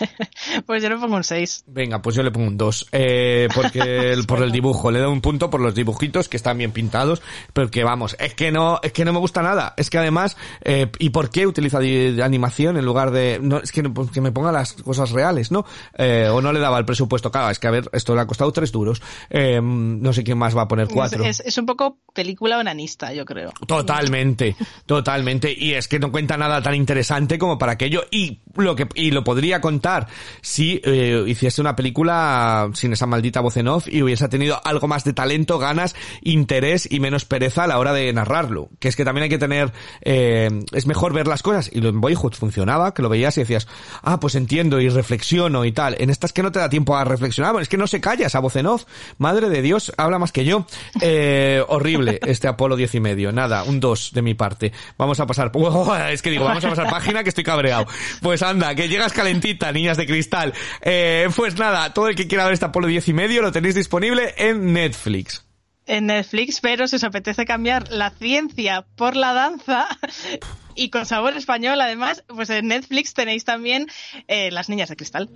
Pues 0.66 0.82
yo 0.82 0.88
le 0.88 0.96
pongo 0.96 1.16
un 1.16 1.24
6. 1.24 1.64
Venga, 1.66 2.00
pues 2.02 2.16
yo 2.16 2.22
le 2.22 2.30
pongo 2.30 2.48
un 2.48 2.56
2. 2.56 2.88
Eh, 2.92 3.48
porque 3.54 4.12
el- 4.12 4.26
por 4.26 4.42
el 4.42 4.52
dibujo. 4.52 4.90
Le 4.90 4.98
doy 4.98 5.12
un 5.12 5.20
punto 5.20 5.50
por 5.50 5.60
los 5.60 5.74
dibujitos 5.74 6.28
que 6.28 6.36
están 6.36 6.58
bien 6.58 6.72
pintados. 6.72 7.22
Pero 7.52 7.70
que 7.70 7.84
vamos, 7.84 8.16
es 8.18 8.34
que 8.34 8.50
no, 8.52 8.78
es 8.82 8.92
que 8.92 9.04
no 9.04 9.12
me 9.12 9.18
gusta 9.18 9.42
nada. 9.42 9.74
Es 9.76 9.90
que 9.90 9.98
además, 9.98 10.36
eh, 10.62 10.90
¿y 10.98 11.10
por 11.10 11.30
qué 11.30 11.46
utiliza 11.46 11.78
animación 11.78 12.76
en 12.76 12.84
lugar 12.84 13.10
de, 13.10 13.38
no, 13.42 13.58
es 13.58 13.72
que, 13.72 13.82
no- 13.82 13.92
pues 13.94 14.10
que 14.10 14.20
me 14.20 14.32
ponga 14.32 14.52
las 14.52 14.72
cosas 14.74 15.10
reales, 15.10 15.50
¿no? 15.50 15.64
Eh, 15.96 16.28
o 16.30 16.40
no 16.40 16.52
le 16.52 16.60
daba 16.60 16.78
el 16.78 16.84
presupuesto. 16.84 17.30
Claro, 17.30 17.50
es 17.50 17.58
que 17.58 17.66
a 17.66 17.70
ver, 17.70 17.88
esto 17.92 18.14
le 18.14 18.20
ha 18.20 18.26
costado 18.26 18.52
tres 18.52 18.72
duros. 18.72 19.00
Eh, 19.30 19.60
no 19.62 20.12
sé 20.12 20.24
quién 20.24 20.38
más 20.38 20.56
va 20.56 20.62
a 20.62 20.68
poner 20.68 20.88
cuatro. 20.88 21.24
Es, 21.24 21.40
es 21.40 21.56
un 21.58 21.66
poco 21.66 21.98
película 22.14 22.58
onanista, 22.58 23.12
yo 23.12 23.24
creo. 23.24 23.52
Totalmente, 23.66 24.56
totalmente. 24.86 25.54
Y 25.56 25.74
es 25.74 25.88
que 25.88 25.98
no 25.98 26.10
cuenta 26.12 26.36
nada 26.36 26.62
tan 26.62 26.74
interesante 26.74 27.38
como 27.38 27.58
para 27.58 27.72
aquello. 27.72 28.04
Y 28.10 28.40
lo 28.56 28.76
que, 28.76 28.88
y 28.94 29.10
lo 29.10 29.24
podría 29.24 29.60
contar 29.60 30.08
si 30.40 30.80
eh, 30.84 31.24
hiciese 31.26 31.60
una 31.60 31.76
película 31.76 32.70
sin 32.74 32.92
esa 32.92 33.06
maldita 33.06 33.40
voz 33.40 33.56
en 33.56 33.68
off 33.68 33.88
y 33.88 34.02
hubiese 34.02 34.28
tenido 34.28 34.60
algo 34.64 34.88
más 34.88 35.04
de 35.04 35.12
talento, 35.12 35.58
ganas, 35.58 35.94
interés 36.22 36.88
y 36.90 37.00
menos 37.00 37.24
pereza 37.24 37.64
a 37.64 37.66
la 37.66 37.78
hora 37.78 37.92
de 37.92 38.12
narrarlo. 38.12 38.68
Que 38.78 38.88
es 38.88 38.96
que 38.96 39.04
también 39.04 39.24
hay 39.24 39.28
que 39.28 39.38
tener, 39.38 39.72
eh, 40.02 40.50
es 40.72 40.86
mejor 40.86 41.12
ver 41.12 41.26
las 41.26 41.42
cosas. 41.42 41.70
Y 41.72 41.80
lo 41.80 41.88
en 41.88 42.00
Boyhood 42.00 42.34
funcionaba, 42.34 42.94
que 42.94 43.02
lo 43.02 43.08
veías 43.08 43.36
y 43.36 43.40
decías, 43.40 43.66
ah, 44.02 44.20
pues 44.20 44.34
entiendo 44.34 44.80
y 44.80 44.88
reflexiono 44.88 45.64
y 45.64 45.72
tal. 45.72 45.96
En 45.98 46.10
estas 46.10 46.32
que 46.32 46.42
no 46.42 46.52
te 46.52 46.58
da 46.58 46.68
tiempo 46.68 46.96
a 46.96 47.04
reflexionar, 47.04 47.52
bueno, 47.52 47.62
es 47.62 47.68
que 47.68 47.76
no 47.76 47.86
se 47.86 48.00
calla 48.00 48.26
esa 48.26 48.40
voz 48.40 48.56
en 48.56 48.66
off. 48.66 48.84
Madre 49.18 49.48
de 49.48 49.62
Dios, 49.62 49.92
habla 49.96 50.18
más 50.18 50.32
que 50.32 50.44
yo. 50.44 50.66
Eh, 51.00 51.62
horrible 51.68 52.20
este 52.26 52.48
Apolo 52.48 52.76
10 52.76 52.94
y 52.94 53.00
medio. 53.00 53.32
Nada, 53.32 53.64
un 53.64 53.80
2 53.80 54.12
de 54.12 54.22
mi 54.22 54.34
parte. 54.34 54.72
Vamos 54.98 55.20
a 55.20 55.26
pasar, 55.26 55.50
es 56.10 56.22
que 56.22 56.30
digo, 56.30 56.44
vamos 56.44 56.64
a 56.64 56.70
pasar 56.70 56.90
página 56.90 57.22
que 57.22 57.28
estoy 57.28 57.44
cabreado. 57.44 57.86
Pues 58.22 58.42
anda, 58.44 58.74
que 58.74 58.88
llegas 58.88 59.12
calentita, 59.12 59.72
niñas 59.72 59.96
de 59.96 60.06
cristal. 60.06 60.54
Eh, 60.82 61.28
pues 61.34 61.58
nada, 61.58 61.92
todo 61.92 62.08
el 62.08 62.14
que 62.14 62.26
quiera 62.28 62.44
ver 62.44 62.54
este 62.54 62.66
Apolo 62.66 62.86
10 62.86 63.08
y 63.08 63.12
medio 63.12 63.42
lo 63.42 63.52
tenéis 63.52 63.74
disponible 63.74 64.34
en 64.36 64.72
Netflix. 64.72 65.44
En 65.86 66.06
Netflix, 66.06 66.60
pero 66.60 66.88
si 66.88 66.96
os 66.96 67.04
apetece 67.04 67.44
cambiar 67.44 67.90
la 67.90 68.10
ciencia 68.10 68.86
por 68.96 69.16
la 69.16 69.34
danza 69.34 69.86
y 70.74 70.90
con 70.90 71.04
sabor 71.04 71.36
español, 71.36 71.80
además, 71.80 72.24
pues 72.26 72.48
en 72.50 72.68
Netflix 72.68 73.12
tenéis 73.14 73.44
también 73.44 73.86
eh, 74.28 74.50
Las 74.50 74.68
Niñas 74.68 74.88
de 74.88 74.96
Cristal. 74.96 75.30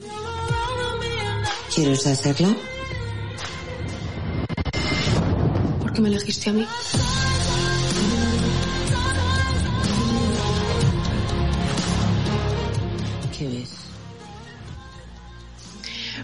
¿Quieres 1.74 2.06
hacerlo? 2.06 2.56
¿Por 5.80 5.92
qué 5.92 6.00
me 6.00 6.08
elegiste 6.08 6.50
a 6.50 6.52
mí? 6.54 6.66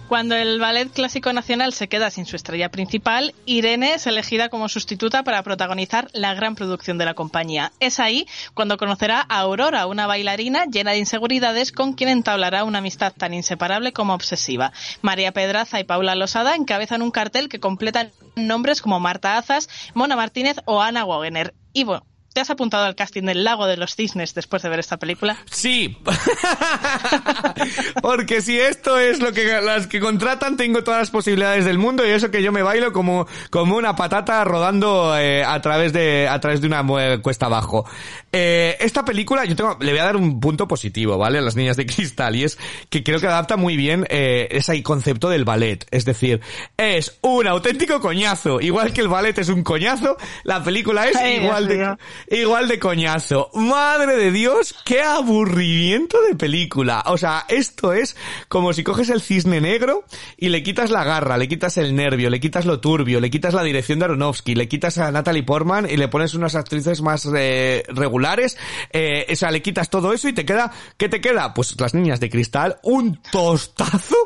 Cuando 0.08 0.36
el 0.36 0.60
Ballet 0.60 0.92
Clásico 0.92 1.32
Nacional 1.32 1.72
se 1.72 1.88
queda 1.88 2.10
sin 2.10 2.26
su 2.26 2.36
estrella 2.36 2.68
principal, 2.68 3.34
Irene 3.46 3.94
es 3.94 4.06
elegida 4.06 4.50
como 4.50 4.68
sustituta 4.68 5.22
para 5.22 5.42
protagonizar 5.42 6.08
la 6.12 6.34
gran 6.34 6.54
producción 6.54 6.98
de 6.98 7.06
la 7.06 7.14
compañía. 7.14 7.72
Es 7.80 7.98
ahí 7.98 8.26
cuando 8.52 8.76
conocerá 8.76 9.24
a 9.26 9.38
Aurora, 9.38 9.86
una 9.86 10.06
bailarina 10.06 10.66
llena 10.66 10.90
de 10.90 10.98
inseguridades 10.98 11.72
con 11.72 11.94
quien 11.94 12.10
entablará 12.10 12.64
una 12.64 12.78
amistad 12.78 13.14
tan 13.16 13.32
inseparable 13.32 13.94
como 13.94 14.12
obsesiva. 14.12 14.72
María 15.00 15.32
Pedraza 15.32 15.80
y 15.80 15.84
Paula 15.84 16.14
Losada 16.14 16.54
encabezan 16.54 17.00
un 17.00 17.10
cartel 17.10 17.48
que 17.48 17.58
completan 17.58 18.12
nombres 18.36 18.82
como 18.82 19.00
Marta 19.00 19.38
Azas, 19.38 19.70
Mona 19.94 20.16
Martínez 20.16 20.58
o 20.66 20.82
Ana 20.82 21.06
Wagener. 21.06 21.54
Y 21.72 21.84
bueno, 21.84 22.04
¿te 22.34 22.40
has 22.40 22.50
apuntado 22.50 22.84
al 22.84 22.96
casting 22.96 23.22
del 23.22 23.44
Lago 23.44 23.66
de 23.66 23.76
los 23.76 23.94
Cisnes 23.94 24.34
después 24.34 24.60
de 24.62 24.68
ver 24.68 24.80
esta 24.80 24.98
película? 24.98 25.38
Sí. 25.50 25.96
Porque 28.02 28.42
si 28.42 28.58
esto 28.58 28.98
es 28.98 29.20
lo 29.20 29.32
que 29.32 29.44
las 29.62 29.86
que 29.86 30.00
contratan, 30.00 30.56
tengo 30.56 30.82
todas 30.82 31.00
las 31.00 31.10
posibilidades 31.12 31.64
del 31.64 31.78
mundo 31.78 32.04
y 32.04 32.10
eso 32.10 32.32
que 32.32 32.42
yo 32.42 32.50
me 32.50 32.62
bailo 32.62 32.92
como, 32.92 33.28
como 33.50 33.76
una 33.76 33.94
patata 33.94 34.42
rodando 34.42 35.16
eh, 35.16 35.44
a 35.44 35.60
través 35.60 35.92
de, 35.92 36.26
a 36.28 36.40
través 36.40 36.60
de 36.60 36.66
una 36.66 36.84
cuesta 37.22 37.46
abajo. 37.46 37.86
Eh, 38.32 38.76
esta 38.80 39.04
película, 39.04 39.44
yo 39.44 39.54
tengo, 39.54 39.78
le 39.80 39.92
voy 39.92 40.00
a 40.00 40.04
dar 40.04 40.16
un 40.16 40.40
punto 40.40 40.66
positivo, 40.66 41.16
¿vale? 41.16 41.38
A 41.38 41.40
las 41.40 41.54
niñas 41.54 41.76
de 41.76 41.86
cristal, 41.86 42.34
y 42.34 42.42
es 42.42 42.58
que 42.90 43.04
creo 43.04 43.20
que 43.20 43.28
adapta 43.28 43.56
muy 43.56 43.76
bien 43.76 44.08
eh, 44.10 44.48
ese 44.50 44.82
concepto 44.82 45.28
del 45.28 45.44
ballet. 45.44 45.86
Es 45.92 46.04
decir, 46.04 46.40
es 46.76 47.16
un 47.20 47.46
auténtico 47.46 48.00
coñazo. 48.00 48.60
Igual 48.60 48.92
que 48.92 49.02
el 49.02 49.08
ballet 49.08 49.38
es 49.38 49.50
un 49.50 49.62
coñazo, 49.62 50.16
la 50.42 50.64
película 50.64 51.06
es 51.06 51.14
Ay, 51.14 51.36
igual 51.36 51.68
de. 51.68 51.94
Igual 52.30 52.68
de 52.68 52.78
coñazo. 52.78 53.50
Madre 53.54 54.16
de 54.16 54.30
Dios, 54.30 54.74
qué 54.84 55.02
aburrimiento 55.02 56.20
de 56.22 56.34
película. 56.34 57.02
O 57.06 57.18
sea, 57.18 57.44
esto 57.48 57.92
es 57.92 58.16
como 58.48 58.72
si 58.72 58.84
coges 58.84 59.10
el 59.10 59.20
cisne 59.20 59.60
negro 59.60 60.04
y 60.36 60.48
le 60.48 60.62
quitas 60.62 60.90
la 60.90 61.04
garra, 61.04 61.38
le 61.38 61.48
quitas 61.48 61.76
el 61.78 61.94
nervio, 61.94 62.30
le 62.30 62.40
quitas 62.40 62.66
lo 62.66 62.80
turbio, 62.80 63.20
le 63.20 63.30
quitas 63.30 63.54
la 63.54 63.62
dirección 63.62 63.98
de 63.98 64.06
Aronofsky, 64.06 64.54
le 64.54 64.68
quitas 64.68 64.98
a 64.98 65.10
Natalie 65.10 65.42
Portman 65.42 65.88
y 65.88 65.96
le 65.96 66.08
pones 66.08 66.34
unas 66.34 66.54
actrices 66.54 67.00
más 67.00 67.28
eh, 67.36 67.82
regulares. 67.88 68.56
Eh, 68.92 69.26
o 69.30 69.36
sea, 69.36 69.50
le 69.50 69.62
quitas 69.62 69.90
todo 69.90 70.12
eso 70.12 70.28
y 70.28 70.32
te 70.32 70.44
queda, 70.44 70.72
¿qué 70.96 71.08
te 71.08 71.20
queda? 71.20 71.54
Pues 71.54 71.78
las 71.80 71.94
niñas 71.94 72.20
de 72.20 72.30
cristal, 72.30 72.78
un 72.82 73.20
tostazo 73.30 74.16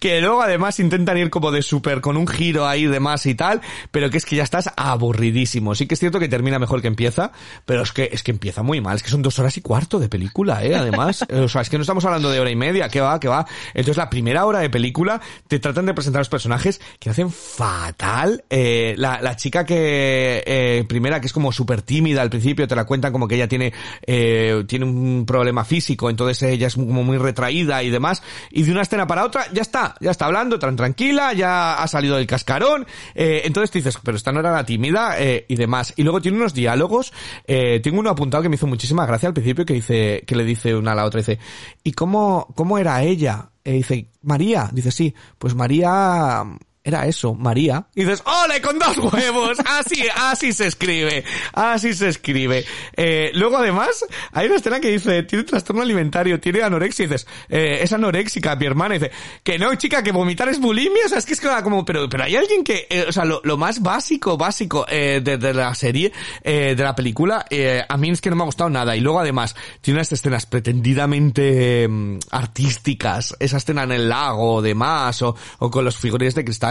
que 0.00 0.20
luego 0.20 0.42
además 0.42 0.80
intentan 0.80 1.18
ir 1.18 1.30
como 1.30 1.50
de 1.50 1.62
súper 1.62 2.00
con 2.00 2.16
un 2.16 2.26
giro 2.26 2.66
ahí 2.66 2.86
de 2.86 3.00
más 3.00 3.26
y 3.26 3.34
tal, 3.34 3.60
pero 3.90 4.10
que 4.10 4.18
es 4.18 4.26
que 4.26 4.36
ya 4.36 4.42
estás 4.42 4.70
aburridísimo. 4.76 5.74
Sí 5.74 5.86
que 5.86 5.94
es 5.94 6.00
cierto 6.00 6.20
que 6.20 6.28
termina 6.28 6.58
mejor 6.58 6.82
que 6.82 6.88
empieza, 6.88 7.32
pero 7.64 7.82
es 7.82 7.92
que 7.92 8.08
es 8.12 8.22
que 8.22 8.30
empieza 8.30 8.62
muy 8.62 8.80
mal, 8.80 8.96
es 8.96 9.02
que 9.02 9.10
son 9.10 9.22
dos 9.22 9.38
horas 9.38 9.56
y 9.56 9.60
cuarto 9.60 9.98
de 9.98 10.08
película, 10.08 10.64
eh, 10.64 10.74
además. 10.74 11.24
Eh, 11.28 11.40
o 11.40 11.48
sea, 11.48 11.60
es 11.60 11.68
que 11.68 11.76
no 11.76 11.82
estamos 11.82 12.04
hablando 12.06 12.30
de 12.30 12.40
hora 12.40 12.50
y 12.50 12.56
media, 12.56 12.88
que 12.88 13.00
va, 13.00 13.20
que 13.20 13.28
va. 13.28 13.46
Entonces 13.74 13.98
la 13.98 14.08
primera 14.08 14.46
hora 14.46 14.60
de 14.60 14.70
película 14.70 15.20
te 15.46 15.58
tratan 15.58 15.84
de 15.84 15.92
presentar 15.92 16.20
los 16.20 16.28
personajes 16.28 16.80
que 16.98 17.10
hacen 17.10 17.30
fatal. 17.30 18.44
Eh, 18.48 18.94
la, 18.96 19.20
la 19.20 19.36
chica 19.36 19.66
que, 19.66 20.42
eh, 20.46 20.84
primera, 20.88 21.20
que 21.20 21.26
es 21.26 21.32
como 21.32 21.52
súper 21.52 21.82
tímida 21.82 22.22
al 22.22 22.30
principio, 22.30 22.66
te 22.66 22.74
la 22.74 22.84
cuentan 22.84 23.12
como 23.12 23.28
que 23.28 23.34
ella 23.34 23.48
tiene, 23.48 23.72
eh, 24.06 24.64
tiene 24.66 24.84
un 24.84 25.24
problema 25.26 25.64
físico, 25.64 26.10
entonces 26.10 26.42
ella 26.42 26.66
es 26.66 26.74
como 26.74 27.02
muy 27.02 27.18
retraída 27.18 27.82
y 27.82 27.90
demás, 27.90 28.22
y 28.50 28.62
de 28.62 28.72
una 28.72 28.82
escena 28.82 29.06
para 29.06 29.24
otra, 29.24 29.46
ya 29.52 29.62
está, 29.62 29.94
ya 30.00 30.10
está 30.10 30.26
hablando 30.26 30.58
tan 30.58 30.76
tranquila, 30.76 31.32
ya 31.32 31.74
ha 31.74 31.88
salido 31.88 32.16
del 32.16 32.26
cascarón, 32.26 32.86
eh, 33.14 33.42
entonces 33.44 33.70
te 33.70 33.78
dices, 33.78 33.98
pero 34.02 34.16
esta 34.16 34.32
no 34.32 34.40
era 34.40 34.52
la 34.52 34.64
tímida, 34.64 35.16
eh, 35.18 35.46
y 35.48 35.56
demás. 35.56 35.92
Y 35.96 36.02
luego 36.02 36.20
tiene 36.20 36.38
unos 36.38 36.54
diálogos, 36.54 37.12
eh, 37.46 37.80
tengo 37.82 38.00
uno 38.00 38.10
apuntado 38.10 38.42
que 38.42 38.48
me 38.48 38.56
hizo 38.56 38.66
muchísima 38.66 39.06
gracia 39.06 39.28
al 39.28 39.34
principio, 39.34 39.64
que 39.64 39.74
dice, 39.74 40.24
que 40.26 40.36
le 40.36 40.44
dice 40.44 40.74
una 40.74 40.92
a 40.92 40.94
la 40.94 41.04
otra, 41.04 41.18
dice, 41.18 41.38
¿y 41.82 41.92
cómo, 41.92 42.48
cómo 42.54 42.78
era 42.78 43.02
ella? 43.02 43.50
Eh, 43.64 43.72
dice, 43.72 44.08
María, 44.22 44.70
dice, 44.72 44.90
sí, 44.90 45.14
pues 45.38 45.54
María, 45.54 46.44
era 46.84 47.06
eso, 47.06 47.34
María. 47.34 47.86
Y 47.94 48.04
dices, 48.04 48.22
¡ole, 48.24 48.60
con 48.60 48.78
dos 48.78 48.96
huevos! 49.12 49.58
Así, 49.66 50.04
así 50.14 50.52
se 50.52 50.66
escribe. 50.68 51.24
Así 51.52 51.92
se 51.92 52.08
escribe. 52.08 52.64
Eh, 52.96 53.30
luego, 53.34 53.58
además, 53.58 54.04
hay 54.32 54.46
una 54.46 54.56
escena 54.56 54.80
que 54.80 54.88
dice, 54.88 55.22
tiene 55.24 55.44
trastorno 55.44 55.82
alimentario, 55.82 56.40
tiene 56.40 56.62
anorexia. 56.62 57.04
Y 57.04 57.08
dices, 57.08 57.26
eh, 57.48 57.80
es 57.82 57.92
anoréxica, 57.92 58.56
mi 58.56 58.66
hermana. 58.66 58.94
Dice, 58.94 59.10
que 59.42 59.58
no, 59.58 59.74
chica, 59.74 60.02
que 60.02 60.12
vomitar 60.12 60.48
es 60.48 60.60
bulimia. 60.60 61.06
O 61.06 61.08
sea, 61.08 61.18
es 61.18 61.26
que 61.26 61.34
es 61.34 61.40
como, 61.62 61.84
pero, 61.84 62.08
pero 62.08 62.24
hay 62.24 62.36
alguien 62.36 62.64
que, 62.64 62.86
eh, 62.88 63.06
o 63.08 63.12
sea, 63.12 63.24
lo, 63.24 63.40
lo 63.44 63.56
más 63.56 63.82
básico, 63.82 64.36
básico, 64.36 64.86
eh, 64.88 65.20
de, 65.22 65.36
de 65.38 65.54
la 65.54 65.74
serie, 65.74 66.12
eh, 66.42 66.74
de 66.76 66.82
la 66.82 66.94
película, 66.94 67.44
a 67.88 67.96
mí 67.96 68.10
es 68.10 68.20
que 68.20 68.30
no 68.30 68.36
me 68.36 68.42
ha 68.42 68.46
gustado 68.46 68.70
nada. 68.70 68.96
Y 68.96 69.00
luego, 69.00 69.20
además, 69.20 69.54
tiene 69.80 69.98
unas 69.98 70.12
escenas 70.12 70.46
pretendidamente 70.46 71.86
mm, 71.88 72.18
artísticas. 72.30 73.36
Esa 73.38 73.56
escena 73.58 73.82
en 73.84 73.92
el 73.92 74.08
lago, 74.08 74.54
o 74.54 74.62
demás, 74.62 75.22
o, 75.22 75.36
o 75.58 75.70
con 75.70 75.84
los 75.84 75.96
figurines 75.96 76.34
de 76.34 76.44
cristal, 76.44 76.67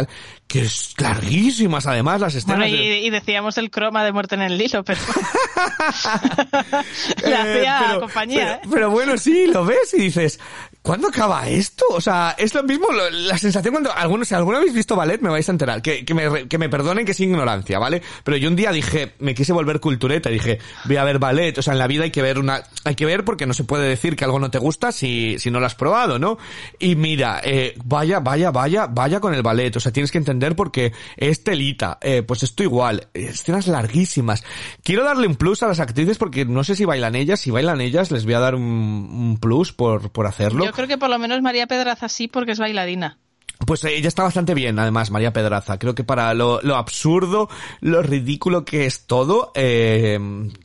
que 0.48 0.62
es 0.62 0.94
larguísimas, 0.98 1.88
además, 1.88 2.22
las 2.22 2.36
escenas. 2.36 2.58
Bueno, 2.60 2.76
y, 2.76 2.88
de- 2.88 3.00
y 3.00 3.10
decíamos 3.10 3.58
el 3.58 3.72
croma 3.72 4.04
de 4.04 4.12
muerte 4.12 4.36
en 4.36 4.42
el 4.44 4.62
hilo, 4.62 4.84
pero 4.84 5.00
le 7.26 7.32
Eh, 7.32 7.36
hacía 7.36 7.84
pero- 7.88 8.00
compañía, 8.02 8.40
pero, 8.40 8.54
¿eh? 8.54 8.70
pero 8.72 8.92
bueno, 8.92 9.18
sí, 9.18 9.48
lo 9.48 9.66
ves 9.66 9.94
y 9.94 9.98
dices, 10.04 10.40
¿cuándo 10.82 11.08
acaba 11.08 11.48
esto? 11.50 11.86
O 11.92 12.02
sea, 12.02 12.36
es 12.38 12.54
lo 12.54 12.64
mismo, 12.64 12.88
la 13.12 13.38
sensación 13.38 13.74
cuando 13.74 13.94
algunos, 13.94 14.28
si 14.28 14.36
alguno 14.36 14.58
habéis 14.58 14.74
visto 14.74 14.96
ballet, 14.96 15.22
me 15.22 15.30
vais 15.30 15.48
a 15.50 15.52
enterar, 15.52 15.82
que, 15.82 16.06
que, 16.06 16.14
me, 16.14 16.48
que 16.48 16.58
me 16.58 16.70
perdonen 16.70 17.06
que 17.06 17.12
es 17.12 17.20
ignorancia, 17.20 17.80
¿vale? 17.80 18.02
Pero 18.24 18.38
yo 18.38 18.50
un 18.50 18.56
día 18.56 18.72
dije, 18.72 19.14
me 19.20 19.36
quise 19.36 19.54
volver 19.54 19.80
cultureta, 19.80 20.30
dije, 20.30 20.60
voy 20.86 20.98
a 20.98 21.04
ver 21.04 21.20
ballet, 21.20 21.58
o 21.58 21.62
sea, 21.62 21.74
en 21.74 21.80
la 21.80 21.88
vida 21.88 22.04
hay 22.04 22.12
que 22.12 22.22
ver 22.22 22.40
una, 22.40 22.64
hay 22.84 22.96
que 22.96 23.06
ver 23.06 23.26
porque 23.26 23.46
no 23.46 23.54
se 23.54 23.64
puede 23.64 23.88
decir 23.88 24.16
que 24.16 24.26
algo 24.26 24.40
no 24.40 24.50
te 24.50 24.60
gusta 24.60 24.92
si, 24.92 25.38
si 25.40 25.52
no 25.52 25.60
lo 25.60 25.66
has 25.66 25.76
probado, 25.76 26.20
¿no? 26.20 26.38
Y 26.80 26.96
mira, 26.96 27.42
eh, 27.44 27.76
vaya, 27.84 28.20
vaya, 28.20 28.52
vaya, 28.52 28.88
vaya 28.88 29.20
con 29.20 29.34
el 29.34 29.44
ballet, 29.44 29.76
o 29.76 29.80
sea, 29.80 29.92
tienes 29.92 30.12
que 30.12 30.18
entender 30.18 30.56
porque 30.56 30.94
es 31.18 31.44
telita, 31.44 31.98
eh, 32.02 32.24
pues 32.24 32.44
esto 32.44 32.64
igual, 32.64 33.08
escenas 33.14 33.68
larguísimas. 33.68 34.44
Quiero 34.84 35.04
darle 35.04 35.28
un 35.28 35.36
plus 35.36 35.64
a 35.64 35.68
las 35.68 35.80
actrices 35.80 36.18
porque 36.18 36.46
no 36.46 36.64
sé 36.64 36.76
si 36.76 36.86
bailan 36.86 37.16
ellas, 37.16 37.40
si 37.40 37.52
bailan 37.52 37.82
ellas 37.82 38.12
les 38.12 38.26
voy 38.26 38.36
a 38.36 38.40
dar 38.40 38.56
un, 38.56 39.38
plus 39.42 39.74
por, 39.74 40.12
por 40.12 40.28
hacerlo. 40.28 40.64
Creo 40.78 40.88
que 40.88 41.00
por 41.00 41.10
lo 41.10 41.18
menos 41.18 41.42
María 41.42 41.66
Pedraza 41.66 42.08
sí, 42.08 42.28
porque 42.28 42.52
es 42.52 42.60
bailarina. 42.60 43.18
Pues 43.66 43.84
eh, 43.86 43.96
ella 43.98 44.08
está 44.08 44.24
bastante 44.24 44.54
bien, 44.54 44.78
además, 44.78 45.10
María 45.10 45.34
Pedraza. 45.34 45.80
Creo 45.80 45.96
que 45.96 46.04
para 46.04 46.34
lo, 46.36 46.62
lo 46.62 46.76
absurdo, 46.76 47.50
lo 47.82 48.04
ridículo 48.04 48.64
que 48.64 48.86
es 48.86 49.06
todo, 49.08 49.52
eh, 49.56 50.20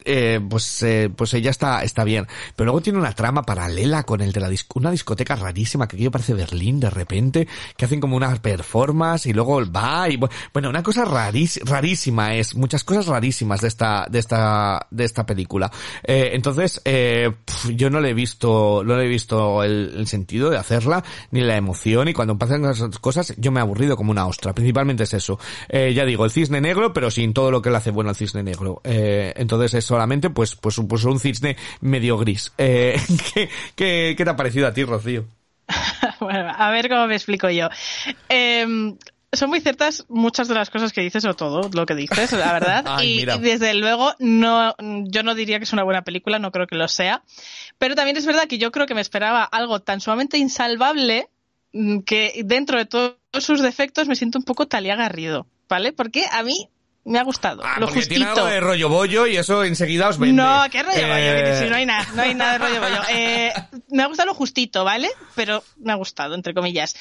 eh, 0.04 0.40
pues, 0.48 0.82
eh, 0.82 1.10
pues 1.14 1.32
ella 1.34 1.50
está, 1.50 1.82
está 1.84 2.04
bien. 2.04 2.26
Pero 2.54 2.66
luego 2.66 2.82
tiene 2.82 2.98
una 2.98 3.14
trama 3.14 3.42
paralela 3.44 4.02
con 4.02 4.20
el 4.20 4.32
de 4.32 4.40
la 4.40 4.48
disco, 4.50 4.78
una 4.78 4.90
discoteca 4.90 5.36
rarísima 5.36 5.88
que 5.88 5.96
aquello 5.96 6.10
parece 6.10 6.34
Berlín 6.34 6.80
de 6.80 6.90
repente, 6.90 7.48
que 7.76 7.84
hacen 7.86 7.98
como 8.00 8.16
una 8.16 8.34
performance 8.36 9.26
y 9.26 9.32
luego 9.32 9.60
va 9.70 10.08
y 10.10 10.18
bu- 10.18 10.30
bueno, 10.52 10.68
una 10.68 10.82
cosa 10.82 11.04
rarís- 11.04 11.62
rarísima 11.64 12.34
es, 12.34 12.54
muchas 12.54 12.84
cosas 12.84 13.06
rarísimas 13.06 13.62
de 13.62 13.68
esta, 13.68 14.06
de 14.10 14.18
esta, 14.18 14.86
de 14.90 15.04
esta 15.04 15.24
película. 15.24 15.70
Eh, 16.02 16.30
entonces, 16.34 16.80
eh, 16.84 17.32
yo 17.74 17.88
no 17.88 18.00
le 18.00 18.10
he 18.10 18.14
visto, 18.14 18.82
no 18.84 18.96
le 18.96 19.04
he 19.06 19.08
visto 19.08 19.62
el, 19.62 20.06
sentido 20.06 20.50
de 20.50 20.58
hacerla, 20.58 21.02
ni 21.30 21.40
la 21.40 21.56
emoción, 21.56 22.08
y 22.08 22.12
cuando 22.12 22.36
pasan 22.36 22.64
esas 22.82 22.98
cosas, 22.98 23.34
yo 23.38 23.50
me 23.52 23.60
he 23.60 23.62
aburrido 23.62 23.96
como 23.96 24.10
una 24.10 24.26
ostra. 24.26 24.52
Principalmente 24.52 25.04
es 25.04 25.14
eso. 25.14 25.38
Eh, 25.68 25.92
ya 25.94 26.04
digo, 26.04 26.24
el 26.24 26.30
cisne 26.30 26.60
negro, 26.60 26.92
pero 26.92 27.10
sin 27.10 27.32
todo 27.32 27.50
lo 27.50 27.62
que 27.62 27.70
le 27.70 27.76
hace 27.76 27.90
bueno 27.90 28.10
al 28.10 28.16
cisne 28.16 28.42
negro. 28.42 28.80
Eh, 28.84 29.32
entonces 29.36 29.74
es 29.74 29.84
solamente, 29.84 30.30
pues, 30.30 30.56
pues, 30.56 30.78
un- 30.78 30.88
pues 30.88 31.04
un 31.04 31.18
cisne 31.18 31.56
medio 31.80 32.18
gris. 32.18 32.52
Eh, 32.58 33.00
¿qué, 33.34 33.48
qué, 33.74 34.14
qué 34.16 34.24
te 34.24 34.30
ha 34.30 34.36
parecido 34.36 34.66
a 34.66 34.72
ti, 34.72 34.84
Rocío? 34.84 35.24
bueno, 36.20 36.52
a 36.56 36.70
ver 36.70 36.88
cómo 36.88 37.06
me 37.06 37.14
explico 37.14 37.48
yo. 37.50 37.68
Em, 38.28 38.96
son 39.32 39.48
muy 39.48 39.60
ciertas 39.60 40.04
muchas 40.08 40.48
de 40.48 40.54
las 40.54 40.68
cosas 40.68 40.92
que 40.92 41.00
dices 41.00 41.24
o 41.24 41.34
todo 41.34 41.70
lo 41.72 41.86
que 41.86 41.94
dices, 41.94 42.32
la 42.32 42.52
verdad. 42.52 42.84
Ay, 42.88 43.12
y, 43.14 43.16
mira. 43.18 43.38
desde 43.38 43.72
luego 43.74 44.12
no, 44.18 44.74
yo 44.78 45.22
no 45.22 45.34
diría 45.34 45.58
que 45.58 45.64
es 45.64 45.72
una 45.72 45.84
buena 45.84 46.02
película, 46.02 46.38
no 46.38 46.50
creo 46.52 46.66
que 46.66 46.76
lo 46.76 46.88
sea. 46.88 47.22
Pero 47.78 47.94
también 47.94 48.16
es 48.16 48.26
verdad 48.26 48.46
que 48.46 48.58
yo 48.58 48.70
creo 48.72 48.86
que 48.86 48.94
me 48.94 49.00
esperaba 49.00 49.42
algo 49.44 49.80
tan 49.80 50.00
sumamente 50.00 50.36
insalvable 50.38 51.28
que 52.04 52.42
dentro 52.44 52.78
de 52.78 52.86
todos 52.86 53.16
sus 53.40 53.60
defectos 53.62 54.08
me 54.08 54.16
siento 54.16 54.38
un 54.38 54.44
poco 54.44 54.66
Talia 54.68 54.96
Garrido, 54.96 55.46
¿vale? 55.68 55.92
Porque 55.92 56.24
a 56.30 56.42
mí 56.42 56.68
me 57.04 57.18
ha 57.18 57.24
gustado. 57.24 57.62
Ah, 57.64 57.80
lo 57.80 57.86
porque 57.86 58.00
justito. 58.00 58.16
tiene 58.20 58.30
algo 58.30 58.46
de 58.46 58.60
rollo 58.60 58.88
bollo 58.88 59.26
y 59.26 59.36
eso 59.36 59.64
enseguida 59.64 60.08
os 60.08 60.18
vende. 60.18 60.40
No, 60.40 60.62
qué 60.70 60.82
rollo 60.82 61.00
bollo, 61.00 61.14
Eh, 61.16 61.42
que 61.44 61.64
si 61.64 61.70
no 61.70 61.76
hay 61.76 61.86
nada, 61.86 62.06
no 62.14 62.22
hay 62.22 62.34
nada 62.34 62.52
de 62.52 62.58
rollo 62.58 62.80
bollo. 62.80 63.02
Eh, 63.10 63.52
me 63.92 64.02
ha 64.02 64.06
gustado 64.06 64.28
lo 64.28 64.34
justito, 64.34 64.84
¿vale? 64.84 65.08
Pero 65.34 65.62
me 65.76 65.92
ha 65.92 65.96
gustado, 65.96 66.34
entre 66.34 66.54
comillas. 66.54 66.96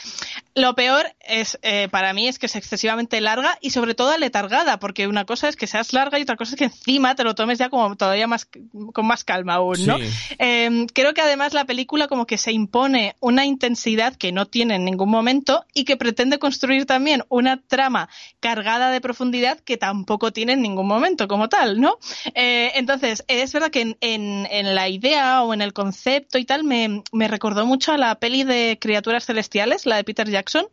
Lo 0.56 0.76
peor 0.76 1.06
es, 1.22 1.58
eh, 1.62 1.88
para 1.90 2.14
mí, 2.14 2.28
es 2.28 2.38
que 2.38 2.46
es 2.48 2.56
excesivamente 2.56 3.22
larga 3.22 3.58
y 3.62 3.70
sobre 3.72 3.96
todo 3.96 4.10
aletargada, 4.12 4.80
porque 4.80 5.08
una 5.08 5.26
cosa 5.26 5.48
es 5.48 5.56
que 5.56 5.68
seas 5.68 5.94
larga 5.94 6.20
y 6.20 6.24
otra 6.24 6.36
cosa 6.36 6.52
es 6.52 6.58
que 6.58 6.66
encima 6.66 7.16
te 7.16 7.24
lo 7.24 7.36
tomes 7.36 7.58
ya 7.58 7.70
como 7.70 7.96
todavía 7.96 8.28
más, 8.28 8.48
con 8.94 9.06
más 9.08 9.24
calma 9.24 9.56
aún, 9.56 9.86
¿no? 9.86 9.98
Sí. 9.98 10.04
Eh, 10.40 10.88
creo 10.94 11.14
que 11.14 11.22
además 11.22 11.54
la 11.54 11.66
película 11.66 12.08
como 12.08 12.26
que 12.26 12.38
se 12.38 12.52
impone 12.52 13.16
una 13.20 13.46
intensidad 13.46 14.16
que 14.16 14.32
no 14.32 14.46
tiene 14.46 14.76
en 14.76 14.86
ningún 14.86 15.10
momento 15.10 15.66
y 15.74 15.86
que 15.86 15.98
pretende 15.98 16.38
construir 16.40 16.86
también 16.86 17.24
una 17.30 17.62
trama 17.62 18.10
cargada 18.40 18.92
de 18.92 19.00
profundidad 19.02 19.60
que 19.60 19.78
tampoco 19.78 20.32
tiene 20.34 20.54
en 20.54 20.62
ningún 20.62 20.88
momento 20.88 21.28
como 21.28 21.48
tal, 21.50 21.80
¿no? 21.80 21.98
Eh, 22.36 22.72
entonces, 22.76 23.24
es 23.28 23.54
verdad 23.54 23.72
que 23.72 23.82
en, 23.82 23.98
en- 24.02 24.48
en 24.52 24.76
la 24.76 24.90
idea 24.90 25.44
o 25.44 25.54
en 25.54 25.62
el 25.62 25.74
concepto 25.74 26.38
y 26.38 26.46
tal 26.46 26.64
me, 26.64 26.81
me 27.12 27.28
recordó 27.28 27.66
mucho 27.66 27.92
a 27.92 27.98
la 27.98 28.16
peli 28.16 28.44
de 28.44 28.78
Criaturas 28.80 29.26
Celestiales, 29.26 29.86
la 29.86 29.98
de 29.98 30.04
Peter 30.04 30.30
Jackson, 30.30 30.66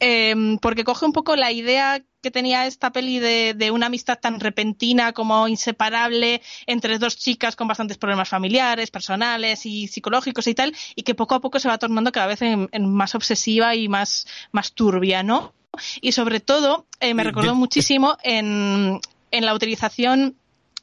eh, 0.00 0.56
porque 0.60 0.84
coge 0.84 1.06
un 1.06 1.12
poco 1.12 1.36
la 1.36 1.52
idea 1.52 2.02
que 2.22 2.30
tenía 2.30 2.66
esta 2.66 2.92
peli 2.92 3.18
de, 3.18 3.52
de 3.54 3.70
una 3.70 3.86
amistad 3.86 4.18
tan 4.18 4.40
repentina 4.40 5.12
como 5.12 5.48
inseparable 5.48 6.40
entre 6.66 6.98
dos 6.98 7.16
chicas 7.16 7.56
con 7.56 7.68
bastantes 7.68 7.98
problemas 7.98 8.28
familiares, 8.28 8.90
personales 8.90 9.66
y 9.66 9.88
psicológicos 9.88 10.46
y 10.46 10.54
tal, 10.54 10.74
y 10.94 11.02
que 11.02 11.14
poco 11.14 11.34
a 11.34 11.40
poco 11.40 11.58
se 11.58 11.68
va 11.68 11.78
tornando 11.78 12.12
cada 12.12 12.28
vez 12.28 12.42
en, 12.42 12.68
en 12.72 12.92
más 12.92 13.14
obsesiva 13.14 13.74
y 13.74 13.88
más, 13.88 14.26
más 14.52 14.72
turbia, 14.72 15.22
¿no? 15.22 15.52
Y 16.00 16.12
sobre 16.12 16.40
todo, 16.40 16.86
eh, 17.00 17.14
me 17.14 17.24
recordó 17.24 17.54
muchísimo 17.54 18.16
en, 18.22 19.00
en 19.30 19.46
la 19.46 19.54
utilización 19.54 20.36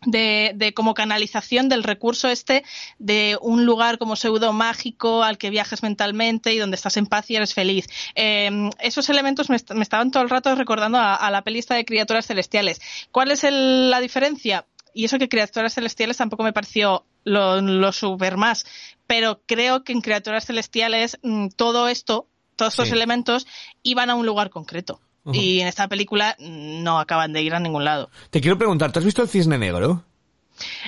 de, 0.05 0.53
de 0.55 0.73
como 0.73 0.93
canalización 0.93 1.67
del 1.69 1.83
recurso 1.83 2.29
este 2.29 2.63
de 2.99 3.37
un 3.41 3.65
lugar 3.65 3.97
como 3.97 4.15
pseudo 4.15 4.53
mágico 4.53 5.23
al 5.23 5.37
que 5.37 5.49
viajes 5.49 5.83
mentalmente 5.83 6.53
y 6.53 6.57
donde 6.57 6.75
estás 6.75 6.97
en 6.97 7.05
paz 7.05 7.29
y 7.29 7.35
eres 7.35 7.53
feliz. 7.53 7.87
Eh, 8.15 8.69
esos 8.79 9.09
elementos 9.09 9.49
me, 9.49 9.57
me 9.75 9.83
estaban 9.83 10.11
todo 10.11 10.23
el 10.23 10.29
rato 10.29 10.53
recordando 10.55 10.97
a, 10.97 11.15
a 11.15 11.31
la 11.31 11.43
pelista 11.43 11.75
de 11.75 11.85
criaturas 11.85 12.25
celestiales. 12.27 12.79
¿Cuál 13.11 13.31
es 13.31 13.43
el- 13.43 13.89
la 13.89 13.99
diferencia? 13.99 14.65
Y 14.93 15.05
eso 15.05 15.19
que 15.19 15.29
criaturas 15.29 15.73
celestiales 15.75 16.17
tampoco 16.17 16.43
me 16.43 16.53
pareció 16.53 17.05
lo, 17.23 17.61
lo 17.61 17.91
super 17.91 18.37
más, 18.37 18.65
pero 19.05 19.41
creo 19.45 19.83
que 19.83 19.91
en 19.91 20.01
criaturas 20.01 20.45
celestiales 20.45 21.19
mm, 21.21 21.49
todo 21.49 21.87
esto, 21.87 22.27
todos 22.55 22.73
estos 22.73 22.87
Sí. 22.87 22.93
elementos 22.93 23.45
iban 23.83 24.09
a 24.09 24.15
un 24.15 24.25
lugar 24.25 24.49
concreto. 24.49 24.99
Y 25.31 25.59
en 25.59 25.67
esta 25.67 25.87
película 25.87 26.35
no 26.39 26.99
acaban 26.99 27.33
de 27.33 27.41
ir 27.41 27.53
a 27.53 27.59
ningún 27.59 27.85
lado. 27.85 28.09
Te 28.29 28.41
quiero 28.41 28.57
preguntar, 28.57 28.91
¿tú 28.91 28.99
has 28.99 29.05
visto 29.05 29.21
el 29.21 29.29
cisne 29.29 29.57
negro? 29.57 30.03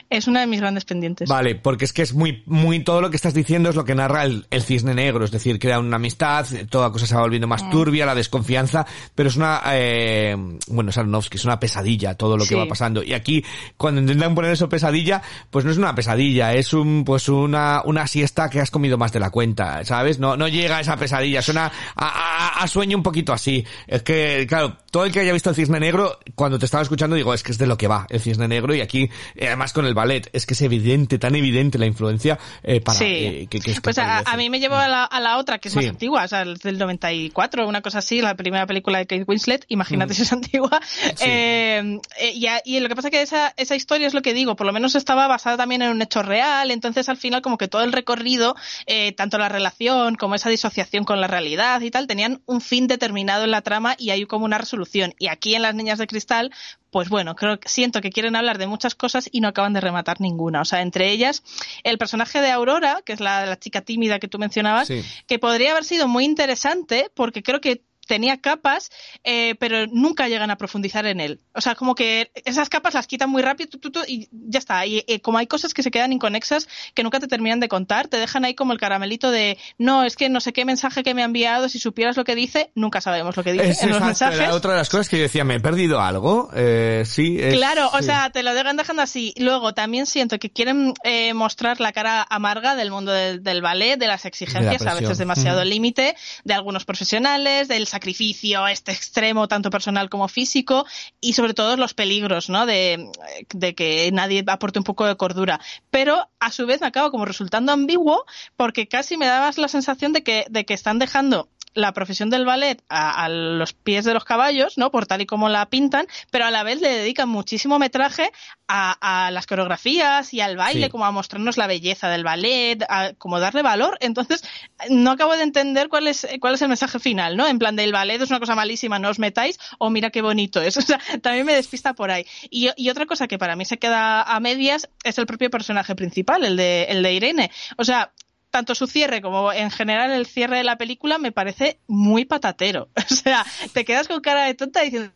Es 0.10 0.28
una 0.28 0.42
de 0.42 0.48
mis 0.48 0.60
grandes 0.60 0.86
pendientes. 0.86 1.30
Vale, 1.30 1.56
porque 1.56 1.86
es 1.86 1.94
que 1.94 2.02
es 2.02 2.14
muy, 2.14 2.44
muy, 2.46 2.84
todo 2.84 3.02
lo 3.02 3.10
que 3.10 3.16
estás 3.16 3.34
diciendo 3.34 3.70
es 3.70 3.76
lo 3.76 3.86
que 3.86 3.96
narra 3.96 4.24
el, 4.24 4.46
el 4.50 4.62
cisne 4.64 4.94
negro, 4.94 5.24
es 5.26 5.32
decir, 5.32 5.60
crea 5.60 5.80
una 5.80 5.96
amistad, 5.98 6.46
toda 6.70 6.92
cosa 6.92 7.06
se 7.08 7.16
va 7.16 7.22
volviendo 7.22 7.48
más 7.48 7.70
turbia, 7.70 8.06
la 8.06 8.16
desconfianza, 8.16 8.86
pero 9.16 9.30
es 9.30 9.36
una, 9.36 9.62
eh, 9.74 10.36
bueno, 10.68 10.90
es 10.90 10.98
Aronofsky, 10.98 11.38
es 11.38 11.46
una 11.46 11.60
pesadilla 11.60 12.16
todo 12.16 12.38
lo 12.38 12.44
que 12.44 12.50
Sí. 12.50 12.56
va 12.56 12.66
pasando. 12.68 13.04
Y 13.04 13.14
aquí, 13.14 13.44
cuando 13.78 14.02
intentan 14.02 14.36
poner 14.36 14.52
eso 14.52 14.68
pesadilla, 14.70 15.22
pues 15.50 15.64
no 15.66 15.72
es 15.72 15.78
una 15.78 15.96
pesadilla, 15.96 16.54
es 16.54 16.74
un, 16.74 17.04
pues 17.06 17.30
una, 17.30 17.82
una 17.86 18.08
siesta 18.08 18.50
que 18.50 18.60
has 18.60 18.72
comido 18.72 18.98
más 18.98 19.12
de 19.14 19.20
la 19.20 19.30
cuenta, 19.30 19.84
¿sabes? 19.86 20.20
No, 20.20 20.36
no 20.38 20.48
llega 20.48 20.78
a 20.78 20.82
esa 20.82 20.98
pesadilla, 20.98 21.42
suena 21.42 21.72
a, 21.96 22.06
a- 22.06 22.64
a 22.64 22.68
sueño 22.68 22.98
un 22.98 23.04
poquito 23.04 23.34
así. 23.34 23.66
Es 23.88 24.04
que, 24.04 24.46
claro, 24.48 24.78
todo 24.92 25.06
el 25.06 25.12
que 25.12 25.20
haya 25.22 25.34
visto 25.34 25.50
el 25.50 25.56
cisne 25.56 25.80
negro, 25.80 26.20
cuando 26.36 26.60
te 26.60 26.66
estaba 26.66 26.84
escuchando 26.84 27.16
digo, 27.16 27.34
es 27.34 27.44
que 27.44 27.52
es 27.52 27.58
de 27.58 27.68
lo 27.68 27.78
que 27.78 27.88
va 27.88 28.06
el 28.10 28.20
cisne 28.20 28.48
negro 28.48 28.76
y 28.76 28.82
aquí, 28.82 29.10
eh, 29.36 29.56
además 29.62 29.74
con 29.74 29.86
el 29.86 29.94
ballet, 29.94 30.30
es 30.34 30.46
que 30.46 30.54
es 30.56 30.62
evidente, 30.62 31.20
tan 31.20 31.36
evidente 31.36 31.78
la 31.78 31.86
influencia 31.86 32.40
eh, 32.64 32.82
para 32.82 32.98
Sí. 32.98 33.06
eh, 33.06 33.48
que, 33.50 33.60
que 33.60 33.72
es 33.72 33.82
Pues 33.82 33.98
a, 34.00 34.20
a 34.20 34.38
mí 34.38 34.50
me 34.50 34.60
llevó 34.60 34.76
a 34.76 34.88
la, 34.88 35.04
a 35.04 35.20
la 35.20 35.38
otra, 35.38 35.60
que 35.60 35.68
es 35.68 35.74
Sí. 35.74 35.80
más 35.80 35.88
antigua, 35.90 36.24
o 36.24 36.28
sea, 36.28 36.42
el 36.42 36.58
del 36.58 36.78
94, 36.80 37.68
una 37.68 37.82
cosa 37.82 38.00
así, 38.00 38.22
la 38.22 38.36
primera 38.36 38.66
película 38.66 38.98
de 38.98 39.06
Kate 39.06 39.24
Winslet, 39.28 39.66
imagínate 39.68 40.14
si 40.16 40.24
es 40.24 40.32
antigua. 40.34 40.80
Eh, 41.22 42.00
eh, 42.20 42.32
y, 42.34 42.48
a- 42.48 42.62
y 42.66 42.80
lo 42.80 42.90
que 42.90 42.96
pasa 42.96 43.10
es 43.10 43.12
que 43.12 43.22
esa, 43.22 43.54
esa 43.58 43.76
historia 43.76 44.08
es 44.08 44.14
lo 44.14 44.22
que 44.22 44.34
digo, 44.34 44.56
por 44.56 44.66
lo 44.66 44.74
menos 44.74 44.96
estaba 44.96 45.28
basada 45.28 45.58
también 45.58 45.82
en 45.84 45.92
un 45.92 46.02
hecho 46.02 46.24
real, 46.24 46.72
entonces 46.72 47.08
al 47.10 47.18
final 47.18 47.42
como 47.42 47.58
que 47.58 47.68
todo 47.68 47.84
el 47.84 47.92
recorrido, 47.92 48.56
eh, 48.88 49.12
tanto 49.14 49.38
la 49.38 49.50
relación 49.50 50.16
como 50.16 50.36
esa 50.36 50.50
disociación 50.50 51.04
con 51.04 51.22
la 51.22 51.28
realidad 51.28 51.82
y 51.82 51.92
tal, 51.92 52.08
tenían 52.08 52.42
un 52.46 52.62
fin 52.62 52.88
determinado 52.88 53.44
en 53.44 53.52
la 53.52 53.62
trama 53.62 53.96
y 53.98 54.10
hay 54.10 54.26
como 54.26 54.46
una 54.46 54.58
resolución. 54.58 55.14
Y 55.20 55.28
aquí 55.28 55.56
en 55.56 55.62
Las 55.62 55.76
Niñas 55.76 56.00
de 56.00 56.08
Cristal, 56.08 56.52
pues 56.92 57.10
bueno, 57.10 57.36
creo 57.36 57.58
siento 57.66 58.02
que 58.02 58.10
quieren 58.12 58.36
hablar 58.36 58.58
de 58.58 58.68
muchas 58.68 58.96
cosas 58.96 59.30
y 59.32 59.42
no 59.42 59.48
acaban 59.48 59.74
de 59.74 59.82
rematar 59.82 60.20
ninguna. 60.22 60.62
O 60.62 60.66
sea, 60.66 60.82
entre 60.82 61.10
ellas, 61.10 61.42
el 61.84 61.98
personaje 61.98 62.42
de 62.42 62.52
Aurora, 62.52 63.02
que 63.06 63.14
es 63.14 63.22
la, 63.22 63.46
la 63.46 63.58
chica 63.58 63.82
tímida 63.82 64.20
que 64.20 64.28
tú 64.28 64.38
mencionabas, 64.38 64.88
Sí. 64.88 65.02
que 65.26 65.40
podría 65.40 65.72
haber 65.72 65.86
sido 65.86 66.08
muy 66.08 66.26
interesante 66.26 67.10
porque 67.16 67.42
creo 67.44 67.62
que 67.62 67.84
tenía 68.12 68.42
capas, 68.42 68.92
eh, 69.24 69.56
pero 69.58 69.88
nunca 69.88 70.28
llegan 70.28 70.52
a 70.52 70.58
profundizar 70.58 71.06
en 71.06 71.22
él. 71.22 71.40
O 71.56 71.62
sea, 71.62 71.76
como 71.76 71.96
que 71.96 72.30
esas 72.44 72.68
capas 72.68 72.94
las 72.94 73.08
quitan 73.08 73.30
muy 73.30 73.42
rápido 73.42 73.70
tu, 73.70 73.78
tu, 73.80 73.90
tu, 73.90 74.02
y 74.06 74.28
ya 74.32 74.60
está. 74.60 74.86
Y 74.86 75.06
eh, 75.08 75.22
como 75.22 75.38
hay 75.38 75.48
cosas 75.48 75.74
que 75.74 75.82
se 75.82 75.92
quedan 75.92 76.12
inconexas 76.12 76.68
que 76.94 77.04
nunca 77.04 77.22
te 77.22 77.30
terminan 77.30 77.62
de 77.62 77.70
contar, 77.70 78.10
te 78.10 78.18
dejan 78.18 78.44
ahí 78.44 78.54
como 78.54 78.74
el 78.74 78.80
caramelito 78.80 79.32
de 79.32 79.58
no, 79.78 80.04
es 80.04 80.18
que 80.18 80.28
no 80.28 80.42
sé 80.42 80.52
qué 80.52 80.66
mensaje 80.66 81.04
que 81.04 81.14
me 81.14 81.22
ha 81.22 81.26
enviado, 81.26 81.70
si 81.70 81.80
supieras 81.80 82.18
lo 82.18 82.26
que 82.26 82.36
dice, 82.36 82.72
nunca 82.76 83.00
sabemos 83.00 83.38
lo 83.38 83.46
que 83.46 83.54
dice 83.54 83.70
Es 83.70 83.82
en 83.82 83.92
los 83.92 84.02
mensajes. 84.02 84.40
era 84.42 84.54
otra 84.54 84.72
de 84.72 84.78
las 84.80 84.90
cosas 84.90 85.08
que 85.08 85.16
yo 85.16 85.24
decía, 85.24 85.46
¿me 85.46 85.56
he 85.56 85.60
perdido 85.62 86.02
algo? 86.02 86.50
Eh, 86.54 87.04
sí, 87.06 87.38
es- 87.40 87.54
Claro, 87.56 87.90
o 87.94 88.02
sea, 88.02 88.30
te 88.32 88.44
lo 88.44 88.54
dejan 88.54 88.76
dejando 88.76 89.04
así. 89.04 89.34
Luego 89.38 89.74
también 89.74 90.06
siento 90.06 90.38
que 90.38 90.50
quieren 90.50 90.94
eh, 91.06 91.34
mostrar 91.34 91.80
la 91.80 91.94
cara 91.94 92.28
amarga 92.30 92.76
del 92.76 92.92
mundo 92.92 93.14
del, 93.14 93.42
del 93.42 93.62
ballet, 93.62 93.98
de 93.98 94.08
las 94.08 94.26
exigencias, 94.26 94.86
a 94.86 94.96
veces 94.96 95.18
demasiado 95.18 95.60
Ujú. 95.62 95.70
límite, 95.70 96.14
de 96.44 96.54
algunos 96.54 96.84
profesionales, 96.84 97.70
del 97.70 97.88
sacrificio 98.02 98.68
este 98.68 98.92
extremo, 98.92 99.48
tanto 99.48 99.70
personal 99.70 100.10
como 100.10 100.28
físico, 100.28 100.86
y 101.22 101.34
sobre 101.34 101.54
todo 101.54 101.78
los 101.78 101.94
peligros, 101.94 102.50
¿no? 102.50 102.66
De, 102.66 103.12
de 103.54 103.76
que 103.76 104.10
nadie 104.12 104.44
aporte 104.48 104.80
un 104.80 104.84
poco 104.84 105.06
de 105.06 105.16
cordura. 105.16 105.60
Pero 105.92 106.28
a 106.40 106.52
su 106.52 106.66
vez 106.66 106.82
me 106.82 106.88
acaba 106.88 107.12
como 107.12 107.26
resultando 107.26 107.72
ambiguo, 107.72 108.26
porque 108.58 108.88
casi 108.88 109.18
me 109.18 109.28
dabas 109.28 109.60
la 109.60 109.68
sensación 109.68 110.14
de 110.14 110.24
que, 110.24 110.46
de 110.50 110.66
que 110.66 110.74
están 110.74 110.98
dejando 110.98 111.48
la 111.74 111.94
profesión 111.94 112.30
del 112.30 112.46
ballet 112.46 112.82
a, 112.90 113.24
a 113.26 113.30
los 113.30 113.74
pies 113.74 114.06
de 114.06 114.14
los 114.14 114.26
caballos, 114.26 114.78
¿no? 114.78 114.92
Por 114.92 115.06
tal 115.06 115.22
y 115.22 115.26
como 115.26 115.50
la 115.50 115.70
pintan, 115.70 116.06
pero 116.30 116.46
a 116.46 116.52
la 116.52 116.64
vez 116.64 116.82
le 116.82 116.90
dedican 116.90 117.30
muchísimo 117.30 117.80
metraje 117.80 118.32
a, 118.68 119.26
a 119.28 119.32
las 119.32 119.48
coreografías 119.48 120.34
y 120.34 120.42
al 120.42 120.58
baile, 120.58 120.86
Sí. 120.86 120.90
como 120.90 121.06
a 121.06 121.12
mostrarnos 121.12 121.58
la 121.58 121.68
belleza 121.68 122.10
del 122.10 122.24
ballet, 122.24 122.84
a 122.90 123.14
como 123.18 123.40
darle 123.40 123.62
valor. 123.62 123.98
Entonces, 124.02 124.44
no 124.90 125.12
acabo 125.12 125.36
de 125.36 125.44
entender 125.44 125.90
cuál 125.90 126.08
es, 126.08 126.28
cuál 126.40 126.54
es 126.56 126.62
el 126.62 126.68
mensaje 126.70 127.00
final, 127.00 127.38
¿no? 127.38 127.48
En 127.48 127.60
plan, 127.60 127.76
del 127.76 127.92
ballet 127.92 128.22
es 128.22 128.30
una 128.30 128.40
cosa 128.40 128.56
malísima, 128.56 129.00
no 129.00 129.10
os 129.10 129.20
metáis, 129.20 129.60
o 129.78 129.90
mira 129.90 130.10
qué 130.10 130.22
bonito 130.22 130.62
es. 130.62 130.78
O 130.82 130.84
sea, 130.84 131.00
también 131.22 131.46
me 131.46 131.54
despista 131.54 131.94
por 131.94 132.12
ahí. 132.12 132.26
Y, 132.50 132.70
y 132.76 132.90
otra 132.90 133.06
cosa 133.06 133.28
que 133.28 133.38
para 133.38 133.56
mí 133.56 133.66
se 133.66 133.78
queda 133.78 134.24
a 134.24 134.40
medias 134.40 134.90
es 135.04 135.18
el 135.20 135.26
propio 135.28 135.50
personaje 135.50 135.96
principal, 135.96 136.44
el 136.44 136.58
de, 136.58 136.84
el 136.90 137.04
de 137.04 137.14
Irene. 137.14 137.52
O 137.78 137.84
sea, 137.86 138.12
tanto 138.52 138.76
su 138.76 138.86
cierre 138.86 139.22
como 139.22 139.52
en 139.52 139.72
general 139.72 140.12
el 140.12 140.28
cierre 140.28 140.58
de 140.58 140.64
la 140.64 140.78
película 140.78 141.18
me 141.18 141.32
parece 141.32 141.80
muy 141.88 142.26
patatero. 142.26 142.90
O 143.12 143.16
sea, 143.24 143.46
te 143.74 143.86
quedas 143.86 144.08
con 144.08 144.22
cara 144.22 144.46
de 144.46 144.54
tonta 144.54 144.82
diciendo, 144.82 145.12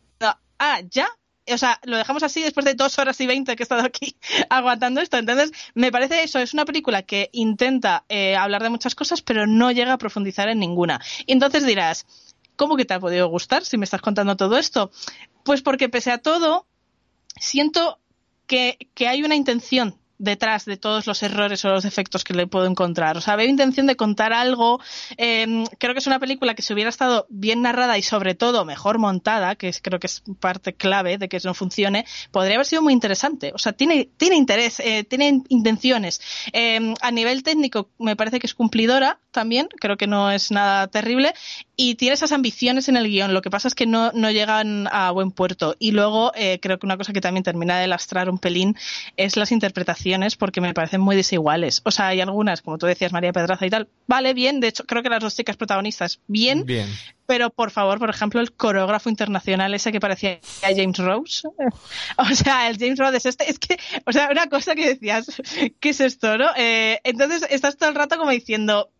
ah, 0.58 0.80
ya. 0.90 1.08
O 1.48 1.58
sea, 1.58 1.78
lo 1.84 1.96
dejamos 1.96 2.24
así 2.24 2.42
después 2.42 2.66
de 2.66 2.74
dos 2.74 2.98
horas 2.98 3.20
y 3.20 3.26
veinte 3.26 3.54
que 3.54 3.62
he 3.62 3.64
estado 3.64 3.82
aquí 3.82 4.16
aguantando 4.50 5.00
esto. 5.00 5.16
Entonces, 5.16 5.52
me 5.74 5.92
parece 5.92 6.24
eso, 6.24 6.40
es 6.40 6.54
una 6.54 6.64
película 6.64 7.02
que 7.02 7.30
intenta 7.32 8.04
eh, 8.08 8.34
hablar 8.34 8.62
de 8.62 8.70
muchas 8.70 8.94
cosas, 8.94 9.22
pero 9.22 9.46
no 9.46 9.70
llega 9.70 9.92
a 9.92 9.98
profundizar 9.98 10.48
en 10.48 10.58
ninguna. 10.58 11.00
Y 11.24 11.32
entonces 11.32 11.64
dirás, 11.64 12.06
¿cómo 12.56 12.76
que 12.76 12.84
te 12.84 12.94
ha 12.94 13.00
podido 13.00 13.28
gustar 13.28 13.64
si 13.64 13.78
me 13.78 13.84
estás 13.84 14.00
contando 14.00 14.36
todo 14.36 14.58
esto? 14.58 14.90
Pues 15.44 15.62
porque 15.62 15.88
pese 15.88 16.10
a 16.10 16.18
todo, 16.18 16.66
siento 17.38 18.00
que, 18.46 18.78
que 18.94 19.06
hay 19.06 19.22
una 19.22 19.36
intención 19.36 19.98
detrás 20.18 20.64
de 20.64 20.76
todos 20.76 21.06
los 21.06 21.22
errores 21.22 21.64
o 21.64 21.68
los 21.68 21.82
defectos 21.82 22.24
que 22.24 22.34
le 22.34 22.46
puedo 22.46 22.66
encontrar. 22.66 23.16
O 23.16 23.20
sea, 23.20 23.36
veo 23.36 23.48
intención 23.48 23.86
de 23.86 23.96
contar 23.96 24.32
algo. 24.32 24.80
Eh, 25.16 25.64
creo 25.78 25.94
que 25.94 25.98
es 25.98 26.06
una 26.06 26.18
película 26.18 26.54
que 26.54 26.62
si 26.62 26.72
hubiera 26.72 26.90
estado 26.90 27.26
bien 27.28 27.62
narrada 27.62 27.98
y 27.98 28.02
sobre 28.02 28.34
todo 28.34 28.64
mejor 28.64 28.98
montada, 28.98 29.56
que 29.56 29.72
creo 29.82 30.00
que 30.00 30.06
es 30.06 30.22
parte 30.40 30.74
clave 30.74 31.18
de 31.18 31.28
que 31.28 31.38
no 31.44 31.54
funcione, 31.54 32.06
podría 32.30 32.54
haber 32.54 32.66
sido 32.66 32.82
muy 32.82 32.92
interesante. 32.92 33.52
O 33.54 33.58
sea, 33.58 33.72
tiene, 33.72 34.08
tiene 34.16 34.36
interés, 34.36 34.80
eh, 34.80 35.04
tiene 35.04 35.42
intenciones. 35.48 36.20
Eh, 36.52 36.94
a 37.00 37.10
nivel 37.10 37.42
técnico 37.42 37.90
me 37.98 38.16
parece 38.16 38.38
que 38.38 38.46
es 38.46 38.54
cumplidora 38.54 39.20
también, 39.30 39.68
creo 39.78 39.98
que 39.98 40.06
no 40.06 40.30
es 40.30 40.50
nada 40.50 40.86
terrible 40.86 41.34
y 41.76 41.96
tiene 41.96 42.14
esas 42.14 42.32
ambiciones 42.32 42.88
en 42.88 42.96
el 42.96 43.06
guion. 43.08 43.34
Lo 43.34 43.42
que 43.42 43.50
pasa 43.50 43.68
es 43.68 43.74
que 43.74 43.86
no, 43.86 44.12
no 44.12 44.30
llegan 44.30 44.88
a 44.90 45.10
buen 45.10 45.30
puerto. 45.30 45.76
Y 45.78 45.90
luego 45.90 46.32
eh, 46.34 46.58
creo 46.60 46.78
que 46.78 46.86
una 46.86 46.96
cosa 46.96 47.12
que 47.12 47.20
también 47.20 47.44
termina 47.44 47.78
de 47.78 47.86
lastrar 47.86 48.30
un 48.30 48.38
pelín 48.38 48.76
es 49.16 49.36
las 49.36 49.52
interpretaciones 49.52 50.05
porque 50.36 50.60
me 50.60 50.74
parecen 50.74 51.00
muy 51.00 51.16
desiguales. 51.16 51.82
O 51.84 51.90
sea, 51.90 52.08
hay 52.08 52.20
algunas, 52.20 52.62
como 52.62 52.78
tú 52.78 52.86
decías, 52.86 53.12
María 53.12 53.32
Pedraza 53.32 53.66
y 53.66 53.70
tal, 53.70 53.88
vale, 54.06 54.34
bien, 54.34 54.60
de 54.60 54.68
hecho 54.68 54.84
creo 54.84 55.02
que 55.02 55.08
las 55.08 55.20
dos 55.20 55.34
chicas 55.36 55.56
protagonistas, 55.56 56.20
bien, 56.26 56.64
Bien. 56.64 56.88
pero 57.26 57.50
por 57.50 57.70
favor, 57.70 57.98
por 57.98 58.10
ejemplo, 58.10 58.40
el 58.40 58.52
coreógrafo 58.52 59.08
internacional 59.08 59.74
ese 59.74 59.92
que 59.92 60.00
parecía 60.00 60.38
James 60.62 60.98
Rose. 60.98 61.48
O 62.18 62.34
sea, 62.34 62.68
el 62.68 62.78
James 62.78 62.98
Rose 62.98 63.16
es 63.16 63.26
este, 63.26 63.50
es 63.50 63.58
que, 63.58 63.78
o 64.04 64.12
sea, 64.12 64.28
una 64.30 64.48
cosa 64.48 64.74
que 64.74 64.88
decías, 64.88 65.26
¿qué 65.80 65.88
es 65.90 66.00
esto, 66.00 66.38
no? 66.38 66.48
Eh, 66.56 67.00
entonces 67.04 67.44
estás 67.50 67.76
todo 67.76 67.88
el 67.88 67.94
rato 67.94 68.16
como 68.16 68.30
diciendo, 68.30 68.90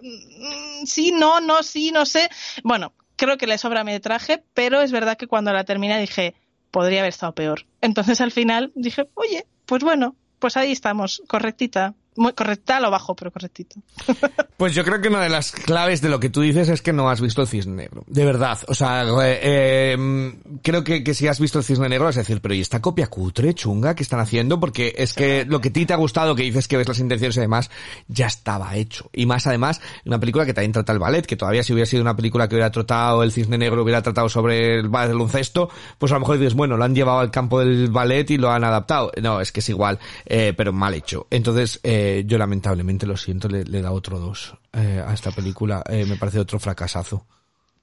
mm, 0.00 0.84
sí, 0.86 1.12
no, 1.12 1.40
no, 1.40 1.62
sí, 1.62 1.90
no 1.90 2.06
sé. 2.06 2.28
Bueno, 2.62 2.92
creo 3.16 3.36
que 3.38 3.46
le 3.46 3.58
sobra 3.58 3.84
metraje, 3.84 4.42
pero 4.54 4.80
es 4.80 4.92
verdad 4.92 5.16
que 5.16 5.26
cuando 5.26 5.52
la 5.52 5.64
terminé 5.64 6.00
dije, 6.00 6.34
podría 6.70 7.00
haber 7.00 7.10
estado 7.10 7.34
peor. 7.34 7.66
Entonces 7.80 8.20
al 8.20 8.32
final 8.32 8.72
dije, 8.74 9.06
oye, 9.14 9.46
pues 9.66 9.82
bueno, 9.84 10.16
pues 10.44 10.58
ahí 10.58 10.72
estamos, 10.72 11.22
correctita. 11.26 11.94
Muy 12.16 12.32
correcta 12.32 12.80
lo 12.80 12.90
bajo, 12.90 13.14
pero 13.14 13.30
correctito. 13.30 13.76
Pues 14.56 14.72
yo 14.72 14.84
creo 14.84 15.00
que 15.00 15.08
una 15.08 15.20
de 15.20 15.28
las 15.28 15.50
claves 15.50 16.00
de 16.00 16.08
lo 16.08 16.20
que 16.20 16.30
tú 16.30 16.40
dices 16.40 16.68
es 16.68 16.80
que 16.80 16.92
no 16.92 17.10
has 17.10 17.20
visto 17.20 17.42
el 17.42 17.48
cisne 17.48 17.74
negro. 17.74 18.04
De 18.06 18.24
verdad. 18.24 18.56
O 18.68 18.74
sea, 18.74 19.02
eh, 19.02 19.40
eh, 19.42 20.32
creo 20.62 20.84
que, 20.84 21.02
que 21.02 21.12
si 21.12 21.26
has 21.26 21.40
visto 21.40 21.58
el 21.58 21.64
cisne 21.64 21.88
negro 21.88 22.04
vas 22.04 22.16
a 22.18 22.20
decir, 22.20 22.40
pero 22.40 22.54
¿y 22.54 22.60
esta 22.60 22.80
copia 22.80 23.08
cutre, 23.08 23.52
chunga, 23.54 23.96
que 23.96 24.04
están 24.04 24.20
haciendo? 24.20 24.60
Porque 24.60 24.94
es 24.96 25.12
que 25.12 25.44
lo 25.44 25.60
que 25.60 25.70
a 25.70 25.72
ti 25.72 25.86
te 25.86 25.92
ha 25.92 25.96
gustado, 25.96 26.36
que 26.36 26.44
dices 26.44 26.68
que 26.68 26.76
ves 26.76 26.86
las 26.86 27.00
intenciones 27.00 27.36
y 27.36 27.40
demás, 27.40 27.68
ya 28.06 28.26
estaba 28.26 28.76
hecho. 28.76 29.10
Y 29.12 29.26
más 29.26 29.48
además, 29.48 29.80
una 30.04 30.20
película 30.20 30.46
que 30.46 30.54
también 30.54 30.70
trata 30.70 30.92
el 30.92 31.00
ballet, 31.00 31.26
que 31.26 31.36
todavía 31.36 31.64
si 31.64 31.72
hubiera 31.72 31.86
sido 31.86 32.02
una 32.02 32.14
película 32.14 32.48
que 32.48 32.54
hubiera 32.54 32.70
tratado 32.70 33.24
el 33.24 33.32
cisne 33.32 33.58
negro, 33.58 33.82
hubiera 33.82 34.02
tratado 34.02 34.28
sobre 34.28 34.78
el 34.78 34.88
ballet 34.88 35.08
del 35.08 35.18
baloncesto, 35.18 35.68
pues 35.98 36.12
a 36.12 36.14
lo 36.14 36.20
mejor 36.20 36.38
dices, 36.38 36.54
bueno, 36.54 36.76
lo 36.76 36.84
han 36.84 36.94
llevado 36.94 37.18
al 37.18 37.32
campo 37.32 37.58
del 37.58 37.90
ballet 37.90 38.30
y 38.30 38.36
lo 38.36 38.52
han 38.52 38.62
adaptado. 38.62 39.10
No, 39.20 39.40
es 39.40 39.50
que 39.50 39.58
es 39.58 39.68
igual, 39.68 39.98
eh, 40.26 40.54
pero 40.56 40.72
mal 40.72 40.94
hecho. 40.94 41.26
Entonces, 41.30 41.80
eh, 41.82 42.03
yo 42.26 42.38
lamentablemente 42.38 43.06
lo 43.06 43.16
siento, 43.16 43.48
le, 43.48 43.64
le 43.64 43.82
da 43.82 43.92
otro 43.92 44.18
dos 44.18 44.54
eh, 44.72 45.02
a 45.04 45.12
esta 45.12 45.30
película. 45.30 45.82
Eh, 45.88 46.04
me 46.06 46.16
parece 46.16 46.38
otro 46.38 46.58
fracasazo. 46.58 47.26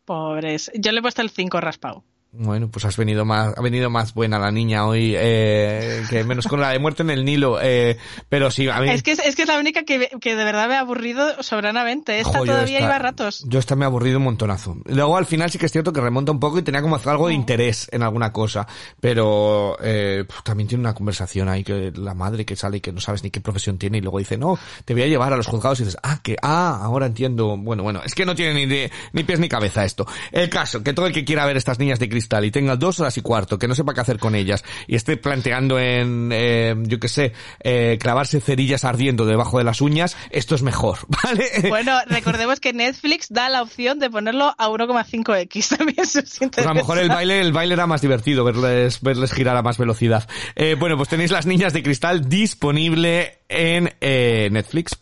Pobres. 0.05 0.71
Yo 0.75 0.91
le 0.91 0.99
he 0.99 1.01
puesto 1.01 1.21
el 1.21 1.29
5 1.29 1.61
raspado. 1.61 2.03
Bueno, 2.33 2.69
pues 2.69 2.85
has 2.85 2.95
venido 2.95 3.25
más, 3.25 3.53
ha 3.57 3.61
venido 3.61 3.89
más 3.89 4.13
buena 4.13 4.39
la 4.39 4.51
niña 4.53 4.85
hoy, 4.85 5.13
eh, 5.17 6.01
que 6.09 6.23
menos 6.23 6.47
con 6.47 6.61
la 6.61 6.69
de 6.69 6.79
muerte 6.79 7.03
en 7.03 7.09
el 7.09 7.25
Nilo, 7.25 7.59
eh, 7.61 7.97
pero 8.29 8.49
sí, 8.49 8.69
a 8.69 8.79
mí... 8.79 8.89
Es 8.89 9.03
que 9.03 9.11
es, 9.11 9.19
es 9.19 9.35
que 9.35 9.41
es 9.41 9.49
la 9.49 9.59
única 9.59 9.83
que, 9.83 10.09
que 10.21 10.35
de 10.37 10.43
verdad 10.45 10.69
me 10.69 10.75
ha 10.75 10.79
aburrido 10.79 11.43
soberanamente. 11.43 12.19
Esta 12.21 12.39
Jo, 12.39 12.45
todavía 12.45 12.77
esta- 12.77 12.85
iba 12.87 12.95
a 12.95 12.99
ratos. 12.99 13.43
Yo 13.49 13.59
esta 13.59 13.75
me 13.75 13.83
ha 13.83 13.87
aburrido 13.87 14.17
un 14.19 14.23
montonazo. 14.23 14.77
Luego 14.85 15.17
al 15.17 15.25
final 15.25 15.51
sí 15.51 15.57
que 15.57 15.65
es 15.65 15.73
cierto 15.73 15.91
que 15.91 15.99
remonta 15.99 16.31
un 16.31 16.39
poco 16.39 16.57
y 16.57 16.61
tenía 16.61 16.81
como 16.81 16.97
algo 17.03 17.27
de 17.27 17.33
interés 17.33 17.89
en 17.91 18.01
alguna 18.01 18.31
cosa. 18.31 18.65
Pero 19.01 19.75
eh, 19.83 20.23
pf, 20.25 20.41
también 20.43 20.69
tiene 20.69 20.83
una 20.83 20.93
conversación 20.93 21.49
ahí 21.49 21.65
que 21.65 21.91
la 21.95 22.13
madre 22.13 22.45
que 22.45 22.55
sale 22.55 22.77
y 22.77 22.79
que 22.81 22.93
no 22.93 23.01
sabes 23.01 23.23
ni 23.23 23.29
qué 23.29 23.41
profesión 23.41 23.77
tiene 23.77 23.97
y 23.97 24.01
luego 24.01 24.19
dice, 24.19 24.37
no, 24.37 24.57
te 24.85 24.93
voy 24.93 25.03
a 25.03 25.07
llevar 25.07 25.33
a 25.33 25.35
los 25.35 25.47
juzgados 25.47 25.81
y 25.81 25.83
dices, 25.83 25.99
ah, 26.01 26.21
que, 26.23 26.37
ah, 26.41 26.79
ahora 26.81 27.07
entiendo. 27.07 27.57
Bueno, 27.57 27.83
bueno, 27.83 28.01
es 28.05 28.15
que 28.15 28.25
no 28.25 28.35
tiene 28.35 28.53
ni, 28.53 28.65
de- 28.67 28.89
ni 29.11 29.23
pies 29.25 29.39
ni 29.41 29.49
cabeza 29.49 29.83
esto. 29.83 30.07
El 30.31 30.49
caso, 30.49 30.81
que 30.81 30.93
todo 30.93 31.07
el 31.07 31.13
que 31.13 31.25
quiera 31.25 31.45
ver 31.45 31.57
estas 31.57 31.77
niñas 31.77 31.99
de 31.99 32.20
cristal 32.21 32.45
y 32.45 32.51
tenga 32.51 32.75
dos 32.75 32.99
horas 32.99 33.17
y 33.17 33.21
cuarto, 33.21 33.57
que 33.57 33.67
no 33.67 33.73
sepa 33.73 33.93
qué 33.93 34.01
hacer 34.01 34.19
con 34.19 34.35
ellas 34.35 34.63
y 34.87 34.95
esté 34.95 35.17
planteando 35.17 35.79
en, 35.79 36.29
eh, 36.31 36.75
yo 36.83 36.99
qué 36.99 37.07
sé, 37.07 37.33
eh, 37.63 37.97
clavarse 37.99 38.39
cerillas 38.39 38.85
ardiendo 38.85 39.25
debajo 39.25 39.57
de 39.57 39.63
las 39.63 39.81
uñas, 39.81 40.15
esto 40.29 40.53
es 40.53 40.61
mejor, 40.61 40.99
¿vale? 41.23 41.69
Bueno, 41.69 41.97
recordemos 42.07 42.59
que 42.59 42.73
Netflix 42.73 43.27
da 43.29 43.49
la 43.49 43.63
opción 43.63 43.97
de 43.99 44.09
ponerlo 44.09 44.53
a 44.57 44.69
1,5x 44.69 45.77
también. 45.77 45.99
Eso 45.99 46.19
es 46.19 46.37
Pues 46.39 46.65
a 46.65 46.69
lo 46.69 46.75
mejor 46.75 46.99
el 46.99 47.09
baile, 47.09 47.41
el 47.41 47.53
baile 47.53 47.73
era 47.73 47.87
más 47.87 48.01
divertido, 48.01 48.43
verles, 48.43 49.01
verles 49.01 49.33
girar 49.33 49.57
a 49.57 49.63
más 49.63 49.77
velocidad. 49.77 50.27
Eh, 50.55 50.75
bueno, 50.79 50.97
pues 50.97 51.09
tenéis 51.09 51.31
las 51.31 51.45
niñas 51.45 51.73
de 51.73 51.81
cristal 51.81 52.29
disponible 52.29 53.39
en 53.49 53.93
eh, 53.99 54.49
Netflix. 54.51 54.97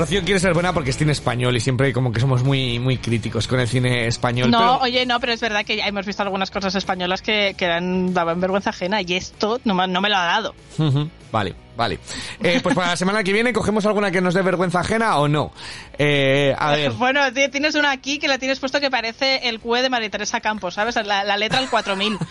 Rocío 0.00 0.22
quiere 0.24 0.40
ser 0.40 0.54
buena 0.54 0.72
porque 0.72 0.90
es 0.90 0.96
cine 0.96 1.12
español 1.12 1.54
y 1.56 1.60
siempre 1.60 1.92
como 1.92 2.10
que 2.10 2.20
somos 2.20 2.42
muy, 2.42 2.78
muy 2.78 2.96
críticos 2.96 3.46
con 3.46 3.60
el 3.60 3.68
cine 3.68 4.06
español. 4.06 4.50
No, 4.50 4.58
pero- 4.58 4.78
oye, 4.78 5.04
no, 5.06 5.20
pero 5.20 5.32
es 5.34 5.40
verdad 5.40 5.64
que 5.64 5.76
ya 5.76 5.86
hemos 5.86 6.06
visto 6.06 6.22
algunas 6.22 6.50
cosas 6.50 6.74
españolas 6.74 7.20
que, 7.22 7.54
que 7.56 7.66
dan, 7.66 8.14
daban 8.14 8.40
vergüenza 8.40 8.70
ajena 8.70 9.02
y 9.02 9.12
esto 9.14 9.60
no, 9.64 9.74
me- 9.74 9.86
no 9.88 10.00
me 10.00 10.08
lo 10.08 10.16
ha 10.16 10.24
dado. 10.24 10.54
Vale, 11.30 11.54
vale. 11.80 11.98
Eh, 12.42 12.60
pues 12.62 12.74
para 12.74 12.88
la 12.88 12.96
semana 12.96 13.24
que 13.24 13.32
viene 13.32 13.54
cogemos 13.54 13.86
alguna 13.86 14.10
que 14.10 14.20
nos 14.20 14.34
dé 14.34 14.42
vergüenza 14.42 14.80
ajena 14.80 15.16
o 15.18 15.28
no. 15.28 15.50
Eh, 15.98 16.54
a 16.58 16.72
ver. 16.72 16.92
Bueno, 16.92 17.32
ti- 17.32 17.48
tienes 17.48 17.74
una 17.74 17.90
aquí 17.90 18.18
que 18.18 18.28
la 18.28 18.38
tienes 18.38 18.60
puesto 18.60 18.80
que 18.80 18.90
parece 18.90 19.48
el 19.48 19.60
QE 19.60 19.80
de 19.80 19.88
María 19.88 20.10
Teresa 20.10 20.40
Campos, 20.40 20.74
¿sabes? 20.74 20.94
La, 21.06 21.24
la 21.24 21.36
letra 21.38 21.58
al 21.58 21.70
4000. 21.70 22.18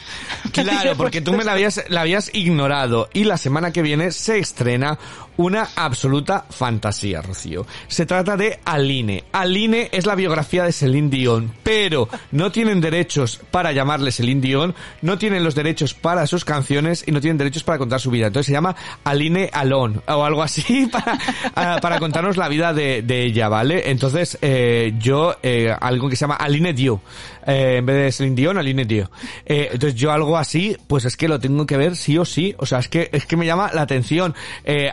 Claro, 0.53 0.95
porque 0.97 1.21
tú 1.21 1.33
me 1.33 1.43
la 1.43 1.53
habías, 1.53 1.83
la 1.89 2.01
habías 2.01 2.33
ignorado 2.33 3.09
y 3.13 3.23
la 3.23 3.37
semana 3.37 3.71
que 3.71 3.81
viene 3.81 4.11
se 4.11 4.39
estrena 4.39 4.97
una 5.37 5.69
absoluta 5.75 6.45
fantasía, 6.49 7.21
Rocío. 7.21 7.65
Se 7.87 8.05
trata 8.05 8.35
de 8.35 8.59
Aline. 8.65 9.23
Aline 9.31 9.87
es 9.93 10.05
la 10.05 10.15
biografía 10.15 10.65
de 10.65 10.73
Celine 10.73 11.09
Dion, 11.09 11.53
pero 11.63 12.09
no 12.31 12.51
tienen 12.51 12.81
derechos 12.81 13.39
para 13.51 13.71
llamarle 13.71 14.11
Celine 14.11 14.41
Dion, 14.41 14.75
no 15.01 15.17
tienen 15.17 15.45
los 15.45 15.55
derechos 15.55 15.93
para 15.93 16.27
sus 16.27 16.43
canciones 16.43 17.05
y 17.07 17.11
no 17.13 17.21
tienen 17.21 17.37
derechos 17.37 17.63
para 17.63 17.77
contar 17.77 18.01
su 18.01 18.11
vida. 18.11 18.27
Entonces 18.27 18.47
se 18.47 18.51
llama 18.51 18.75
Aline 19.05 19.38
Alone 19.53 19.99
o 20.07 20.23
algo 20.23 20.41
así 20.41 20.87
para, 20.91 21.17
ah, 21.55 21.79
para 21.81 21.99
contarnos 21.99 22.37
la 22.37 22.47
vida 22.49 22.73
de, 22.73 23.01
de 23.01 23.23
ella, 23.23 23.47
¿vale? 23.47 23.89
Entonces 23.89 24.37
eh, 24.41 24.93
yo, 24.99 25.35
eh, 25.43 25.73
algo 25.79 26.09
que 26.09 26.15
se 26.15 26.21
llama 26.21 26.35
Aline 26.35 26.73
Dio, 26.73 27.01
eh, 27.45 27.77
en 27.77 27.85
vez 27.85 27.95
de 27.95 28.11
Celine 28.11 28.35
Dion, 28.35 28.57
Aline 28.57 28.85
Dio. 28.85 29.09
Entonces 29.45 29.95
yo 29.95 30.11
algo 30.11 30.37
así, 30.37 30.75
pues 30.87 31.05
es 31.05 31.15
que 31.15 31.27
lo 31.27 31.39
tengo 31.39 31.65
que 31.65 31.77
ver 31.77 31.95
sí 31.95 32.17
o 32.17 32.25
sí. 32.25 32.55
O 32.57 32.65
sea, 32.65 32.79
es 32.79 32.89
que, 32.89 33.09
es 33.11 33.25
que 33.25 33.37
me 33.37 33.45
llama 33.45 33.71
la 33.73 33.81
atención. 33.81 34.35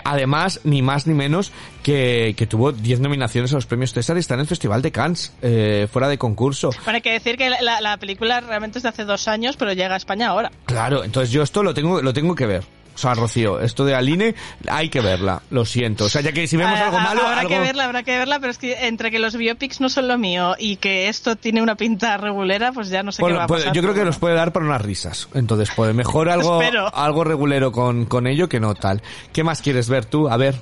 Además, 0.04 0.60
ni 0.64 0.82
más 0.82 1.06
ni 1.06 1.14
menos 1.14 1.52
que, 1.82 2.34
que 2.36 2.46
tuvo 2.46 2.72
10 2.72 3.00
nominaciones 3.00 3.52
a 3.52 3.56
los 3.56 3.66
premios 3.66 3.92
César 3.92 4.16
y 4.16 4.20
está 4.20 4.34
en 4.34 4.40
el 4.40 4.46
Festival 4.46 4.82
de 4.82 4.92
Cannes, 4.92 5.32
fuera 5.90 6.08
de 6.08 6.18
concurso. 6.18 6.70
Bueno, 6.84 6.96
hay 6.96 7.02
que 7.02 7.12
decir 7.12 7.36
que 7.36 7.50
la, 7.50 7.80
la 7.80 7.96
película 7.98 8.40
realmente 8.40 8.78
es 8.78 8.82
de 8.82 8.88
hace 8.88 9.04
dos 9.04 9.28
años, 9.28 9.56
pero 9.56 9.72
llega 9.72 9.94
a 9.94 9.98
España 9.98 10.28
ahora. 10.28 10.50
Claro, 10.64 11.04
entonces 11.04 11.30
yo 11.30 11.42
esto 11.42 11.62
lo 11.62 11.74
tengo, 11.74 12.00
lo 12.00 12.12
tengo 12.12 12.34
que 12.34 12.46
ver. 12.46 12.64
O 12.96 12.98
sea, 12.98 13.12
Rocío, 13.12 13.60
esto 13.60 13.84
de 13.84 13.94
Aline 13.94 14.34
hay 14.68 14.88
que 14.88 15.02
verla, 15.02 15.42
lo 15.50 15.66
siento. 15.66 16.06
O 16.06 16.08
sea, 16.08 16.22
ya 16.22 16.32
que 16.32 16.46
si 16.46 16.56
vemos 16.56 16.80
algo 16.80 16.98
malo, 16.98 17.26
habrá 17.26 17.40
algo... 17.40 17.50
que 17.50 17.60
verla, 17.60 17.84
habrá 17.84 18.02
que 18.02 18.16
verla, 18.16 18.40
pero 18.40 18.50
es 18.50 18.56
que 18.56 18.86
entre 18.86 19.10
que 19.10 19.18
los 19.18 19.36
biopics 19.36 19.82
no 19.82 19.90
son 19.90 20.08
lo 20.08 20.16
mío 20.16 20.54
y 20.58 20.76
que 20.76 21.08
esto 21.08 21.36
tiene 21.36 21.60
una 21.60 21.74
pinta 21.76 22.16
regulera, 22.16 22.72
pues 22.72 22.88
ya 22.88 23.02
no 23.02 23.12
sé 23.12 23.20
Bueno, 23.20 23.34
qué 23.34 23.38
va 23.38 23.44
a 23.44 23.48
pues, 23.48 23.60
pasar. 23.64 23.74
yo 23.76 23.82
creo 23.82 23.94
que 23.94 24.04
nos 24.04 24.18
puede 24.18 24.34
dar 24.34 24.52
para 24.52 24.64
unas 24.64 24.80
risas. 24.80 25.28
Entonces, 25.34 25.70
pues 25.76 25.94
mejor 25.94 26.30
algo, 26.30 26.58
algo 26.94 27.24
regulero 27.24 27.70
con, 27.70 28.06
con 28.06 28.26
ello 28.26 28.48
que 28.48 28.60
no 28.60 28.74
tal. 28.74 29.02
¿Qué 29.32 29.44
más 29.44 29.60
quieres 29.60 29.90
ver 29.90 30.06
tú? 30.06 30.28
A 30.30 30.38
ver. 30.38 30.54